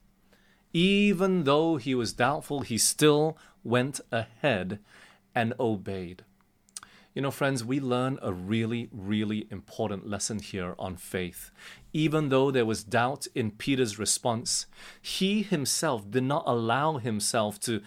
Even 0.72 1.42
though 1.42 1.78
he 1.78 1.96
was 1.96 2.12
doubtful, 2.12 2.60
he 2.60 2.78
still 2.78 3.36
went 3.64 4.00
ahead 4.12 4.78
and 5.34 5.54
obeyed. 5.58 6.24
You 7.14 7.20
know, 7.20 7.30
friends, 7.30 7.62
we 7.62 7.78
learn 7.78 8.18
a 8.22 8.32
really, 8.32 8.88
really 8.90 9.46
important 9.50 10.08
lesson 10.08 10.38
here 10.38 10.74
on 10.78 10.96
faith. 10.96 11.50
Even 11.92 12.30
though 12.30 12.50
there 12.50 12.64
was 12.64 12.82
doubt 12.82 13.26
in 13.34 13.50
Peter's 13.50 13.98
response, 13.98 14.64
he 15.02 15.42
himself 15.42 16.10
did 16.10 16.22
not 16.22 16.44
allow 16.46 16.96
himself 16.96 17.60
to, 17.60 17.82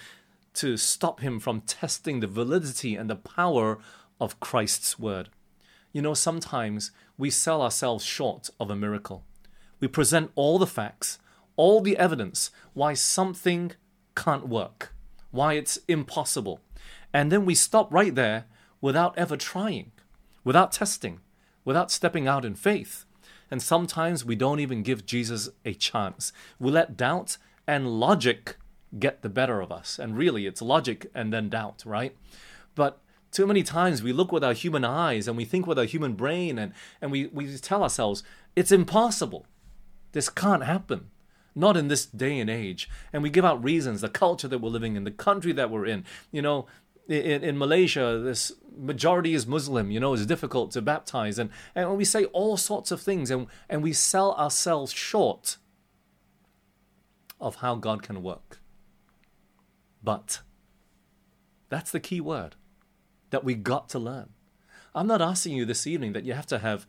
to 0.54 0.78
stop 0.78 1.22
him 1.22 1.40
from 1.40 1.62
testing 1.62 2.20
the 2.20 2.28
validity 2.28 2.96
and 2.96 3.10
the 3.10 3.16
power 3.16 3.80
of 4.22 4.40
Christ's 4.40 5.00
word. 5.00 5.30
You 5.92 6.04
know, 6.04 6.14
sometimes 6.14 6.92
we 7.18 7.32
sell 7.32 7.64
ourselves 7.64 8.06
short 8.06 8.52
of 8.60 8.70
a 8.70 8.76
miracle. 8.76 9.24
We 9.80 9.88
present 9.88 10.30
all 10.36 10.60
the 10.60 10.68
facts, 10.68 11.18
all 11.56 11.82
the 11.82 11.98
evidence 11.98 12.52
why 12.76 12.94
something 12.94 13.72
can't 14.16 14.48
work, 14.48 14.94
why 15.32 15.54
it's 15.54 15.80
impossible. 15.88 16.60
And 17.12 17.32
then 17.32 17.44
we 17.44 17.56
stop 17.56 17.92
right 17.92 18.14
there 18.14 18.46
without 18.86 19.17
ever 19.17 19.36
trying, 19.36 19.91
without 20.43 20.71
testing, 20.71 21.19
without 21.63 21.89
stepping 21.89 22.28
out 22.28 22.45
in 22.45 22.54
faith. 22.54 23.04
And 23.50 23.60
sometimes 23.60 24.24
we 24.24 24.36
don't 24.36 24.60
even 24.60 24.84
give 24.84 25.08
Jesus 25.08 25.50
a 25.65 25.74
chance. 25.74 26.32
We 26.60 26.69
let 26.69 26.95
doubt 26.95 27.39
and 27.65 28.00
logic 28.00 28.58
get 29.00 29.24
the 29.24 29.30
better 29.30 29.60
of 29.60 29.71
us. 29.71 29.98
And 29.98 30.15
really, 30.15 30.45
it's 30.45 30.62
logic 30.62 31.10
and 31.15 31.34
then 31.34 31.50
doubt, 31.50 31.82
right? 31.84 32.15
But 32.76 33.02
too 33.32 33.48
many 33.48 33.63
times 33.63 34.04
we 34.04 34.13
look 34.13 34.32
with 34.32 34.43
our 34.43 34.54
human 34.54 34.86
eyes 34.86 35.28
and 35.28 35.36
we 35.36 35.45
think 35.45 35.65
with 35.65 35.80
our 35.80 35.86
human 35.86 36.13
brain 36.13 36.60
and, 36.60 36.71
and 37.02 37.12
we, 37.12 37.26
we 37.34 37.58
tell 37.58 37.82
ourselves, 37.82 38.21
it's 38.56 38.71
impossible. 38.71 39.48
This 40.12 40.30
can't 40.30 40.63
happen. 40.63 41.10
Not 41.56 41.76
in 41.76 41.88
this 41.88 42.06
day 42.06 42.39
and 42.39 42.52
age. 42.52 42.88
And 43.12 43.24
we 43.24 43.32
give 43.32 43.45
out 43.45 43.63
reasons, 43.63 44.02
the 44.02 44.10
culture 44.10 44.48
that 44.48 44.60
we're 44.60 44.69
living 44.69 44.95
in, 44.95 45.06
the 45.06 45.12
country 45.12 45.54
that 45.54 45.71
we're 45.71 45.88
in. 45.88 46.06
You 46.32 46.43
know, 46.43 46.67
in, 47.08 47.44
in 47.44 47.58
Malaysia, 47.58 48.20
this 48.24 48.52
majority 48.78 49.34
is 49.34 49.48
Muslim, 49.48 49.91
you 49.91 50.00
know, 50.00 50.13
it's 50.13 50.26
difficult 50.26 50.72
to 50.72 50.82
baptize. 50.82 51.39
And, 51.39 51.50
and 51.74 51.96
we 51.98 52.06
say 52.06 52.26
all 52.26 52.58
sorts 52.58 52.91
of 52.91 53.02
things 53.02 53.32
and, 53.32 53.48
and 53.70 53.84
we 53.84 53.94
sell 53.94 54.34
ourselves 54.34 54.91
short 54.91 55.58
of 57.39 57.58
how 57.58 57.76
God 57.76 58.02
can 58.02 58.24
work. 58.24 58.60
But 60.04 60.41
that's 61.70 61.91
the 61.91 62.00
key 62.00 62.22
word 62.22 62.56
that 63.30 63.44
we 63.44 63.56
got 63.56 63.89
to 63.89 64.00
learn. 64.00 64.30
I'm 64.94 65.08
not 65.08 65.22
asking 65.22 65.54
you 65.54 65.65
this 65.65 65.86
evening 65.86 66.13
that 66.13 66.24
you 66.24 66.34
have 66.34 66.48
to 66.48 66.60
have 66.60 66.86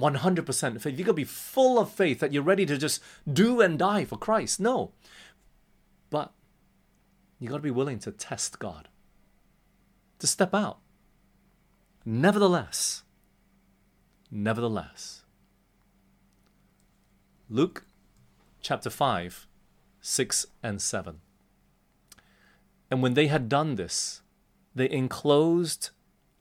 100% 0.00 0.80
faith. 0.80 0.98
You 0.98 1.04
got 1.04 1.12
to 1.12 1.14
be 1.14 1.24
full 1.24 1.78
of 1.78 1.90
faith 1.90 2.20
that 2.20 2.32
you're 2.32 2.42
ready 2.42 2.66
to 2.66 2.76
just 2.76 3.02
do 3.30 3.60
and 3.60 3.78
die 3.78 4.04
for 4.04 4.18
Christ. 4.18 4.60
No. 4.60 4.92
But 6.10 6.32
you 7.38 7.48
got 7.48 7.56
to 7.56 7.62
be 7.62 7.70
willing 7.70 7.98
to 8.00 8.12
test 8.12 8.58
God 8.58 8.88
to 10.20 10.26
step 10.26 10.54
out. 10.54 10.78
Nevertheless, 12.04 13.02
nevertheless, 14.30 15.24
Luke 17.48 17.84
chapter 18.62 18.90
5, 18.90 19.46
6 20.00 20.46
and 20.62 20.80
7. 20.80 21.20
And 22.90 23.02
when 23.02 23.14
they 23.14 23.26
had 23.26 23.48
done 23.48 23.74
this, 23.74 24.22
they 24.74 24.90
enclosed 24.90 25.90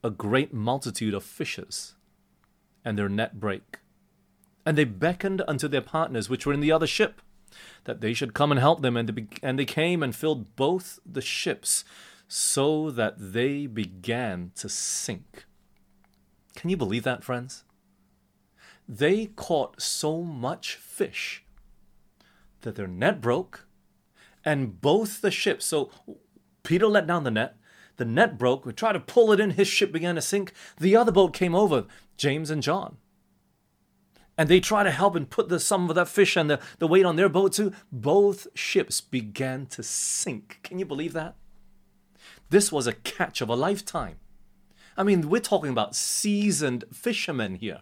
a 0.03 0.09
great 0.09 0.53
multitude 0.53 1.13
of 1.13 1.23
fishes, 1.23 1.95
and 2.85 2.97
their 2.97 3.09
net 3.09 3.39
brake. 3.39 3.79
And 4.65 4.77
they 4.77 4.85
beckoned 4.85 5.41
unto 5.47 5.67
their 5.67 5.81
partners 5.81 6.29
which 6.29 6.45
were 6.45 6.53
in 6.53 6.61
the 6.61 6.71
other 6.71 6.87
ship, 6.87 7.21
that 7.83 8.01
they 8.01 8.13
should 8.13 8.33
come 8.33 8.51
and 8.51 8.59
help 8.59 8.81
them. 8.81 8.95
And 8.95 9.09
they, 9.09 9.13
be- 9.13 9.27
and 9.41 9.57
they 9.57 9.65
came 9.65 10.03
and 10.03 10.15
filled 10.15 10.55
both 10.55 10.99
the 11.05 11.21
ships, 11.21 11.83
so 12.31 12.91
that 12.91 13.15
they 13.17 13.65
began 13.65 14.51
to 14.55 14.69
sink. 14.69 15.45
Can 16.55 16.69
you 16.69 16.77
believe 16.77 17.03
that, 17.03 17.23
friends? 17.23 17.63
They 18.87 19.25
caught 19.25 19.81
so 19.81 20.21
much 20.21 20.75
fish 20.75 21.43
that 22.61 22.75
their 22.75 22.87
net 22.87 23.19
broke, 23.19 23.65
and 24.45 24.79
both 24.79 25.21
the 25.21 25.31
ships. 25.31 25.65
So 25.65 25.89
Peter 26.63 26.87
let 26.87 27.07
down 27.07 27.23
the 27.23 27.31
net, 27.31 27.57
the 27.97 28.05
net 28.05 28.37
broke. 28.37 28.63
We 28.63 28.73
tried 28.73 28.93
to 28.93 28.99
pull 28.99 29.31
it 29.31 29.39
in, 29.39 29.51
his 29.51 29.67
ship 29.67 29.91
began 29.91 30.15
to 30.15 30.21
sink. 30.21 30.53
The 30.77 30.95
other 30.95 31.11
boat 31.11 31.33
came 31.33 31.55
over, 31.55 31.85
James 32.15 32.51
and 32.51 32.61
John. 32.61 32.97
And 34.37 34.49
they 34.49 34.59
tried 34.59 34.83
to 34.83 34.91
help 34.91 35.15
and 35.15 35.29
put 35.29 35.49
the, 35.49 35.59
some 35.59 35.89
of 35.89 35.95
that 35.95 36.07
fish 36.07 36.37
and 36.37 36.49
the, 36.49 36.59
the 36.77 36.87
weight 36.87 37.05
on 37.05 37.15
their 37.15 37.27
boat 37.27 37.53
too. 37.53 37.73
Both 37.91 38.47
ships 38.53 39.01
began 39.01 39.65
to 39.67 39.81
sink. 39.81 40.59
Can 40.61 40.77
you 40.77 40.85
believe 40.85 41.13
that? 41.13 41.35
This 42.49 42.71
was 42.71 42.87
a 42.87 42.93
catch 42.93 43.41
of 43.41 43.49
a 43.49 43.55
lifetime. 43.55 44.17
I 44.97 45.03
mean, 45.03 45.29
we're 45.29 45.39
talking 45.39 45.69
about 45.71 45.95
seasoned 45.95 46.83
fishermen 46.91 47.55
here. 47.55 47.81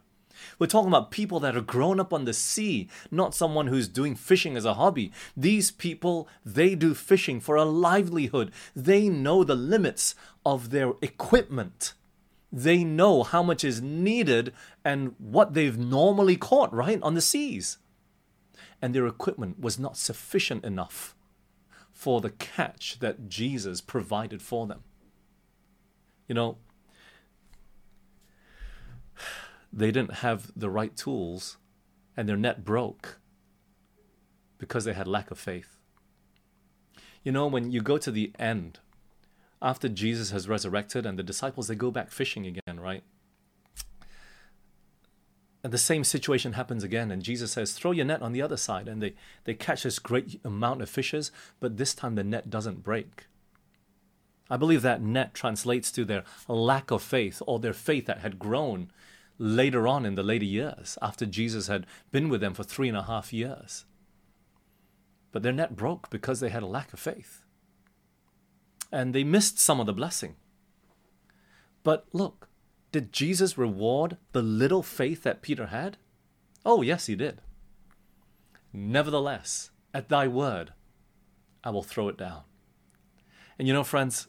We're 0.59 0.67
talking 0.67 0.89
about 0.89 1.09
people 1.09 1.39
that 1.39 1.55
are 1.55 1.61
grown 1.61 1.99
up 1.99 2.13
on 2.13 2.25
the 2.25 2.33
sea, 2.33 2.89
not 3.09 3.33
someone 3.33 3.67
who's 3.67 3.87
doing 3.87 4.13
fishing 4.13 4.55
as 4.55 4.65
a 4.65 4.75
hobby. 4.75 5.11
These 5.35 5.71
people, 5.71 6.27
they 6.45 6.75
do 6.75 6.93
fishing 6.93 7.39
for 7.39 7.55
a 7.55 7.65
livelihood. 7.65 8.51
They 8.75 9.09
know 9.09 9.43
the 9.43 9.55
limits 9.55 10.15
of 10.45 10.69
their 10.69 10.93
equipment. 11.01 11.93
They 12.51 12.83
know 12.83 13.23
how 13.23 13.41
much 13.41 13.63
is 13.63 13.81
needed 13.81 14.53
and 14.85 15.15
what 15.17 15.53
they've 15.53 15.77
normally 15.77 16.35
caught, 16.35 16.73
right, 16.73 17.01
on 17.01 17.13
the 17.13 17.21
seas. 17.21 17.77
And 18.81 18.93
their 18.93 19.07
equipment 19.07 19.59
was 19.59 19.79
not 19.79 19.97
sufficient 19.97 20.63
enough 20.63 21.15
for 21.97 22.21
the 22.21 22.29
catch 22.29 22.99
that 22.99 23.27
Jesus 23.27 23.81
provided 23.81 24.39
for 24.39 24.67
them. 24.67 24.81
You 26.27 26.35
know, 26.35 26.57
they 29.73 29.87
didn't 29.87 30.17
have 30.17 30.51
the 30.55 30.69
right 30.69 30.95
tools 30.95 31.57
and 32.15 32.29
their 32.29 32.37
net 32.37 32.63
broke 32.63 33.17
because 34.59 34.85
they 34.85 34.93
had 34.93 35.07
lack 35.07 35.31
of 35.31 35.39
faith. 35.39 35.79
You 37.23 37.31
know, 37.31 37.47
when 37.47 37.71
you 37.71 37.81
go 37.81 37.97
to 37.97 38.11
the 38.11 38.31
end, 38.37 38.77
after 39.59 39.89
Jesus 39.89 40.29
has 40.29 40.47
resurrected 40.47 41.03
and 41.03 41.17
the 41.17 41.23
disciples, 41.23 41.67
they 41.67 41.73
go 41.73 41.89
back 41.89 42.11
fishing 42.11 42.45
again, 42.45 42.79
right? 42.79 43.01
And 45.63 45.73
the 45.73 45.77
same 45.77 46.03
situation 46.03 46.53
happens 46.53 46.83
again. 46.83 47.11
And 47.11 47.23
Jesus 47.23 47.51
says, 47.51 47.73
throw 47.73 47.91
your 47.91 48.05
net 48.05 48.21
on 48.21 48.31
the 48.31 48.41
other 48.41 48.57
side. 48.57 48.87
And 48.87 49.01
they, 49.01 49.15
they 49.43 49.53
catch 49.53 49.83
this 49.83 49.99
great 49.99 50.39
amount 50.45 50.81
of 50.81 50.89
fishes, 50.89 51.31
but 51.59 51.77
this 51.77 51.93
time 51.93 52.15
the 52.15 52.23
net 52.23 52.49
doesn't 52.49 52.83
break. 52.83 53.25
I 54.49 54.57
believe 54.57 54.81
that 54.83 55.01
net 55.01 55.33
translates 55.33 55.91
to 55.91 56.05
their 56.05 56.23
lack 56.47 56.91
of 56.91 57.03
faith 57.03 57.41
or 57.45 57.59
their 57.59 57.73
faith 57.73 58.05
that 58.05 58.19
had 58.19 58.39
grown 58.39 58.91
later 59.37 59.87
on 59.87 60.05
in 60.05 60.15
the 60.15 60.23
later 60.23 60.45
years 60.45 60.97
after 61.01 61.25
Jesus 61.25 61.67
had 61.67 61.85
been 62.11 62.29
with 62.29 62.41
them 62.41 62.53
for 62.53 62.63
three 62.63 62.87
and 62.87 62.97
a 62.97 63.03
half 63.03 63.33
years. 63.33 63.85
But 65.31 65.43
their 65.43 65.53
net 65.53 65.75
broke 65.75 66.09
because 66.09 66.39
they 66.39 66.49
had 66.49 66.63
a 66.63 66.67
lack 66.67 66.93
of 66.93 66.99
faith. 66.99 67.43
And 68.91 69.13
they 69.13 69.23
missed 69.23 69.59
some 69.59 69.79
of 69.79 69.85
the 69.85 69.93
blessing. 69.93 70.35
But 71.83 72.05
look, 72.13 72.47
did 72.91 73.11
Jesus 73.11 73.57
reward 73.57 74.17
the 74.31 74.41
little 74.41 74.83
faith 74.83 75.23
that 75.23 75.41
Peter 75.41 75.67
had? 75.67 75.97
Oh, 76.65 76.81
yes, 76.81 77.07
he 77.07 77.15
did. 77.15 77.41
Nevertheless, 78.73 79.71
at 79.93 80.09
thy 80.09 80.27
word, 80.27 80.73
I 81.63 81.69
will 81.69 81.83
throw 81.83 82.07
it 82.07 82.17
down. 82.17 82.43
And 83.57 83.67
you 83.67 83.73
know, 83.73 83.83
friends, 83.83 84.27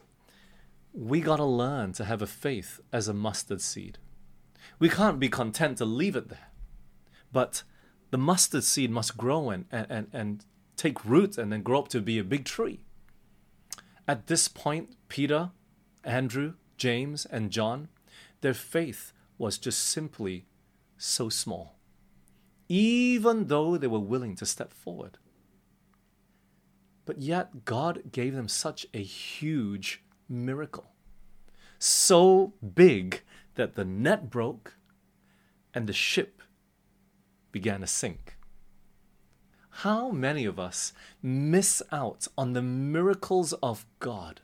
we 0.92 1.20
got 1.20 1.36
to 1.36 1.44
learn 1.44 1.92
to 1.94 2.04
have 2.04 2.22
a 2.22 2.26
faith 2.26 2.80
as 2.92 3.08
a 3.08 3.14
mustard 3.14 3.60
seed. 3.60 3.98
We 4.78 4.88
can't 4.88 5.20
be 5.20 5.28
content 5.28 5.78
to 5.78 5.84
leave 5.84 6.16
it 6.16 6.28
there. 6.28 6.48
But 7.32 7.62
the 8.10 8.18
mustard 8.18 8.64
seed 8.64 8.90
must 8.90 9.16
grow 9.16 9.50
and, 9.50 9.66
and, 9.70 10.08
and 10.12 10.44
take 10.76 11.04
root 11.04 11.36
and 11.36 11.52
then 11.52 11.62
grow 11.62 11.80
up 11.80 11.88
to 11.88 12.00
be 12.00 12.18
a 12.18 12.24
big 12.24 12.44
tree. 12.44 12.80
At 14.06 14.26
this 14.26 14.48
point, 14.48 14.96
Peter, 15.08 15.50
Andrew, 16.04 16.54
James, 16.78 17.26
and 17.26 17.50
John 17.50 17.88
their 18.40 18.54
faith 18.54 19.12
was 19.38 19.58
just 19.58 19.80
simply 19.80 20.46
so 20.96 21.28
small. 21.28 21.76
even 22.68 23.46
though 23.46 23.76
they 23.76 23.86
were 23.86 23.98
willing 23.98 24.34
to 24.36 24.46
step 24.46 24.72
forward. 24.72 25.18
But 27.04 27.20
yet, 27.22 27.64
God 27.64 28.12
gave 28.12 28.34
them 28.34 28.48
such 28.48 28.86
a 28.92 29.02
huge 29.02 30.02
miracle. 30.28 30.92
So 31.78 32.52
big 32.74 33.22
that 33.54 33.74
the 33.74 33.84
net 33.84 34.28
broke 34.28 34.74
and 35.72 35.86
the 35.86 35.92
ship 35.92 36.42
began 37.52 37.80
to 37.80 37.86
sink. 37.86 38.36
How 39.70 40.10
many 40.10 40.44
of 40.44 40.58
us 40.58 40.92
miss 41.22 41.82
out 41.92 42.26
on 42.36 42.52
the 42.52 42.62
miracles 42.62 43.52
of 43.62 43.86
God 44.00 44.40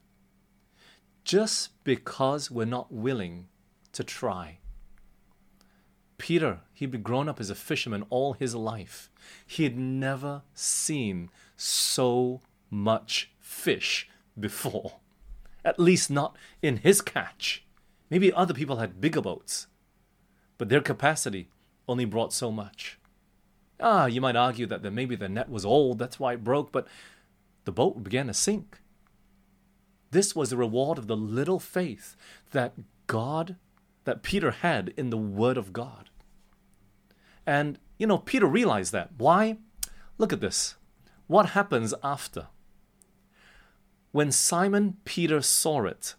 just 1.25 1.71
because 1.85 2.51
we're 2.51 2.65
not 2.65 2.93
willing 2.93 3.49
to 3.95 4.05
try? 4.05 4.59
Peter, 6.19 6.61
he'd 6.73 6.91
been 6.91 7.03
grown 7.03 7.29
up 7.29 7.41
as 7.41 7.51
a 7.51 7.55
fisherman 7.55 8.05
all 8.09 8.35
his 8.35 8.55
life. 8.55 9.11
He 9.47 9.65
had 9.65 9.77
never 9.77 10.43
seen 10.55 11.31
so 11.57 12.41
much 12.71 13.31
fish 13.41 14.09
before. 14.39 15.01
At 15.65 15.81
least 15.81 16.11
not 16.11 16.37
in 16.63 16.79
his 16.79 17.01
catch. 17.01 17.65
Maybe 18.11 18.33
other 18.33 18.55
people 18.55 18.77
had 18.77 19.01
bigger 19.01 19.21
boats, 19.21 19.67
but 20.59 20.69
their 20.69 20.81
capacity 20.81 21.49
only 21.89 22.05
brought 22.05 22.33
so 22.33 22.53
much. 22.53 22.99
Ah, 23.81 24.07
you 24.07 24.21
might 24.21 24.37
argue 24.37 24.67
that 24.67 24.83
maybe 24.93 25.17
the 25.17 25.29
net 25.29 25.49
was 25.49 25.65
old, 25.65 25.99
that's 25.99 26.21
why 26.21 26.35
it 26.35 26.45
broke, 26.45 26.71
but 26.71 26.87
the 27.65 27.73
boat 27.73 28.03
began 28.05 28.29
to 28.29 28.35
sink. 28.35 28.81
This 30.11 30.37
was 30.37 30.51
the 30.51 30.57
reward 30.57 30.97
of 30.97 31.07
the 31.07 31.17
little 31.17 31.59
faith 31.59 32.17
that 32.53 32.75
God, 33.07 33.57
that 34.05 34.23
Peter 34.23 34.51
had 34.51 34.93
in 34.97 35.11
the 35.11 35.19
Word 35.19 35.57
of 35.57 35.73
God. 35.73 36.11
And, 37.47 37.79
you 37.99 38.07
know, 38.07 38.19
Peter 38.19 38.47
realized 38.47 38.93
that. 38.93 39.11
Why? 39.17 39.59
Look 40.19 40.33
at 40.33 40.41
this. 40.41 40.77
What 41.27 41.51
happens 41.51 41.95
after? 42.03 42.49
When 44.13 44.31
Simon 44.31 44.99
Peter 45.05 45.41
saw 45.41 45.85
it, 45.85 46.15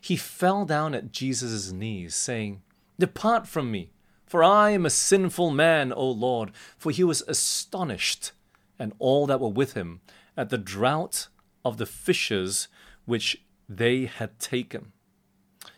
he 0.00 0.16
fell 0.16 0.64
down 0.64 0.94
at 0.94 1.12
Jesus' 1.12 1.72
knees, 1.72 2.14
saying, 2.14 2.62
Depart 2.98 3.46
from 3.46 3.70
me, 3.70 3.90
for 4.24 4.42
I 4.42 4.70
am 4.70 4.86
a 4.86 4.90
sinful 4.90 5.50
man, 5.50 5.92
O 5.92 6.08
Lord. 6.10 6.52
For 6.78 6.90
he 6.90 7.04
was 7.04 7.22
astonished, 7.28 8.32
and 8.78 8.94
all 8.98 9.26
that 9.26 9.40
were 9.40 9.48
with 9.48 9.74
him, 9.74 10.00
at 10.36 10.48
the 10.48 10.58
draught 10.58 11.28
of 11.64 11.76
the 11.76 11.86
fishes 11.86 12.68
which 13.04 13.42
they 13.68 14.06
had 14.06 14.38
taken. 14.38 14.92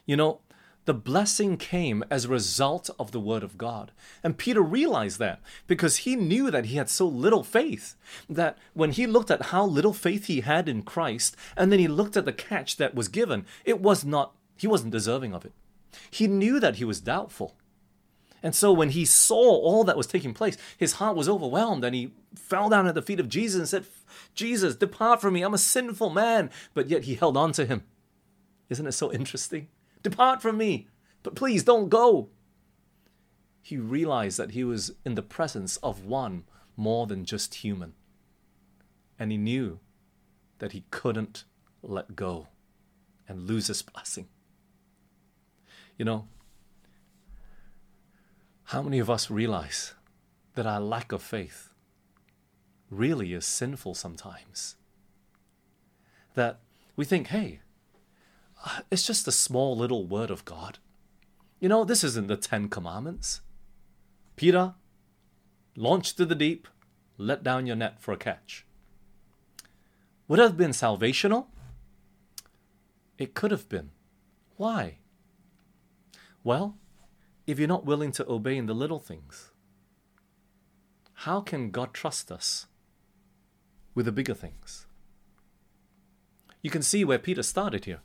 You 0.07 0.17
know, 0.17 0.41
the 0.85 0.95
blessing 0.95 1.57
came 1.57 2.03
as 2.11 2.25
a 2.25 2.29
result 2.29 2.91
of 2.99 3.13
the 3.13 3.21
word 3.21 3.43
of 3.43 3.57
God. 3.57 3.93
And 4.23 4.37
Peter 4.37 4.63
realized 4.63 5.19
that 5.21 5.41
because 5.67 5.99
he 5.99 6.17
knew 6.17 6.51
that 6.51 6.67
he 6.67 6.77
had 6.77 6.89
so 6.89 7.07
little 7.07 7.45
faith 7.45 7.95
that 8.29 8.59
when 8.75 8.93
he 8.93 9.07
looked 9.07 9.31
at 9.31 9.47
how 9.47 9.65
little 9.65 9.93
faith 9.93 10.27
he 10.27 10.41
had 10.41 10.69
in 10.69 10.83
Christ 10.83 11.37
and 11.57 11.71
then 11.71 11.79
he 11.79 11.89
looked 11.89 12.17
at 12.17 12.25
the 12.25 12.33
catch 12.33 12.77
that 12.79 12.95
was 12.95 13.09
given, 13.09 13.47
it 13.65 13.81
was 13.81 14.05
not, 14.05 14.35
he 14.57 14.67
wasn't 14.67 14.93
deserving 14.93 15.35
of 15.35 15.45
it. 15.45 15.53
He 16.11 16.27
knew 16.27 16.59
that 16.59 16.77
he 16.77 16.85
was 16.85 17.01
doubtful. 17.01 17.55
And 18.43 18.55
so 18.55 18.73
when 18.73 18.91
he 18.91 19.05
saw 19.05 19.37
all 19.37 19.85
that 19.85 19.97
was 19.97 20.09
taking 20.09 20.35
place, 20.35 20.57
his 20.77 20.95
heart 20.95 21.17
was 21.17 21.29
overwhelmed 21.29 21.85
and 21.85 21.95
he 21.95 22.13
fell 22.35 22.69
down 22.69 22.89
at 22.89 22.97
the 22.97 23.03
feet 23.03 23.21
of 23.21 23.29
Jesus 23.29 23.59
and 23.59 23.69
said, 23.69 23.85
Jesus, 24.35 24.75
depart 24.75 25.21
from 25.21 25.35
me. 25.35 25.43
I'm 25.43 25.55
a 25.55 25.59
sinful 25.59 26.11
man. 26.11 26.51
But 26.75 26.89
yet 26.89 27.05
he 27.05 27.15
held 27.15 27.37
on 27.37 27.53
to 27.53 27.67
him. 27.67 27.85
Isn't 28.69 28.87
it 28.87 28.93
so 28.93 29.13
interesting? 29.13 29.69
Depart 30.03 30.43
from 30.43 30.59
me, 30.59 30.89
but 31.23 31.35
please 31.35 31.63
don't 31.65 31.89
go. 31.89 32.29
He 33.63 33.77
realized 33.77 34.39
that 34.39 34.53
he 34.53 34.65
was 34.65 34.93
in 35.05 35.15
the 35.15 35.23
presence 35.23 35.77
of 35.79 36.05
one 36.05 36.45
more 36.77 37.07
than 37.07 37.25
just 37.25 37.57
human. 37.57 37.95
And 39.19 39.31
he 39.31 39.39
knew 39.39 39.79
that 40.59 40.73
he 40.73 40.85
couldn't 40.91 41.45
let 41.83 42.17
go 42.17 42.49
and 43.29 43.47
lose 43.47 43.69
his 43.69 43.83
blessing. 43.83 44.29
You 45.97 46.05
know, 46.05 46.29
how 48.65 48.83
many 48.83 48.99
of 48.99 49.11
us 49.11 49.31
realize 49.31 49.95
that 50.55 50.67
our 50.67 50.81
lack 50.81 51.13
of 51.13 51.23
faith 51.23 51.71
really 52.91 53.33
is 53.33 53.47
sinful 53.47 53.95
sometimes? 53.95 54.77
That 56.35 56.61
we 56.97 57.05
think, 57.05 57.29
hey, 57.29 57.61
it's 58.91 59.07
just 59.07 59.29
a 59.29 59.33
small 59.33 59.77
little 59.77 60.07
word 60.07 60.31
of 60.31 60.45
God. 60.45 60.79
You 61.61 61.69
know, 61.69 61.85
this 61.85 62.03
isn't 62.03 62.29
the 62.29 62.37
Ten 62.37 62.69
Commandments. 62.69 63.41
Peter, 64.37 64.75
launch 65.77 66.15
to 66.17 66.27
the 66.27 66.35
deep, 66.35 66.67
let 67.19 67.43
down 67.43 67.67
your 67.67 67.77
net 67.77 68.01
for 68.01 68.13
a 68.13 68.17
catch. 68.17 68.67
Would 70.29 70.39
have 70.39 70.57
been 70.57 70.71
salvational? 70.71 71.47
It 73.19 73.35
could 73.35 73.51
have 73.51 73.69
been. 73.69 73.91
Why? 74.57 74.99
Well, 76.43 76.79
if 77.47 77.59
you're 77.59 77.69
not 77.69 77.85
willing 77.85 78.13
to 78.13 78.29
obey 78.29 78.57
in 78.57 78.67
the 78.67 78.75
little 78.75 78.99
things, 78.99 79.51
how 81.15 81.41
can 81.41 81.71
God 81.71 81.93
trust 81.93 82.33
us 82.33 82.67
with 83.95 84.07
the 84.07 84.13
bigger 84.13 84.35
things? 84.35 84.87
You 86.63 86.71
can 86.71 86.83
see 86.83 87.05
where 87.05 87.19
Peter 87.19 87.43
started 87.43 87.85
here. 87.85 88.01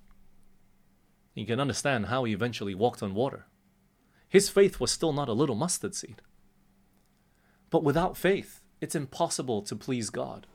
You 1.38 1.46
can 1.46 1.60
understand 1.60 2.08
how 2.08 2.24
he 2.24 2.34
eventually 2.34 2.74
walked 2.74 3.04
on 3.04 3.14
water. 3.14 3.46
His 4.28 4.50
faith 4.50 4.80
was 4.80 4.92
still 4.92 5.14
not 5.14 5.30
a 5.30 5.34
little 5.34 5.56
mustard 5.56 5.96
seed. 5.96 6.22
But 7.70 7.84
without 7.84 8.18
faith, 8.18 8.62
it's 8.82 8.96
impossible 8.96 9.62
to 9.62 9.76
please 9.76 10.10
God. 10.10 10.48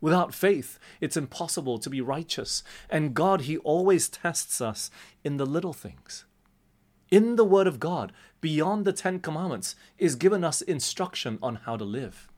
Without 0.00 0.34
faith, 0.34 0.78
it's 1.00 1.16
impossible 1.16 1.78
to 1.78 1.88
be 1.88 2.00
righteous. 2.00 2.62
And 2.90 3.14
God, 3.14 3.42
He 3.42 3.58
always 3.58 4.08
tests 4.08 4.60
us 4.60 4.90
in 5.22 5.36
the 5.36 5.46
little 5.46 5.72
things 5.72 6.24
in 7.14 7.36
the 7.36 7.44
Word 7.44 7.68
of 7.68 7.78
God, 7.78 8.12
beyond 8.40 8.84
the 8.84 8.92
Ten 8.92 9.20
Commandments, 9.20 9.76
is 9.98 10.16
given 10.16 10.42
us 10.42 10.60
instruction 10.62 11.38
on 11.40 11.60
how 11.64 11.76
to 11.76 11.84
live, 11.84 12.28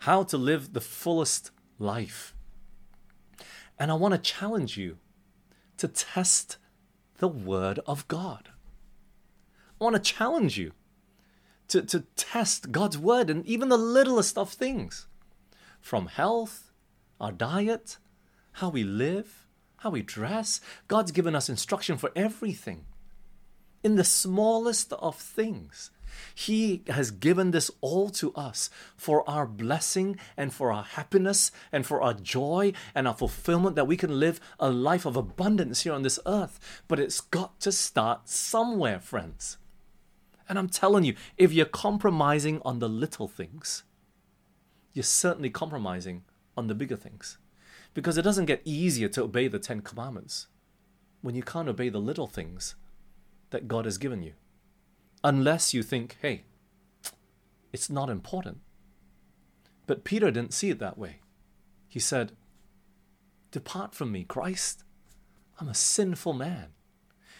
how 0.00 0.24
to 0.24 0.36
live 0.36 0.74
the 0.74 0.80
fullest 0.82 1.50
life. 1.78 2.34
And 3.78 3.90
I 3.90 3.94
want 3.94 4.12
to 4.12 4.18
challenge 4.18 4.76
you 4.76 4.98
to 5.78 5.88
test 5.88 6.58
the 7.18 7.28
Word 7.28 7.80
of 7.86 8.06
God. 8.08 8.50
I 9.80 9.84
want 9.84 9.96
to 9.96 10.02
challenge 10.02 10.58
you 10.58 10.72
to, 11.68 11.82
to 11.82 12.00
test 12.16 12.72
God's 12.72 12.98
Word 12.98 13.30
and 13.30 13.44
even 13.46 13.68
the 13.68 13.76
littlest 13.76 14.38
of 14.38 14.50
things 14.50 15.06
from 15.80 16.06
health, 16.06 16.70
our 17.20 17.32
diet, 17.32 17.98
how 18.52 18.68
we 18.68 18.84
live, 18.84 19.46
how 19.78 19.90
we 19.90 20.02
dress. 20.02 20.60
God's 20.88 21.12
given 21.12 21.34
us 21.34 21.48
instruction 21.48 21.96
for 21.96 22.10
everything 22.16 22.86
in 23.84 23.96
the 23.96 24.04
smallest 24.04 24.92
of 24.94 25.16
things. 25.16 25.90
He 26.34 26.82
has 26.88 27.10
given 27.10 27.50
this 27.50 27.70
all 27.80 28.10
to 28.10 28.32
us 28.34 28.70
for 28.96 29.28
our 29.28 29.46
blessing 29.46 30.18
and 30.36 30.52
for 30.52 30.72
our 30.72 30.84
happiness 30.84 31.50
and 31.72 31.86
for 31.86 32.02
our 32.02 32.14
joy 32.14 32.72
and 32.94 33.08
our 33.08 33.14
fulfillment 33.14 33.76
that 33.76 33.86
we 33.86 33.96
can 33.96 34.20
live 34.20 34.40
a 34.58 34.70
life 34.70 35.04
of 35.04 35.16
abundance 35.16 35.82
here 35.82 35.92
on 35.92 36.02
this 36.02 36.18
earth. 36.26 36.82
But 36.88 37.00
it's 37.00 37.20
got 37.20 37.60
to 37.60 37.72
start 37.72 38.28
somewhere, 38.28 39.00
friends. 39.00 39.58
And 40.48 40.58
I'm 40.58 40.68
telling 40.68 41.04
you, 41.04 41.14
if 41.36 41.52
you're 41.52 41.66
compromising 41.66 42.60
on 42.64 42.78
the 42.78 42.88
little 42.88 43.28
things, 43.28 43.82
you're 44.92 45.02
certainly 45.02 45.50
compromising 45.50 46.22
on 46.56 46.68
the 46.68 46.74
bigger 46.74 46.96
things. 46.96 47.38
Because 47.94 48.16
it 48.16 48.22
doesn't 48.22 48.46
get 48.46 48.62
easier 48.64 49.08
to 49.08 49.24
obey 49.24 49.48
the 49.48 49.58
Ten 49.58 49.80
Commandments 49.80 50.46
when 51.22 51.34
you 51.34 51.42
can't 51.42 51.68
obey 51.68 51.88
the 51.88 51.98
little 51.98 52.26
things 52.26 52.74
that 53.50 53.68
God 53.68 53.84
has 53.84 53.98
given 53.98 54.22
you. 54.22 54.34
Unless 55.26 55.74
you 55.74 55.82
think, 55.82 56.18
hey, 56.22 56.44
it's 57.72 57.90
not 57.90 58.08
important. 58.08 58.58
But 59.88 60.04
Peter 60.04 60.30
didn't 60.30 60.54
see 60.54 60.70
it 60.70 60.78
that 60.78 60.96
way. 60.96 61.16
He 61.88 61.98
said, 61.98 62.30
Depart 63.50 63.92
from 63.92 64.12
me, 64.12 64.22
Christ. 64.22 64.84
I'm 65.58 65.66
a 65.66 65.74
sinful 65.74 66.32
man. 66.32 66.66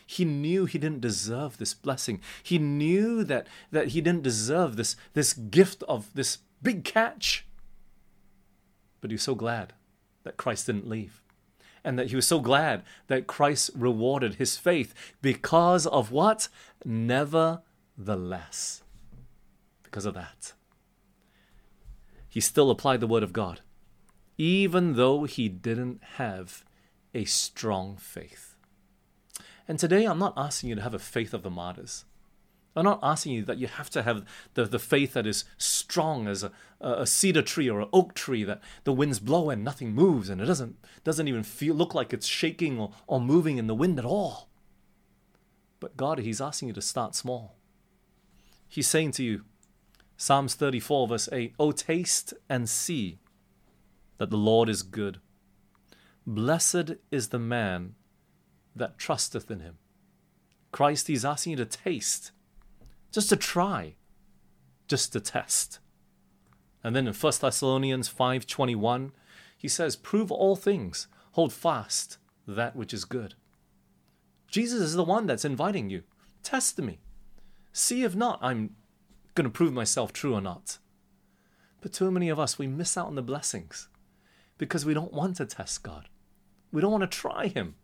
He 0.05 0.25
knew 0.25 0.65
he 0.67 0.79
didn't 0.79 1.01
deserve 1.01 1.59
this 1.59 1.75
blessing. 1.75 2.21
He 2.43 2.59
knew 2.59 3.23
that, 3.23 3.47
that 3.71 3.89
he 3.89 4.01
didn't 4.01 4.25
deserve 4.25 4.75
this, 4.75 4.97
this 5.13 5.33
gift 5.33 5.85
of 5.85 6.13
this 6.13 6.39
big 6.61 6.83
catch. 6.83 7.47
But 9.01 9.13
he 9.13 9.15
was 9.15 9.23
so 9.23 9.37
glad 9.37 9.75
that 10.25 10.37
Christ 10.37 10.67
didn't 10.67 10.89
leave 10.89 11.23
and 11.87 11.97
that 12.01 12.09
he 12.09 12.17
was 12.17 12.27
so 12.27 12.41
glad 12.41 12.83
that 13.07 13.29
Christ 13.29 13.71
rewarded 13.77 14.35
his 14.35 14.57
faith 14.57 14.93
because 15.23 15.87
of 15.87 16.11
what? 16.11 16.49
Nevertheless. 17.97 18.83
Because 19.83 20.07
of 20.07 20.15
that. 20.15 20.53
He 22.29 22.41
still 22.41 22.71
applied 22.71 23.01
the 23.01 23.07
word 23.07 23.23
of 23.23 23.33
God, 23.33 23.61
even 24.37 24.95
though 24.95 25.25
he 25.25 25.49
didn't 25.49 26.03
have 26.17 26.65
a 27.15 27.25
strong 27.25 27.97
faith. 27.97 28.57
And 29.67 29.79
today 29.79 30.05
I'm 30.05 30.19
not 30.19 30.35
asking 30.37 30.69
you 30.69 30.77
to 30.77 30.83
have 30.83 30.93
a 30.93 30.99
faith 30.99 31.33
of 31.33 31.43
the 31.43 31.51
martyrs. 31.51 32.05
I'm 32.77 32.85
not 32.85 33.01
asking 33.03 33.33
you 33.33 33.45
that 33.47 33.57
you 33.57 33.69
have 33.69 33.89
to 33.91 34.03
have 34.03 34.27
the, 34.53 34.67
the 34.67 34.79
faith 34.79 35.15
that 35.15 35.27
is 35.27 35.45
strong 35.57 36.29
as 36.29 36.43
a, 36.43 36.53
a 36.79 37.07
cedar 37.07 37.41
tree 37.41 37.71
or 37.71 37.81
an 37.81 37.89
oak 37.91 38.13
tree 38.13 38.45
that 38.45 38.61
the 38.85 38.93
winds 38.93 39.19
blow 39.19 39.49
and 39.49 39.65
nothing 39.65 39.95
moves 39.95 40.29
and 40.29 40.43
it 40.43 40.45
doesn't, 40.45 40.77
doesn't 41.03 41.27
even 41.27 41.43
feel 41.43 41.75
look 41.75 41.95
like 41.95 42.13
it's 42.13 42.27
shaking 42.27 42.79
or, 42.79 42.93
or 43.07 43.19
moving 43.19 43.57
in 43.57 43.67
the 43.67 43.75
wind 43.75 43.99
at 43.99 44.05
all. 44.05 44.51
But 45.81 45.97
God, 45.97 46.19
He's 46.19 46.41
asking 46.41 46.69
you 46.69 46.75
to 46.75 46.83
start 46.83 47.15
small. 47.15 47.56
He's 48.77 48.87
saying 48.87 49.13
to 49.13 49.25
you, 49.25 49.41
Psalms 50.19 50.53
34, 50.53 51.09
verse 51.09 51.31
8, 51.33 51.55
O 51.59 51.73
taste 51.73 52.35
and 52.47 52.69
see 52.69 53.21
that 54.19 54.29
the 54.29 54.37
Lord 54.37 54.69
is 54.69 54.83
good. 54.83 55.19
Blessed 56.27 56.97
is 57.11 57.31
the 57.31 57.39
man 57.39 57.95
that 58.75 58.99
trusteth 58.99 59.51
in 59.51 59.61
him. 59.61 59.79
Christ, 60.73 61.07
He's 61.07 61.25
asking 61.25 61.53
you 61.53 61.57
to 61.57 61.65
taste, 61.65 62.33
just 63.11 63.31
to 63.31 63.37
try, 63.37 63.95
just 64.89 65.11
to 65.15 65.21
test. 65.21 65.79
And 66.85 66.95
then 66.95 67.07
in 67.07 67.15
1 67.15 67.41
Thessalonians 67.41 68.11
5:21, 68.11 69.13
he 69.57 69.69
says, 69.69 69.97
"Prove 69.97 70.31
all 70.31 70.55
things, 70.55 71.09
hold 71.33 71.55
fast 71.55 72.19
that 72.47 72.77
which 72.77 72.93
is 72.93 73.07
good." 73.07 73.37
Jesus 74.49 74.83
is 74.83 74.93
the 74.93 75.03
one 75.03 75.25
that's 75.25 75.47
inviting 75.47 75.89
you. 75.89 76.03
Test 76.43 76.79
me. 76.79 77.01
See 77.79 78.05
if 78.05 78.17
not, 78.17 78.39
I'm 78.41 78.75
going 79.35 79.45
to 79.45 79.51
prove 79.51 79.75
myself 79.75 80.11
true 80.11 80.33
or 80.33 80.41
not. 80.41 80.79
But 81.83 81.93
too 81.93 82.11
many 82.11 82.31
of 82.31 82.39
us, 82.39 82.59
we 82.59 82.67
miss 82.67 82.97
out 82.97 83.09
on 83.09 83.17
the 83.17 83.23
blessings 83.23 83.89
because 84.57 84.87
we 84.87 84.95
don't 84.95 85.13
want 85.13 85.37
to 85.37 85.45
test 85.45 85.83
God. 85.83 86.09
We 86.73 86.81
don't 86.81 86.91
want 86.91 87.03
to 87.03 87.19
try 87.19 87.49
Him. 87.49 87.75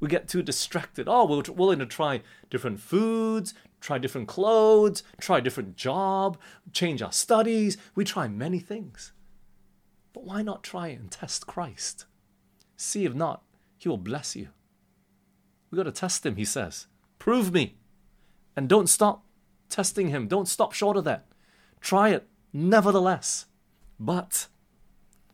We 0.00 0.08
get 0.08 0.26
too 0.26 0.42
distracted. 0.42 1.06
Oh, 1.08 1.24
we're 1.24 1.54
willing 1.54 1.78
to 1.78 1.86
try 1.86 2.22
different 2.50 2.80
foods, 2.80 3.54
try 3.80 3.96
different 3.96 4.26
clothes, 4.26 5.04
try 5.20 5.38
different 5.38 5.76
job, 5.76 6.36
change 6.72 7.00
our 7.00 7.12
studies. 7.12 7.78
We 7.94 8.04
try 8.04 8.26
many 8.26 8.58
things. 8.58 9.12
But 10.12 10.24
why 10.24 10.42
not 10.42 10.64
try 10.64 10.88
and 10.88 11.12
test 11.12 11.46
Christ? 11.46 12.06
See 12.76 13.04
if 13.04 13.14
not, 13.14 13.44
He 13.78 13.88
will 13.88 13.98
bless 13.98 14.34
you. 14.34 14.48
We 15.70 15.76
got 15.76 15.84
to 15.84 15.92
test 15.92 16.26
Him, 16.26 16.34
He 16.34 16.44
says. 16.44 16.88
Prove 17.20 17.52
me. 17.52 17.76
And 18.56 18.68
don't 18.68 18.88
stop 18.88 19.22
testing 19.68 20.08
Him. 20.08 20.26
Don't 20.26 20.48
stop 20.48 20.72
short 20.72 20.96
of 20.96 21.04
that. 21.04 21.26
Try 21.80 22.10
it, 22.10 22.28
nevertheless. 22.52 23.46
But 23.98 24.48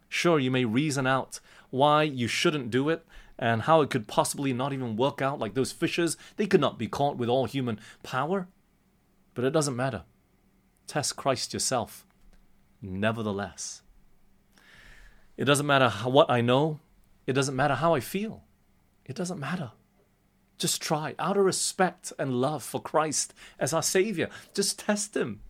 sure, 0.08 0.38
you 0.38 0.50
may 0.50 0.64
reason 0.64 1.06
out 1.06 1.40
why 1.70 2.02
you 2.04 2.28
shouldn't 2.28 2.70
do 2.70 2.88
it 2.88 3.04
and 3.38 3.62
how 3.62 3.80
it 3.80 3.90
could 3.90 4.06
possibly 4.06 4.52
not 4.52 4.72
even 4.72 4.96
work 4.96 5.20
out 5.20 5.38
like 5.38 5.54
those 5.54 5.72
fishes. 5.72 6.16
They 6.36 6.46
could 6.46 6.60
not 6.60 6.78
be 6.78 6.86
caught 6.86 7.16
with 7.16 7.28
all 7.28 7.46
human 7.46 7.80
power. 8.02 8.48
But 9.34 9.44
it 9.44 9.50
doesn't 9.50 9.76
matter. 9.76 10.04
Test 10.86 11.16
Christ 11.16 11.52
yourself, 11.52 12.06
nevertheless. 12.80 13.82
It 15.36 15.46
doesn't 15.46 15.66
matter 15.66 15.90
what 16.04 16.30
I 16.30 16.40
know, 16.40 16.78
it 17.26 17.32
doesn't 17.32 17.56
matter 17.56 17.74
how 17.74 17.94
I 17.94 18.00
feel. 18.00 18.44
It 19.04 19.16
doesn't 19.16 19.40
matter. 19.40 19.72
Just 20.64 20.80
try, 20.80 21.14
out 21.18 21.36
of 21.36 21.44
respect 21.44 22.10
and 22.18 22.40
love 22.40 22.62
for 22.62 22.80
Christ 22.80 23.34
as 23.58 23.74
our 23.74 23.82
Savior. 23.82 24.30
Just 24.54 24.78
test 24.78 25.14
Him. 25.14 25.42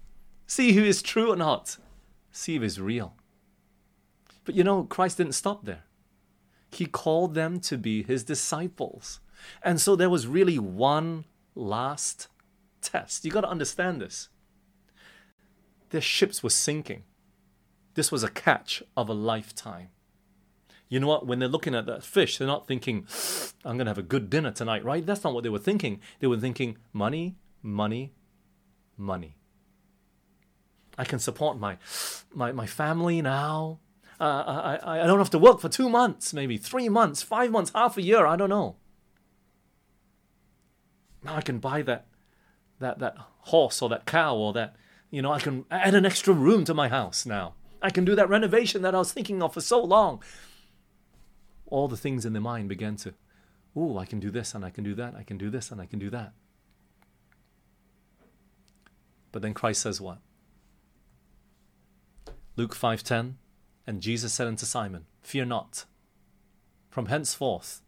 See 0.49 0.73
who 0.73 0.83
is 0.83 1.03
true 1.03 1.33
or 1.33 1.37
not. 1.37 1.77
See 2.33 2.57
if 2.57 2.63
He's 2.63 2.81
real. 2.81 3.15
But 4.45 4.57
you 4.57 4.65
know, 4.65 4.83
Christ 4.83 5.19
didn't 5.19 5.35
stop 5.35 5.67
there. 5.67 5.85
He 6.73 6.87
called 6.87 7.35
them 7.35 7.61
to 7.61 7.79
be 7.79 8.03
His 8.03 8.25
disciples. 8.25 9.21
And 9.63 9.81
so 9.81 9.95
there 9.95 10.11
was 10.11 10.27
really 10.27 10.59
one 10.59 11.27
last 11.55 12.27
test. 12.81 13.25
You 13.25 13.31
got 13.31 13.43
to 13.43 13.49
understand 13.49 14.01
this. 14.01 14.31
Their 15.91 16.01
ships 16.01 16.43
were 16.43 16.51
sinking. 16.51 17.05
This 17.95 18.11
was 18.11 18.25
a 18.25 18.29
catch 18.29 18.83
of 18.97 19.09
a 19.09 19.15
lifetime. 19.15 19.91
You 20.89 21.01
know 21.01 21.07
what? 21.07 21.27
When 21.27 21.39
they're 21.39 21.49
looking 21.49 21.75
at 21.75 21.87
that 21.87 22.05
fish, 22.05 22.39
they're 22.39 22.47
not 22.47 22.67
thinking, 22.67 23.07
I'm 23.65 23.77
going 23.77 23.87
to 23.87 23.91
have 23.91 23.99
a 23.99 24.03
good 24.03 24.31
dinner 24.31 24.51
tonight, 24.51 24.85
right? 24.85 25.05
That's 25.05 25.25
not 25.25 25.35
what 25.35 25.43
they 25.43 25.51
were 25.51 25.59
thinking. 25.59 26.01
They 26.21 26.27
were 26.27 26.39
thinking, 26.39 26.77
money, 26.93 27.37
money, 27.63 28.13
money. 28.97 29.37
I 30.97 31.05
can 31.05 31.19
support 31.19 31.59
my, 31.59 31.79
my, 32.33 32.53
my 32.53 32.67
family 32.67 33.21
now. 33.23 33.81
Uh, 34.21 34.79
I, 34.85 35.03
I 35.03 35.07
don't 35.07 35.19
have 35.19 35.31
to 35.31 35.39
work 35.39 35.61
for 35.61 35.69
two 35.69 35.89
months, 35.89 36.33
maybe 36.33 36.57
three 36.57 36.89
months, 36.89 37.23
five 37.23 37.51
months, 37.51 37.73
half 37.75 37.97
a 37.97 38.03
year. 38.03 38.27
I 38.27 38.37
don't 38.37 38.51
know. 38.51 38.77
Now 41.25 41.35
I 41.37 41.41
can 41.41 41.59
buy 41.59 41.83
that, 41.83 42.07
that, 42.79 43.01
that 43.01 43.17
horse 43.39 43.83
or 43.83 43.89
that 43.89 44.07
cow 44.07 44.37
or 44.37 44.53
that, 44.53 44.77
you 45.11 45.23
know, 45.23 45.33
I 45.33 45.41
can 45.41 45.65
add 45.71 45.95
an 45.95 46.07
extra 46.07 46.33
room 46.33 46.65
to 46.67 46.75
my 46.75 46.89
house 46.89 47.27
now. 47.27 47.55
I 47.83 47.91
can 47.91 48.05
do 48.05 48.15
that 48.15 48.29
renovation 48.29 48.83
that 48.83 48.95
I 48.95 48.99
was 48.99 49.13
thinking 49.13 49.43
of 49.43 49.55
for 49.55 49.61
so 49.61 49.83
long. 49.83 50.23
All 51.75 51.89
the 51.89 51.97
things 51.97 52.25
in 52.25 52.35
the 52.35 52.41
mind 52.41 52.69
began 52.69 52.95
to, 52.99 53.15
oh, 53.75 53.99
I 53.99 54.05
can 54.05 54.21
do 54.21 54.31
this 54.31 54.55
and 54.55 54.65
I 54.65 54.71
can 54.71 54.85
do 54.85 54.95
that, 54.95 55.17
I 55.17 55.25
can 55.25 55.37
do 55.37 55.51
this 55.51 55.73
and 55.73 55.81
I 55.81 55.87
can 55.87 55.99
do 55.99 56.09
that. 56.09 56.33
But 59.33 59.43
then 59.43 59.55
Christ 59.55 59.83
says 59.83 60.01
what? 60.01 60.19
Luke 62.55 62.77
5:10 62.77 63.35
and 63.89 64.01
Jesus 64.01 64.33
said 64.33 64.47
unto 64.47 64.65
Simon, 64.65 65.07
Fear 65.21 65.47
not. 65.47 65.85
From 66.91 67.07
henceforth 67.07 67.83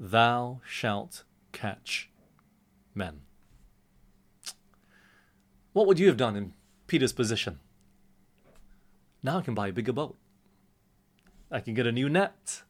thou 0.00 0.60
shalt 0.66 1.22
catch 1.52 2.10
men. 2.92 3.20
What 5.72 5.86
would 5.86 6.00
you 6.00 6.08
have 6.08 6.16
done 6.16 6.34
in 6.34 6.54
Peter's 6.88 7.12
position? 7.12 7.60
Now 9.22 9.38
I 9.38 9.42
can 9.42 9.54
buy 9.54 9.68
a 9.68 9.72
bigger 9.72 9.92
boat. 9.92 10.18
I 11.52 11.60
can 11.60 11.74
get 11.74 11.86
a 11.86 11.92
new 11.92 12.08
net. 12.08 12.64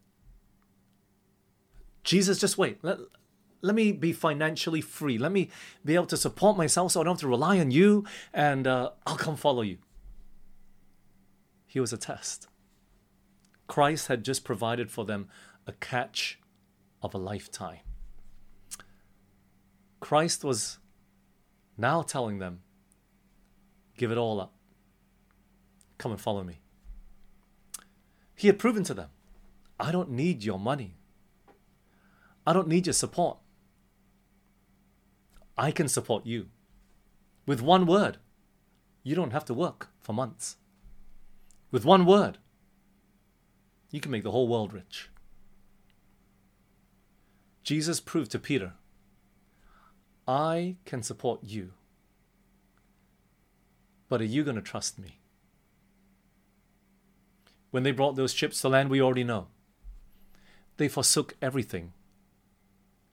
Jesus, 2.04 2.38
just 2.38 2.58
wait. 2.58 2.78
Let, 2.82 2.98
let 3.60 3.74
me 3.74 3.92
be 3.92 4.12
financially 4.12 4.80
free. 4.80 5.18
Let 5.18 5.32
me 5.32 5.50
be 5.84 5.94
able 5.94 6.06
to 6.06 6.16
support 6.16 6.56
myself 6.56 6.92
so 6.92 7.00
I 7.00 7.04
don't 7.04 7.14
have 7.14 7.20
to 7.20 7.28
rely 7.28 7.60
on 7.60 7.70
you, 7.70 8.04
and 8.34 8.66
uh, 8.66 8.90
I'll 9.06 9.16
come 9.16 9.36
follow 9.36 9.62
you. 9.62 9.78
He 11.66 11.80
was 11.80 11.92
a 11.92 11.96
test. 11.96 12.48
Christ 13.66 14.08
had 14.08 14.24
just 14.24 14.44
provided 14.44 14.90
for 14.90 15.04
them 15.04 15.28
a 15.66 15.72
catch 15.72 16.38
of 17.00 17.14
a 17.14 17.18
lifetime. 17.18 17.78
Christ 20.00 20.44
was 20.44 20.78
now 21.78 22.02
telling 22.02 22.38
them, 22.38 22.60
Give 23.96 24.10
it 24.10 24.18
all 24.18 24.40
up. 24.40 24.52
Come 25.98 26.10
and 26.12 26.20
follow 26.20 26.42
me. 26.42 26.60
He 28.34 28.48
had 28.48 28.58
proven 28.58 28.82
to 28.84 28.94
them, 28.94 29.10
I 29.78 29.92
don't 29.92 30.10
need 30.10 30.42
your 30.42 30.58
money. 30.58 30.96
I 32.46 32.52
don't 32.52 32.68
need 32.68 32.86
your 32.86 32.94
support. 32.94 33.38
I 35.56 35.70
can 35.70 35.88
support 35.88 36.26
you. 36.26 36.48
With 37.46 37.60
one 37.60 37.86
word, 37.86 38.18
you 39.02 39.14
don't 39.14 39.32
have 39.32 39.44
to 39.46 39.54
work 39.54 39.88
for 40.00 40.12
months. 40.12 40.56
With 41.70 41.84
one 41.84 42.04
word, 42.04 42.38
you 43.90 44.00
can 44.00 44.10
make 44.10 44.22
the 44.22 44.30
whole 44.30 44.48
world 44.48 44.72
rich. 44.72 45.08
Jesus 47.62 48.00
proved 48.00 48.30
to 48.32 48.38
Peter, 48.38 48.72
I 50.26 50.76
can 50.84 51.02
support 51.02 51.40
you, 51.42 51.72
but 54.08 54.20
are 54.20 54.24
you 54.24 54.42
going 54.44 54.56
to 54.56 54.62
trust 54.62 54.98
me? 54.98 55.20
When 57.70 57.82
they 57.82 57.92
brought 57.92 58.16
those 58.16 58.34
ships 58.34 58.60
to 58.60 58.68
land, 58.68 58.90
we 58.90 59.00
already 59.00 59.24
know. 59.24 59.46
They 60.76 60.88
forsook 60.88 61.36
everything 61.40 61.92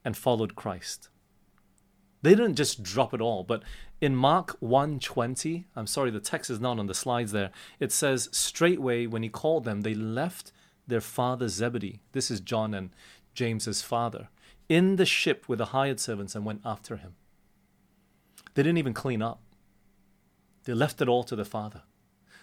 and 0.04 0.16
followed 0.16 0.54
Christ. 0.54 1.08
They 2.22 2.34
didn't 2.34 2.56
just 2.56 2.82
drop 2.82 3.14
it 3.14 3.20
all, 3.20 3.44
but 3.44 3.62
in 4.00 4.14
Mark 4.14 4.58
1:20, 4.60 5.64
I'm 5.74 5.86
sorry 5.86 6.10
the 6.10 6.20
text 6.20 6.50
is 6.50 6.60
not 6.60 6.78
on 6.78 6.86
the 6.86 6.94
slides 6.94 7.32
there. 7.32 7.50
It 7.78 7.92
says 7.92 8.28
straightway 8.32 9.06
when 9.06 9.22
he 9.22 9.28
called 9.28 9.64
them 9.64 9.80
they 9.80 9.94
left 9.94 10.52
their 10.86 11.00
father 11.00 11.48
Zebedee, 11.48 12.00
this 12.12 12.30
is 12.30 12.40
John 12.40 12.74
and 12.74 12.90
James's 13.34 13.82
father, 13.82 14.28
in 14.68 14.96
the 14.96 15.06
ship 15.06 15.48
with 15.48 15.58
the 15.58 15.66
hired 15.66 16.00
servants 16.00 16.34
and 16.34 16.44
went 16.44 16.62
after 16.64 16.96
him. 16.96 17.14
They 18.54 18.62
didn't 18.62 18.78
even 18.78 18.94
clean 18.94 19.22
up. 19.22 19.40
They 20.64 20.74
left 20.74 21.00
it 21.00 21.08
all 21.08 21.24
to 21.24 21.36
the 21.36 21.44
father. 21.44 21.82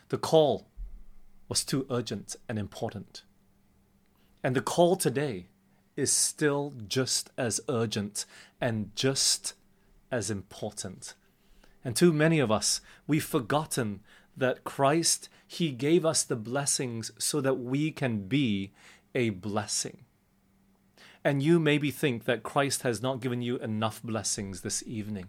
The 0.09 0.17
call 0.17 0.69
was 1.49 1.63
too 1.63 1.86
urgent 1.89 2.36
and 2.47 2.57
important. 2.57 3.23
And 4.43 4.55
the 4.55 4.61
call 4.61 4.95
today 4.95 5.47
is 5.97 6.11
still 6.11 6.73
just 6.87 7.31
as 7.37 7.59
urgent 7.67 8.25
and 8.61 8.95
just 8.95 9.55
as 10.11 10.31
important. 10.31 11.15
And 11.83 11.95
too 11.95 12.13
many 12.13 12.39
of 12.39 12.51
us, 12.51 12.79
we've 13.07 13.25
forgotten 13.25 14.01
that 14.37 14.63
Christ, 14.63 15.27
He 15.47 15.71
gave 15.71 16.05
us 16.05 16.23
the 16.23 16.35
blessings 16.35 17.11
so 17.17 17.41
that 17.41 17.55
we 17.55 17.91
can 17.91 18.27
be 18.27 18.71
a 19.15 19.31
blessing. 19.31 20.05
And 21.23 21.41
you 21.41 21.59
maybe 21.59 21.91
think 21.91 22.25
that 22.25 22.43
Christ 22.43 22.83
has 22.83 23.01
not 23.01 23.19
given 23.19 23.41
you 23.41 23.57
enough 23.57 24.01
blessings 24.01 24.61
this 24.61 24.83
evening. 24.85 25.27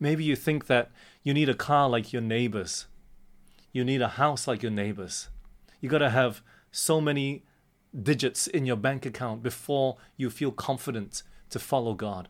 Maybe 0.00 0.24
you 0.24 0.34
think 0.34 0.66
that 0.66 0.90
you 1.22 1.34
need 1.34 1.48
a 1.48 1.54
car 1.54 1.88
like 1.88 2.12
your 2.12 2.22
neighbors. 2.22 2.86
You 3.72 3.84
need 3.84 4.02
a 4.02 4.08
house 4.08 4.48
like 4.48 4.62
your 4.62 4.72
neighbors. 4.72 5.28
You 5.80 5.88
got 5.88 5.98
to 5.98 6.10
have 6.10 6.42
so 6.70 7.00
many 7.00 7.44
digits 8.00 8.46
in 8.46 8.66
your 8.66 8.76
bank 8.76 9.04
account 9.04 9.42
before 9.42 9.96
you 10.16 10.30
feel 10.30 10.50
confident 10.50 11.22
to 11.50 11.58
follow 11.58 11.94
God. 11.94 12.28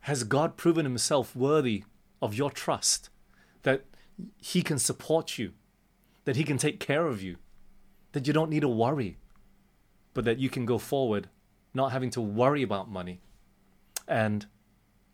Has 0.00 0.24
God 0.24 0.56
proven 0.56 0.84
himself 0.84 1.34
worthy 1.34 1.84
of 2.20 2.34
your 2.34 2.50
trust 2.50 3.10
that 3.62 3.84
he 4.38 4.62
can 4.62 4.78
support 4.78 5.38
you, 5.38 5.52
that 6.24 6.36
he 6.36 6.44
can 6.44 6.58
take 6.58 6.78
care 6.80 7.06
of 7.06 7.22
you, 7.22 7.36
that 8.12 8.26
you 8.26 8.32
don't 8.32 8.50
need 8.50 8.60
to 8.60 8.68
worry, 8.68 9.16
but 10.14 10.24
that 10.24 10.38
you 10.38 10.48
can 10.48 10.66
go 10.66 10.78
forward 10.78 11.28
not 11.74 11.92
having 11.92 12.10
to 12.10 12.20
worry 12.20 12.62
about 12.62 12.90
money 12.90 13.20
and 14.06 14.46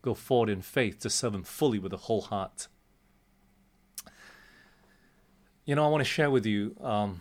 go 0.02 0.14
forward 0.14 0.48
in 0.48 0.62
faith 0.62 0.98
to 1.00 1.10
serve 1.10 1.34
him 1.34 1.44
fully 1.44 1.78
with 1.78 1.92
a 1.92 1.98
whole 1.98 2.22
heart. 2.22 2.68
You 5.64 5.74
know, 5.74 5.84
I 5.84 5.88
want 5.88 6.00
to 6.00 6.10
share 6.10 6.30
with 6.30 6.46
you 6.46 6.74
um, 6.80 7.20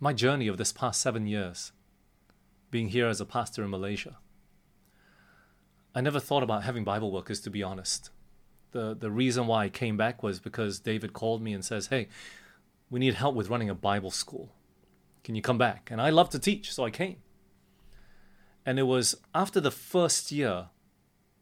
my 0.00 0.12
journey 0.12 0.46
of 0.46 0.56
this 0.56 0.72
past 0.72 1.00
seven 1.00 1.26
years 1.26 1.72
being 2.70 2.88
here 2.88 3.08
as 3.08 3.20
a 3.20 3.24
pastor 3.24 3.64
in 3.64 3.70
Malaysia. 3.70 4.16
I 5.94 6.00
never 6.00 6.20
thought 6.20 6.42
about 6.42 6.62
having 6.62 6.84
Bible 6.84 7.10
workers, 7.10 7.40
to 7.40 7.50
be 7.50 7.62
honest. 7.62 8.10
The, 8.70 8.94
the 8.94 9.10
reason 9.10 9.46
why 9.46 9.64
I 9.64 9.68
came 9.68 9.96
back 9.96 10.22
was 10.22 10.38
because 10.38 10.78
David 10.78 11.12
called 11.12 11.42
me 11.42 11.52
and 11.52 11.64
says, 11.64 11.88
Hey, 11.88 12.08
we 12.90 13.00
need 13.00 13.14
help 13.14 13.34
with 13.34 13.48
running 13.48 13.70
a 13.70 13.74
Bible 13.74 14.10
school. 14.10 14.54
Can 15.24 15.34
you 15.34 15.42
come 15.42 15.58
back? 15.58 15.90
And 15.90 16.00
I 16.00 16.10
love 16.10 16.30
to 16.30 16.38
teach, 16.38 16.72
so 16.72 16.84
I 16.84 16.90
came. 16.90 17.16
And 18.64 18.78
it 18.78 18.84
was 18.84 19.16
after 19.34 19.60
the 19.60 19.70
first 19.70 20.30
year 20.30 20.66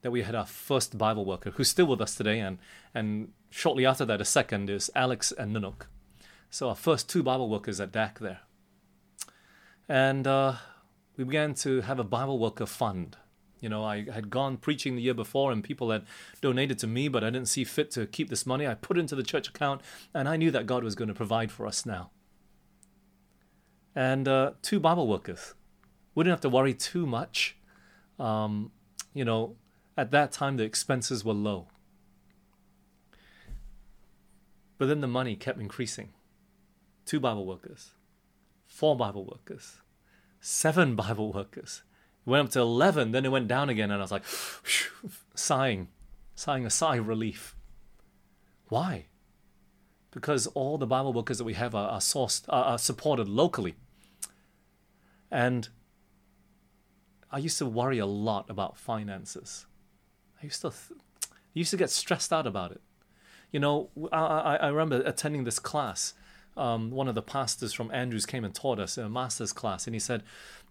that 0.03 0.13
we 0.13 0.23
had 0.23 0.35
our 0.35 0.47
first 0.47 0.97
Bible 0.97 1.25
worker, 1.25 1.51
who's 1.51 1.69
still 1.69 1.87
with 1.87 2.01
us 2.01 2.15
today, 2.15 2.39
and, 2.39 2.59
and 2.95 3.33
shortly 3.51 3.85
after 3.85 4.05
that, 4.05 4.21
a 4.21 4.25
second 4.25 4.71
is 4.71 4.91
Alex 4.95 5.33
and 5.33 5.55
Nunuk. 5.55 5.87
So 6.51 6.69
our 6.69 6.77
first 6.77 7.09
two 7.11 7.23
Bible 7.23 7.49
workers 7.49 7.81
at 7.81 7.93
DAC 7.93 8.21
there. 8.21 8.41
And 9.89 10.27
uh, 10.27 10.55
we 11.17 11.25
began 11.25 11.55
to 11.55 11.81
have 11.83 11.99
a 11.99 12.05
Bible 12.05 12.39
worker 12.39 12.67
fund. 12.67 13.17
You 13.61 13.69
know, 13.69 13.85
I 13.85 14.11
had 14.11 14.31
gone 14.31 14.59
preaching 14.59 14.97
the 14.97 15.03
year 15.03 15.15
before 15.15 15.51
and 15.51 15.65
people 15.65 15.91
had 15.91 16.05
donated 16.41 16.79
to 16.81 16.87
me, 16.87 17.09
but 17.09 17.25
I 17.25 17.31
didn't 17.31 17.49
see 17.49 17.65
fit 17.65 17.91
to 17.93 18.07
keep 18.07 18.29
this 18.29 18.45
money. 18.45 18.67
I 18.67 18.75
put 18.75 18.99
it 18.99 19.01
into 19.01 19.17
the 19.17 19.23
church 19.23 19.49
account 19.49 19.81
and 20.13 20.29
I 20.29 20.37
knew 20.37 20.51
that 20.51 20.67
God 20.67 20.85
was 20.85 20.95
going 20.95 21.09
to 21.09 21.15
provide 21.15 21.51
for 21.51 21.67
us 21.67 21.87
now. 21.87 22.11
And 23.95 24.29
uh, 24.29 24.53
two 24.61 24.79
Bible 24.79 25.07
workers. 25.07 25.55
We 26.15 26.25
didn't 26.25 26.35
have 26.35 26.41
to 26.43 26.49
worry 26.49 26.75
too 26.75 27.07
much. 27.07 27.57
Um, 28.19 28.73
you 29.15 29.25
know, 29.25 29.57
at 29.97 30.11
that 30.11 30.33
time 30.33 30.59
the 30.59 30.65
expenses 30.65 31.25
were 31.25 31.33
low. 31.33 31.69
But 34.79 34.89
then 34.89 35.01
the 35.01 35.07
money 35.07 35.37
kept 35.37 35.59
increasing. 35.59 36.11
Two 37.07 37.21
Bible 37.21 37.47
workers, 37.47 37.93
four 38.77 38.95
Bible 38.95 39.25
workers, 39.25 39.79
seven 40.39 40.95
Bible 41.05 41.33
workers. 41.33 41.83
It 42.27 42.31
went 42.31 42.47
up 42.47 42.53
to 42.53 42.61
11, 42.61 43.13
then 43.13 43.25
it 43.25 43.31
went 43.31 43.49
down 43.49 43.71
again, 43.71 43.91
and 43.91 44.01
I 44.01 44.05
was 44.05 44.13
like, 44.13 44.25
sighing, 45.35 45.89
sighing 46.35 46.67
a 46.67 46.71
sigh 46.71 46.97
of 46.97 47.09
relief. 47.09 47.57
Why? 48.69 49.07
Because 50.11 50.47
all 50.49 50.77
the 50.77 50.87
Bible 50.87 51.13
workers 51.13 51.39
that 51.39 51.45
we 51.45 51.55
have 51.55 51.75
are, 51.75 51.89
are 51.89 52.01
sourced, 52.01 52.45
are, 52.49 52.65
are 52.65 52.79
supported 52.79 53.29
locally. 53.29 53.75
And 55.31 55.69
I 57.31 57.39
used 57.39 57.59
to 57.59 57.67
worry 57.67 57.99
a 57.99 58.07
lot 58.07 58.51
about 58.51 58.77
finances. 58.77 59.67
I 60.41 60.45
used 60.45 60.61
to, 60.63 60.71
th- 60.71 61.01
I 61.33 61.55
used 61.55 61.71
to 61.71 61.77
get 61.77 61.91
stressed 61.91 62.33
out 62.33 62.47
about 62.47 62.73
it. 62.73 62.81
You 63.53 63.61
know, 63.61 63.91
I, 64.13 64.19
I, 64.19 64.57
I 64.57 64.69
remember 64.69 65.03
attending 65.07 65.45
this 65.45 65.59
class 65.59 66.13
um, 66.57 66.91
one 66.91 67.09
of 67.09 67.15
the 67.15 67.23
pastors 67.23 67.73
from 67.73 67.91
Andrews 67.93 68.27
came 68.27 68.45
and 68.45 68.55
taught 68.55 68.79
us 68.79 68.97
in 68.97 69.05
a 69.05 69.09
master's 69.09 69.53
class, 69.53 69.87
and 69.87 69.95
he 69.95 70.01
said, 70.01 70.23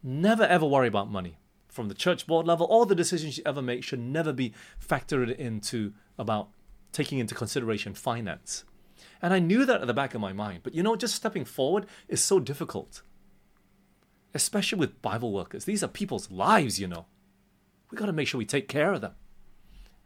Never 0.04 0.44
ever 0.44 0.66
worry 0.66 0.88
about 0.88 1.10
money. 1.10 1.38
From 1.68 1.90
the 1.90 1.94
church 1.94 2.26
board 2.26 2.48
level, 2.48 2.66
all 2.68 2.86
the 2.86 2.96
decisions 2.96 3.38
you 3.38 3.44
ever 3.46 3.62
make 3.62 3.84
should 3.84 4.00
never 4.00 4.32
be 4.32 4.54
factored 4.80 5.36
into 5.36 5.94
about 6.18 6.50
taking 6.94 7.20
into 7.20 7.36
consideration 7.36 7.94
finance. 7.94 8.64
And 9.22 9.34
I 9.34 9.40
knew 9.40 9.66
that 9.66 9.82
at 9.82 9.88
the 9.88 9.94
back 9.94 10.14
of 10.14 10.22
my 10.22 10.32
mind, 10.32 10.62
but 10.64 10.74
you 10.74 10.84
know, 10.84 10.96
just 10.96 11.16
stepping 11.16 11.44
forward 11.44 11.86
is 12.08 12.24
so 12.24 12.40
difficult, 12.40 13.02
especially 14.34 14.80
with 14.80 15.02
Bible 15.02 15.34
workers. 15.34 15.66
These 15.66 15.84
are 15.84 15.88
people's 15.88 16.32
lives, 16.32 16.80
you 16.80 16.88
know. 16.88 17.08
We 17.92 17.98
got 17.98 18.06
to 18.06 18.14
make 18.14 18.28
sure 18.28 18.38
we 18.38 18.46
take 18.46 18.68
care 18.68 18.94
of 18.94 19.02
them. 19.02 19.14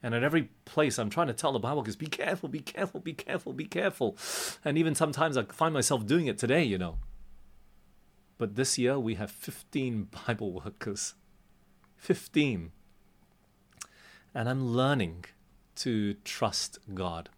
And 0.01 0.15
at 0.15 0.23
every 0.23 0.49
place, 0.65 0.97
I'm 0.97 1.09
trying 1.09 1.27
to 1.27 1.33
tell 1.33 1.51
the 1.51 1.59
Bible, 1.59 1.81
because 1.81 1.97
be 1.97 2.07
careful, 2.07 2.47
be 2.47 2.61
careful, 2.61 3.01
be 3.01 3.13
careful, 3.13 3.53
be 3.53 3.65
careful. 3.65 4.17
And 4.63 4.77
even 4.77 4.95
sometimes 4.95 5.35
I 5.35 5.43
find 5.43 5.73
myself 5.73 6.05
doing 6.05 6.27
it 6.27 6.37
today, 6.37 6.63
you 6.63 6.77
know. 6.77 6.99
But 8.37 8.55
this 8.55 8.77
year, 8.77 8.97
we 8.97 9.15
have 9.15 9.29
15 9.29 10.09
Bible 10.27 10.53
workers. 10.53 11.15
15. 11.97 12.71
And 14.33 14.49
I'm 14.49 14.69
learning 14.69 15.25
to 15.77 16.13
trust 16.23 16.79
God. 16.93 17.29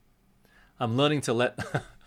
I'm 0.80 0.98
learning 0.98 1.22
to 1.22 1.34
let. 1.34 1.58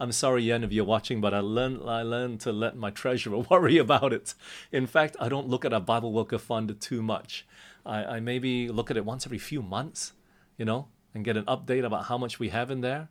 I'm 0.00 0.12
sorry, 0.12 0.44
Yen, 0.44 0.62
if 0.62 0.72
you're 0.72 0.84
watching, 0.84 1.20
but 1.20 1.34
I 1.34 1.40
learned 1.40 1.80
I 1.88 2.02
learned 2.02 2.40
to 2.42 2.52
let 2.52 2.76
my 2.76 2.90
treasurer 2.90 3.38
worry 3.50 3.78
about 3.78 4.12
it. 4.12 4.34
In 4.70 4.86
fact, 4.86 5.16
I 5.18 5.28
don't 5.28 5.48
look 5.48 5.64
at 5.64 5.72
our 5.72 5.80
Bible 5.80 6.12
worker 6.12 6.38
fund 6.38 6.80
too 6.80 7.02
much. 7.02 7.46
I, 7.84 8.04
I 8.04 8.20
maybe 8.20 8.68
look 8.68 8.90
at 8.90 8.96
it 8.96 9.04
once 9.04 9.26
every 9.26 9.38
few 9.38 9.62
months, 9.62 10.12
you 10.56 10.64
know, 10.64 10.88
and 11.14 11.24
get 11.24 11.36
an 11.36 11.44
update 11.44 11.84
about 11.84 12.04
how 12.04 12.18
much 12.18 12.38
we 12.38 12.50
have 12.50 12.70
in 12.70 12.80
there. 12.80 13.08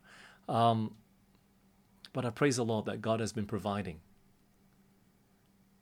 Um, 0.47 0.95
but 2.13 2.25
I 2.25 2.29
praise 2.29 2.55
the 2.55 2.65
Lord 2.65 2.85
that 2.85 3.01
God 3.01 3.19
has 3.19 3.33
been 3.33 3.45
providing. 3.45 3.99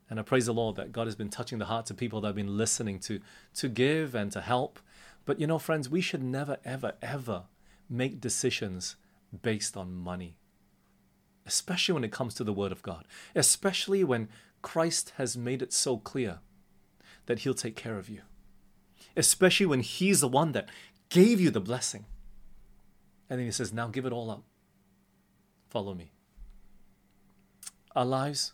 And 0.09 0.19
I 0.19 0.23
praise 0.23 0.45
the 0.45 0.53
Lord 0.53 0.75
that 0.75 0.91
God 0.91 1.07
has 1.07 1.15
been 1.15 1.29
touching 1.29 1.59
the 1.59 1.65
hearts 1.65 1.89
of 1.89 1.97
people 1.97 2.21
that 2.21 2.27
have 2.27 2.35
been 2.35 2.57
listening 2.57 2.99
to, 3.01 3.19
to 3.55 3.69
give 3.69 4.15
and 4.15 4.31
to 4.31 4.41
help. 4.41 4.79
But 5.25 5.39
you 5.39 5.47
know, 5.47 5.59
friends, 5.59 5.89
we 5.89 6.01
should 6.01 6.23
never, 6.23 6.57
ever, 6.63 6.93
ever 7.01 7.43
make 7.89 8.21
decisions 8.21 8.95
based 9.41 9.75
on 9.75 9.93
money, 9.93 10.37
especially 11.45 11.93
when 11.93 12.03
it 12.03 12.11
comes 12.11 12.33
to 12.35 12.43
the 12.43 12.53
Word 12.53 12.71
of 12.71 12.81
God, 12.81 13.05
especially 13.35 14.03
when 14.03 14.29
Christ 14.61 15.13
has 15.17 15.37
made 15.37 15.61
it 15.61 15.73
so 15.73 15.97
clear 15.97 16.39
that 17.25 17.39
He'll 17.39 17.53
take 17.53 17.75
care 17.75 17.97
of 17.97 18.09
you 18.09 18.21
especially 19.15 19.65
when 19.65 19.81
He's 19.81 20.21
the 20.21 20.27
one 20.27 20.51
that 20.51 20.69
gave 21.09 21.39
you 21.39 21.49
the 21.49 21.59
blessing. 21.59 22.05
And 23.29 23.39
then 23.39 23.45
He 23.45 23.51
says, 23.51 23.73
Now 23.73 23.87
give 23.87 24.05
it 24.05 24.13
all 24.13 24.29
up. 24.29 24.43
Follow 25.69 25.93
me. 25.93 26.11
Our 27.95 28.05
lives, 28.05 28.53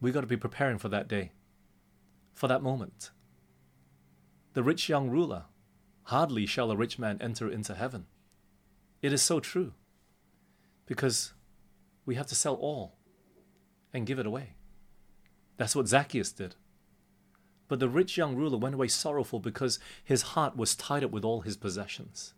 we 0.00 0.12
got 0.12 0.20
to 0.20 0.26
be 0.26 0.36
preparing 0.36 0.78
for 0.78 0.88
that 0.88 1.08
day, 1.08 1.32
for 2.34 2.46
that 2.48 2.62
moment. 2.62 3.10
The 4.52 4.62
rich 4.62 4.88
young 4.88 5.08
ruler, 5.08 5.44
hardly 6.04 6.44
shall 6.46 6.70
a 6.70 6.76
rich 6.76 6.98
man 6.98 7.18
enter 7.20 7.48
into 7.48 7.74
heaven. 7.74 8.06
It 9.00 9.12
is 9.12 9.22
so 9.22 9.40
true 9.40 9.72
because 10.86 11.32
we 12.10 12.16
have 12.16 12.26
to 12.26 12.34
sell 12.34 12.54
all 12.54 12.96
and 13.94 14.04
give 14.04 14.18
it 14.18 14.26
away. 14.26 14.54
That's 15.58 15.76
what 15.76 15.86
Zacchaeus 15.86 16.32
did. 16.32 16.56
But 17.68 17.78
the 17.78 17.88
rich 17.88 18.16
young 18.16 18.34
ruler 18.34 18.58
went 18.58 18.74
away 18.74 18.88
sorrowful 18.88 19.38
because 19.38 19.78
his 20.02 20.22
heart 20.34 20.56
was 20.56 20.74
tied 20.74 21.04
up 21.04 21.12
with 21.12 21.24
all 21.24 21.42
his 21.42 21.56
possessions. 21.56 22.34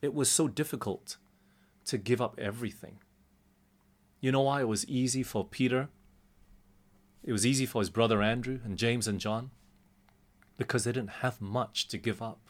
It 0.00 0.14
was 0.14 0.30
so 0.30 0.48
difficult 0.48 1.18
to 1.84 1.98
give 1.98 2.22
up 2.22 2.34
everything. 2.38 3.00
You 4.22 4.32
know 4.32 4.40
why 4.40 4.62
it 4.62 4.68
was 4.68 4.88
easy 4.88 5.22
for 5.22 5.44
Peter? 5.44 5.90
It 7.22 7.32
was 7.32 7.44
easy 7.44 7.66
for 7.66 7.82
his 7.82 7.90
brother 7.90 8.22
Andrew 8.22 8.60
and 8.64 8.78
James 8.78 9.06
and 9.06 9.20
John? 9.20 9.50
Because 10.56 10.84
they 10.84 10.92
didn't 10.92 11.20
have 11.20 11.42
much 11.42 11.88
to 11.88 11.98
give 11.98 12.22
up. 12.22 12.40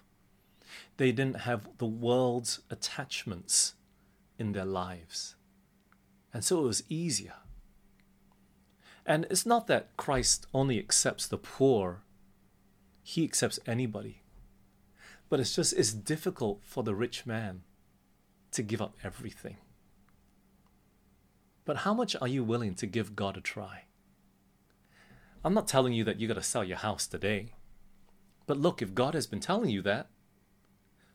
They 0.98 1.10
didn't 1.10 1.40
have 1.40 1.78
the 1.78 1.86
world's 1.86 2.60
attachments 2.70 3.74
in 4.38 4.52
their 4.52 4.64
lives. 4.64 5.34
And 6.32 6.44
so 6.44 6.60
it 6.60 6.66
was 6.66 6.82
easier. 6.88 7.34
And 9.04 9.26
it's 9.30 9.44
not 9.44 9.66
that 9.66 9.96
Christ 9.96 10.46
only 10.54 10.78
accepts 10.78 11.26
the 11.26 11.38
poor, 11.38 12.02
he 13.02 13.24
accepts 13.24 13.58
anybody. 13.66 14.22
But 15.28 15.40
it's 15.40 15.54
just, 15.54 15.72
it's 15.72 15.92
difficult 15.92 16.60
for 16.62 16.82
the 16.82 16.94
rich 16.94 17.26
man 17.26 17.62
to 18.52 18.62
give 18.62 18.80
up 18.80 18.96
everything. 19.02 19.56
But 21.64 21.78
how 21.78 21.94
much 21.94 22.14
are 22.20 22.28
you 22.28 22.44
willing 22.44 22.74
to 22.76 22.86
give 22.86 23.16
God 23.16 23.36
a 23.36 23.40
try? 23.40 23.84
I'm 25.44 25.54
not 25.54 25.66
telling 25.66 25.92
you 25.92 26.04
that 26.04 26.20
you 26.20 26.28
got 26.28 26.34
to 26.34 26.42
sell 26.42 26.62
your 26.62 26.78
house 26.78 27.06
today. 27.06 27.54
But 28.46 28.58
look, 28.58 28.82
if 28.82 28.94
God 28.94 29.14
has 29.14 29.26
been 29.26 29.40
telling 29.40 29.70
you 29.70 29.82
that, 29.82 30.08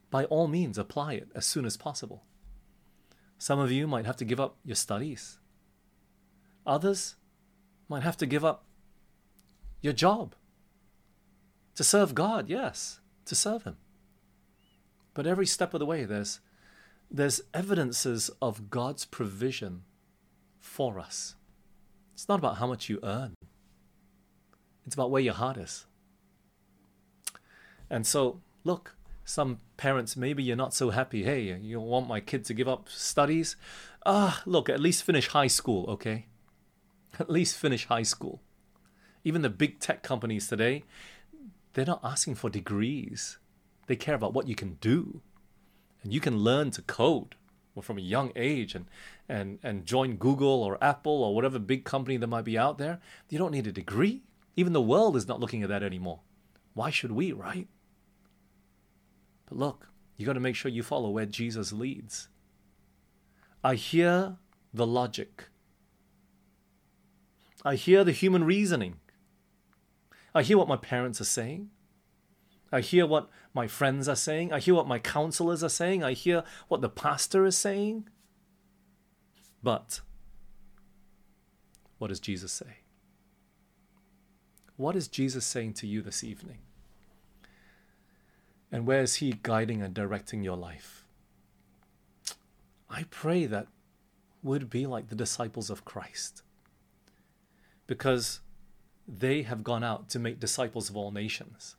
by 0.10 0.26
all 0.26 0.48
means 0.48 0.78
apply 0.78 1.14
it 1.14 1.30
as 1.36 1.46
soon 1.46 1.66
as 1.66 1.78
possible. 1.78 2.24
Some 3.38 3.60
of 3.60 3.72
you 3.72 3.88
might 3.88 4.06
have 4.06 4.18
to 4.18 4.26
give 4.26 4.40
up 4.40 4.58
your 4.66 4.76
studies. 4.76 5.38
Others 6.66 7.16
might 7.88 8.04
have 8.04 8.18
to 8.18 8.26
give 8.26 8.44
up 8.44 8.66
your 9.82 9.94
job 9.94 10.36
to 11.76 11.84
serve 11.84 12.16
God, 12.16 12.50
yes, 12.50 13.00
to 13.26 13.36
serve 13.36 13.64
Him. 13.64 13.78
But 15.14 15.28
every 15.28 15.46
step 15.46 15.74
of 15.74 15.80
the 15.80 15.86
way, 15.86 16.06
there's, 16.06 16.40
there's 17.10 17.42
evidences 17.54 18.30
of 18.42 18.70
God's 18.70 19.06
provision 19.06 19.84
for 20.60 21.00
us. 21.00 21.36
It's 22.14 22.28
not 22.28 22.40
about 22.40 22.58
how 22.58 22.68
much 22.68 22.90
you 22.90 23.00
earn, 23.04 23.36
it's 24.86 24.96
about 24.96 25.12
where 25.12 25.22
your 25.22 25.36
heart 25.36 25.58
is. 25.58 25.86
And 27.90 28.06
so, 28.06 28.42
look, 28.64 28.97
some 29.28 29.58
parents, 29.76 30.16
maybe 30.16 30.42
you're 30.42 30.56
not 30.56 30.74
so 30.74 30.90
happy. 30.90 31.24
Hey, 31.24 31.54
you 31.62 31.82
want 31.82 32.08
my 32.08 32.22
kid 32.22 32.46
to 32.46 32.54
give 32.54 32.70
up 32.70 32.88
studies? 32.88 33.58
Ah, 34.06 34.42
look, 34.46 34.70
at 34.70 34.80
least 34.80 35.04
finish 35.04 35.28
high 35.28 35.48
school, 35.48 35.86
okay? 35.90 36.28
At 37.20 37.30
least 37.30 37.58
finish 37.58 37.88
high 37.88 38.04
school. 38.04 38.42
Even 39.26 39.42
the 39.42 39.50
big 39.50 39.82
tech 39.82 40.02
companies 40.02 40.48
today, 40.48 40.86
they're 41.74 41.86
not 41.86 42.00
asking 42.06 42.36
for 42.36 42.50
degrees. 42.50 43.38
They 43.88 43.98
care 43.98 44.16
about 44.16 44.34
what 44.34 44.48
you 44.48 44.56
can 44.56 44.78
do. 44.80 45.22
And 46.04 46.14
you 46.14 46.22
can 46.22 46.38
learn 46.38 46.72
to 46.72 46.82
code 46.82 47.36
from 47.82 47.98
a 47.98 48.02
young 48.02 48.32
age 48.34 48.76
and, 48.76 48.86
and, 49.28 49.60
and 49.62 49.86
join 49.86 50.16
Google 50.16 50.64
or 50.64 50.82
Apple 50.82 51.22
or 51.22 51.36
whatever 51.36 51.60
big 51.60 51.84
company 51.84 52.16
that 52.16 52.28
might 52.28 52.46
be 52.46 52.58
out 52.58 52.78
there. 52.78 53.02
You 53.30 53.38
don't 53.40 53.52
need 53.52 53.68
a 53.68 53.74
degree. 53.74 54.24
Even 54.56 54.72
the 54.72 54.82
world 54.82 55.18
is 55.18 55.28
not 55.28 55.42
looking 55.42 55.64
at 55.64 55.70
that 55.70 55.84
anymore. 55.84 56.22
Why 56.74 56.92
should 56.92 57.12
we, 57.12 57.34
right? 57.34 57.68
But 59.48 59.58
look, 59.58 59.90
you 60.16 60.26
got 60.26 60.34
to 60.34 60.40
make 60.40 60.56
sure 60.56 60.70
you 60.70 60.84
follow 60.84 61.10
where 61.10 61.26
Jesus 61.26 61.74
leads. 61.74 62.28
I 63.64 63.76
hear 63.76 64.38
the 64.74 64.86
logic. 64.86 65.46
I 67.66 67.76
hear 67.76 68.04
the 68.04 68.12
human 68.12 68.44
reasoning. 68.44 68.98
I 70.36 70.44
hear 70.44 70.58
what 70.58 70.68
my 70.68 70.78
parents 70.78 71.20
are 71.20 71.26
saying. 71.26 71.70
I 72.72 72.82
hear 72.82 73.08
what 73.08 73.30
my 73.54 73.68
friends 73.68 74.08
are 74.08 74.16
saying. 74.16 74.52
I 74.54 74.60
hear 74.60 74.76
what 74.76 74.88
my 74.88 75.00
counselors 75.00 75.64
are 75.64 75.70
saying. 75.70 76.04
I 76.04 76.14
hear 76.14 76.44
what 76.68 76.82
the 76.82 76.90
pastor 76.90 77.46
is 77.46 77.58
saying. 77.58 78.08
But 79.64 80.02
what 81.98 82.10
does 82.10 82.20
Jesus 82.20 82.52
say? 82.52 82.82
What 84.76 84.96
is 84.96 85.08
Jesus 85.08 85.46
saying 85.46 85.74
to 85.76 85.88
you 85.88 86.02
this 86.02 86.24
evening? 86.24 86.60
And 88.72 88.86
where 88.86 89.02
is 89.02 89.16
He 89.16 89.40
guiding 89.44 89.82
and 89.82 89.94
directing 89.94 90.44
your 90.44 90.58
life? 90.58 91.06
I 92.90 93.06
pray 93.10 93.46
that 93.46 93.68
would 94.44 94.70
be 94.70 94.86
like 94.86 95.10
the 95.10 95.16
disciples 95.16 95.70
of 95.70 95.86
Christ. 95.86 96.44
Because 97.86 98.42
they 99.08 99.44
have 99.44 99.64
gone 99.64 99.84
out 99.84 100.10
to 100.10 100.20
make 100.20 100.40
disciples 100.40 100.90
of 100.90 100.98
all 100.98 101.12
nations. 101.12 101.76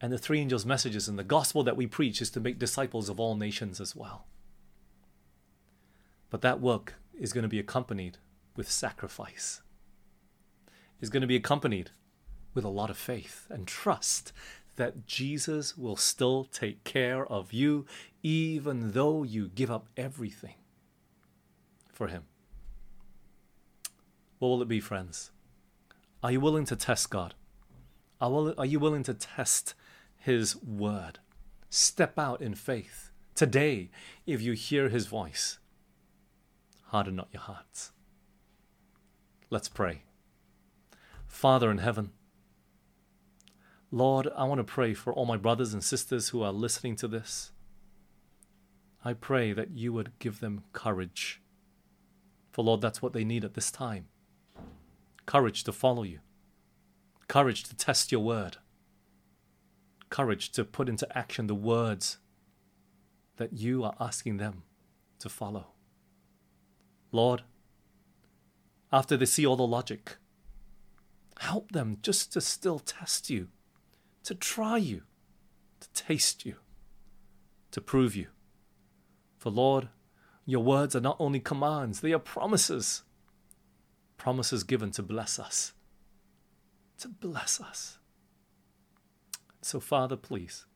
And 0.00 0.12
the 0.12 0.18
three 0.18 0.40
angels' 0.40 0.64
messages 0.64 1.08
and 1.08 1.18
the 1.18 1.24
gospel 1.24 1.62
that 1.64 1.76
we 1.76 1.86
preach 1.86 2.22
is 2.22 2.30
to 2.30 2.40
make 2.40 2.58
disciples 2.58 3.08
of 3.08 3.20
all 3.20 3.36
nations 3.36 3.80
as 3.80 3.94
well. 3.94 4.26
But 6.30 6.40
that 6.42 6.60
work 6.60 6.94
is 7.18 7.32
going 7.32 7.42
to 7.42 7.48
be 7.48 7.58
accompanied 7.58 8.18
with 8.56 8.70
sacrifice, 8.70 9.60
is 11.00 11.10
going 11.10 11.20
to 11.20 11.26
be 11.26 11.36
accompanied 11.36 11.90
with 12.54 12.64
a 12.64 12.68
lot 12.68 12.90
of 12.90 12.96
faith 12.96 13.46
and 13.50 13.66
trust 13.66 14.32
that 14.76 15.06
Jesus 15.06 15.76
will 15.76 15.96
still 15.96 16.44
take 16.44 16.84
care 16.84 17.26
of 17.26 17.52
you, 17.52 17.86
even 18.22 18.92
though 18.92 19.22
you 19.22 19.48
give 19.48 19.70
up 19.70 19.88
everything 19.96 20.54
for 21.92 22.08
Him. 22.08 22.24
What 24.38 24.48
will 24.48 24.62
it 24.62 24.68
be, 24.68 24.80
friends? 24.80 25.30
Are 26.22 26.32
you 26.32 26.40
willing 26.40 26.64
to 26.66 26.76
test 26.76 27.10
God? 27.10 27.34
Are 28.20 28.66
you 28.66 28.78
willing 28.78 29.02
to 29.04 29.14
test 29.14 29.74
his 30.20 30.62
word. 30.62 31.18
Step 31.70 32.18
out 32.18 32.40
in 32.40 32.54
faith. 32.54 33.10
Today, 33.34 33.90
if 34.26 34.42
you 34.42 34.52
hear 34.52 34.88
his 34.88 35.06
voice, 35.06 35.58
harden 36.88 37.16
not 37.16 37.28
your 37.32 37.40
hearts. 37.40 37.90
Let's 39.48 39.68
pray. 39.68 40.02
Father 41.26 41.70
in 41.70 41.78
heaven, 41.78 42.12
Lord, 43.90 44.28
I 44.36 44.44
want 44.44 44.58
to 44.60 44.64
pray 44.64 44.94
for 44.94 45.12
all 45.12 45.26
my 45.26 45.36
brothers 45.36 45.72
and 45.72 45.82
sisters 45.82 46.28
who 46.28 46.42
are 46.42 46.52
listening 46.52 46.96
to 46.96 47.08
this. 47.08 47.50
I 49.04 49.14
pray 49.14 49.52
that 49.52 49.70
you 49.70 49.92
would 49.92 50.18
give 50.18 50.40
them 50.40 50.62
courage. 50.72 51.40
For 52.52 52.62
Lord, 52.62 52.80
that's 52.80 53.02
what 53.02 53.12
they 53.12 53.24
need 53.24 53.44
at 53.44 53.54
this 53.54 53.70
time 53.70 54.06
courage 55.26 55.62
to 55.64 55.72
follow 55.72 56.02
you, 56.02 56.18
courage 57.28 57.62
to 57.64 57.76
test 57.76 58.10
your 58.10 58.20
word 58.20 58.56
courage 60.10 60.50
to 60.50 60.64
put 60.64 60.88
into 60.88 61.06
action 61.16 61.46
the 61.46 61.54
words 61.54 62.18
that 63.36 63.54
you 63.54 63.82
are 63.82 63.94
asking 63.98 64.36
them 64.36 64.64
to 65.20 65.28
follow. 65.28 65.68
Lord, 67.12 67.42
after 68.92 69.16
they 69.16 69.24
see 69.24 69.46
all 69.46 69.56
the 69.56 69.66
logic, 69.66 70.16
help 71.38 71.72
them 71.72 71.98
just 72.02 72.32
to 72.32 72.40
still 72.40 72.80
test 72.80 73.30
you, 73.30 73.48
to 74.24 74.34
try 74.34 74.76
you, 74.76 75.02
to 75.80 75.88
taste 75.92 76.44
you, 76.44 76.56
to 77.70 77.80
prove 77.80 78.14
you. 78.14 78.28
For 79.38 79.50
Lord, 79.50 79.88
your 80.44 80.62
words 80.62 80.96
are 80.96 81.00
not 81.00 81.16
only 81.18 81.40
commands, 81.40 82.00
they 82.00 82.12
are 82.12 82.18
promises. 82.18 83.02
Promises 84.16 84.64
given 84.64 84.90
to 84.92 85.02
bless 85.02 85.38
us. 85.38 85.72
To 86.98 87.08
bless 87.08 87.60
us. 87.60 87.98
So, 89.62 89.80
Father, 89.80 90.16
please. 90.16 90.66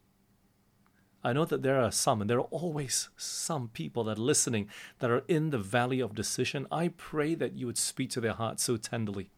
I 1.23 1.33
know 1.33 1.47
that 1.47 1.63
there 1.63 1.81
are 1.81 1.91
some, 1.91 2.21
and 2.21 2.29
there 2.29 2.39
are 2.39 2.51
always 2.51 3.09
some 3.17 3.69
people 3.69 4.05
that 4.05 4.19
are 4.19 4.23
listening 4.23 4.69
that 4.99 5.11
are 5.11 5.25
in 5.27 5.51
the 5.51 5.59
valley 5.59 6.01
of 6.01 6.15
decision. 6.15 6.67
I 6.71 6.89
pray 6.89 7.35
that 7.35 7.57
you 7.57 7.67
would 7.67 7.79
speak 7.79 8.11
to 8.11 8.21
their 8.21 8.35
hearts 8.35 8.63
so 8.65 8.77
tenderly. 8.77 9.31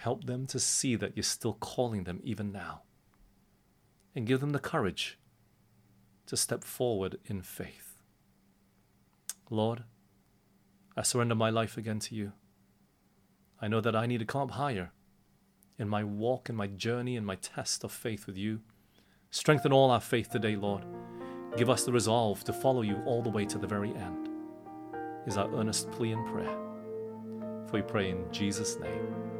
Help 0.00 0.24
them 0.24 0.46
to 0.46 0.58
see 0.58 0.96
that 0.96 1.14
you're 1.14 1.22
still 1.22 1.52
calling 1.52 2.04
them 2.04 2.20
even 2.24 2.50
now. 2.50 2.80
And 4.14 4.26
give 4.26 4.40
them 4.40 4.52
the 4.52 4.58
courage 4.58 5.18
to 6.24 6.38
step 6.38 6.64
forward 6.64 7.18
in 7.26 7.42
faith. 7.42 7.98
Lord, 9.50 9.84
I 10.96 11.02
surrender 11.02 11.34
my 11.34 11.50
life 11.50 11.76
again 11.76 11.98
to 11.98 12.14
you. 12.14 12.32
I 13.60 13.68
know 13.68 13.82
that 13.82 13.94
I 13.94 14.06
need 14.06 14.20
to 14.20 14.24
come 14.24 14.40
up 14.40 14.52
higher 14.52 14.92
in 15.78 15.86
my 15.86 16.02
walk, 16.02 16.48
in 16.48 16.56
my 16.56 16.66
journey, 16.66 17.16
in 17.16 17.26
my 17.26 17.34
test 17.34 17.84
of 17.84 17.92
faith 17.92 18.26
with 18.26 18.38
you. 18.38 18.60
Strengthen 19.30 19.70
all 19.70 19.90
our 19.90 20.00
faith 20.00 20.30
today, 20.30 20.56
Lord. 20.56 20.86
Give 21.58 21.68
us 21.68 21.84
the 21.84 21.92
resolve 21.92 22.42
to 22.44 22.54
follow 22.54 22.80
you 22.80 23.02
all 23.04 23.20
the 23.20 23.28
way 23.28 23.44
to 23.44 23.58
the 23.58 23.66
very 23.66 23.94
end, 23.94 24.30
is 25.26 25.36
our 25.36 25.54
earnest 25.54 25.90
plea 25.90 26.12
and 26.12 26.26
prayer. 26.26 26.56
For 27.66 27.72
we 27.74 27.82
pray 27.82 28.08
in 28.08 28.24
Jesus' 28.32 28.78
name. 28.78 29.39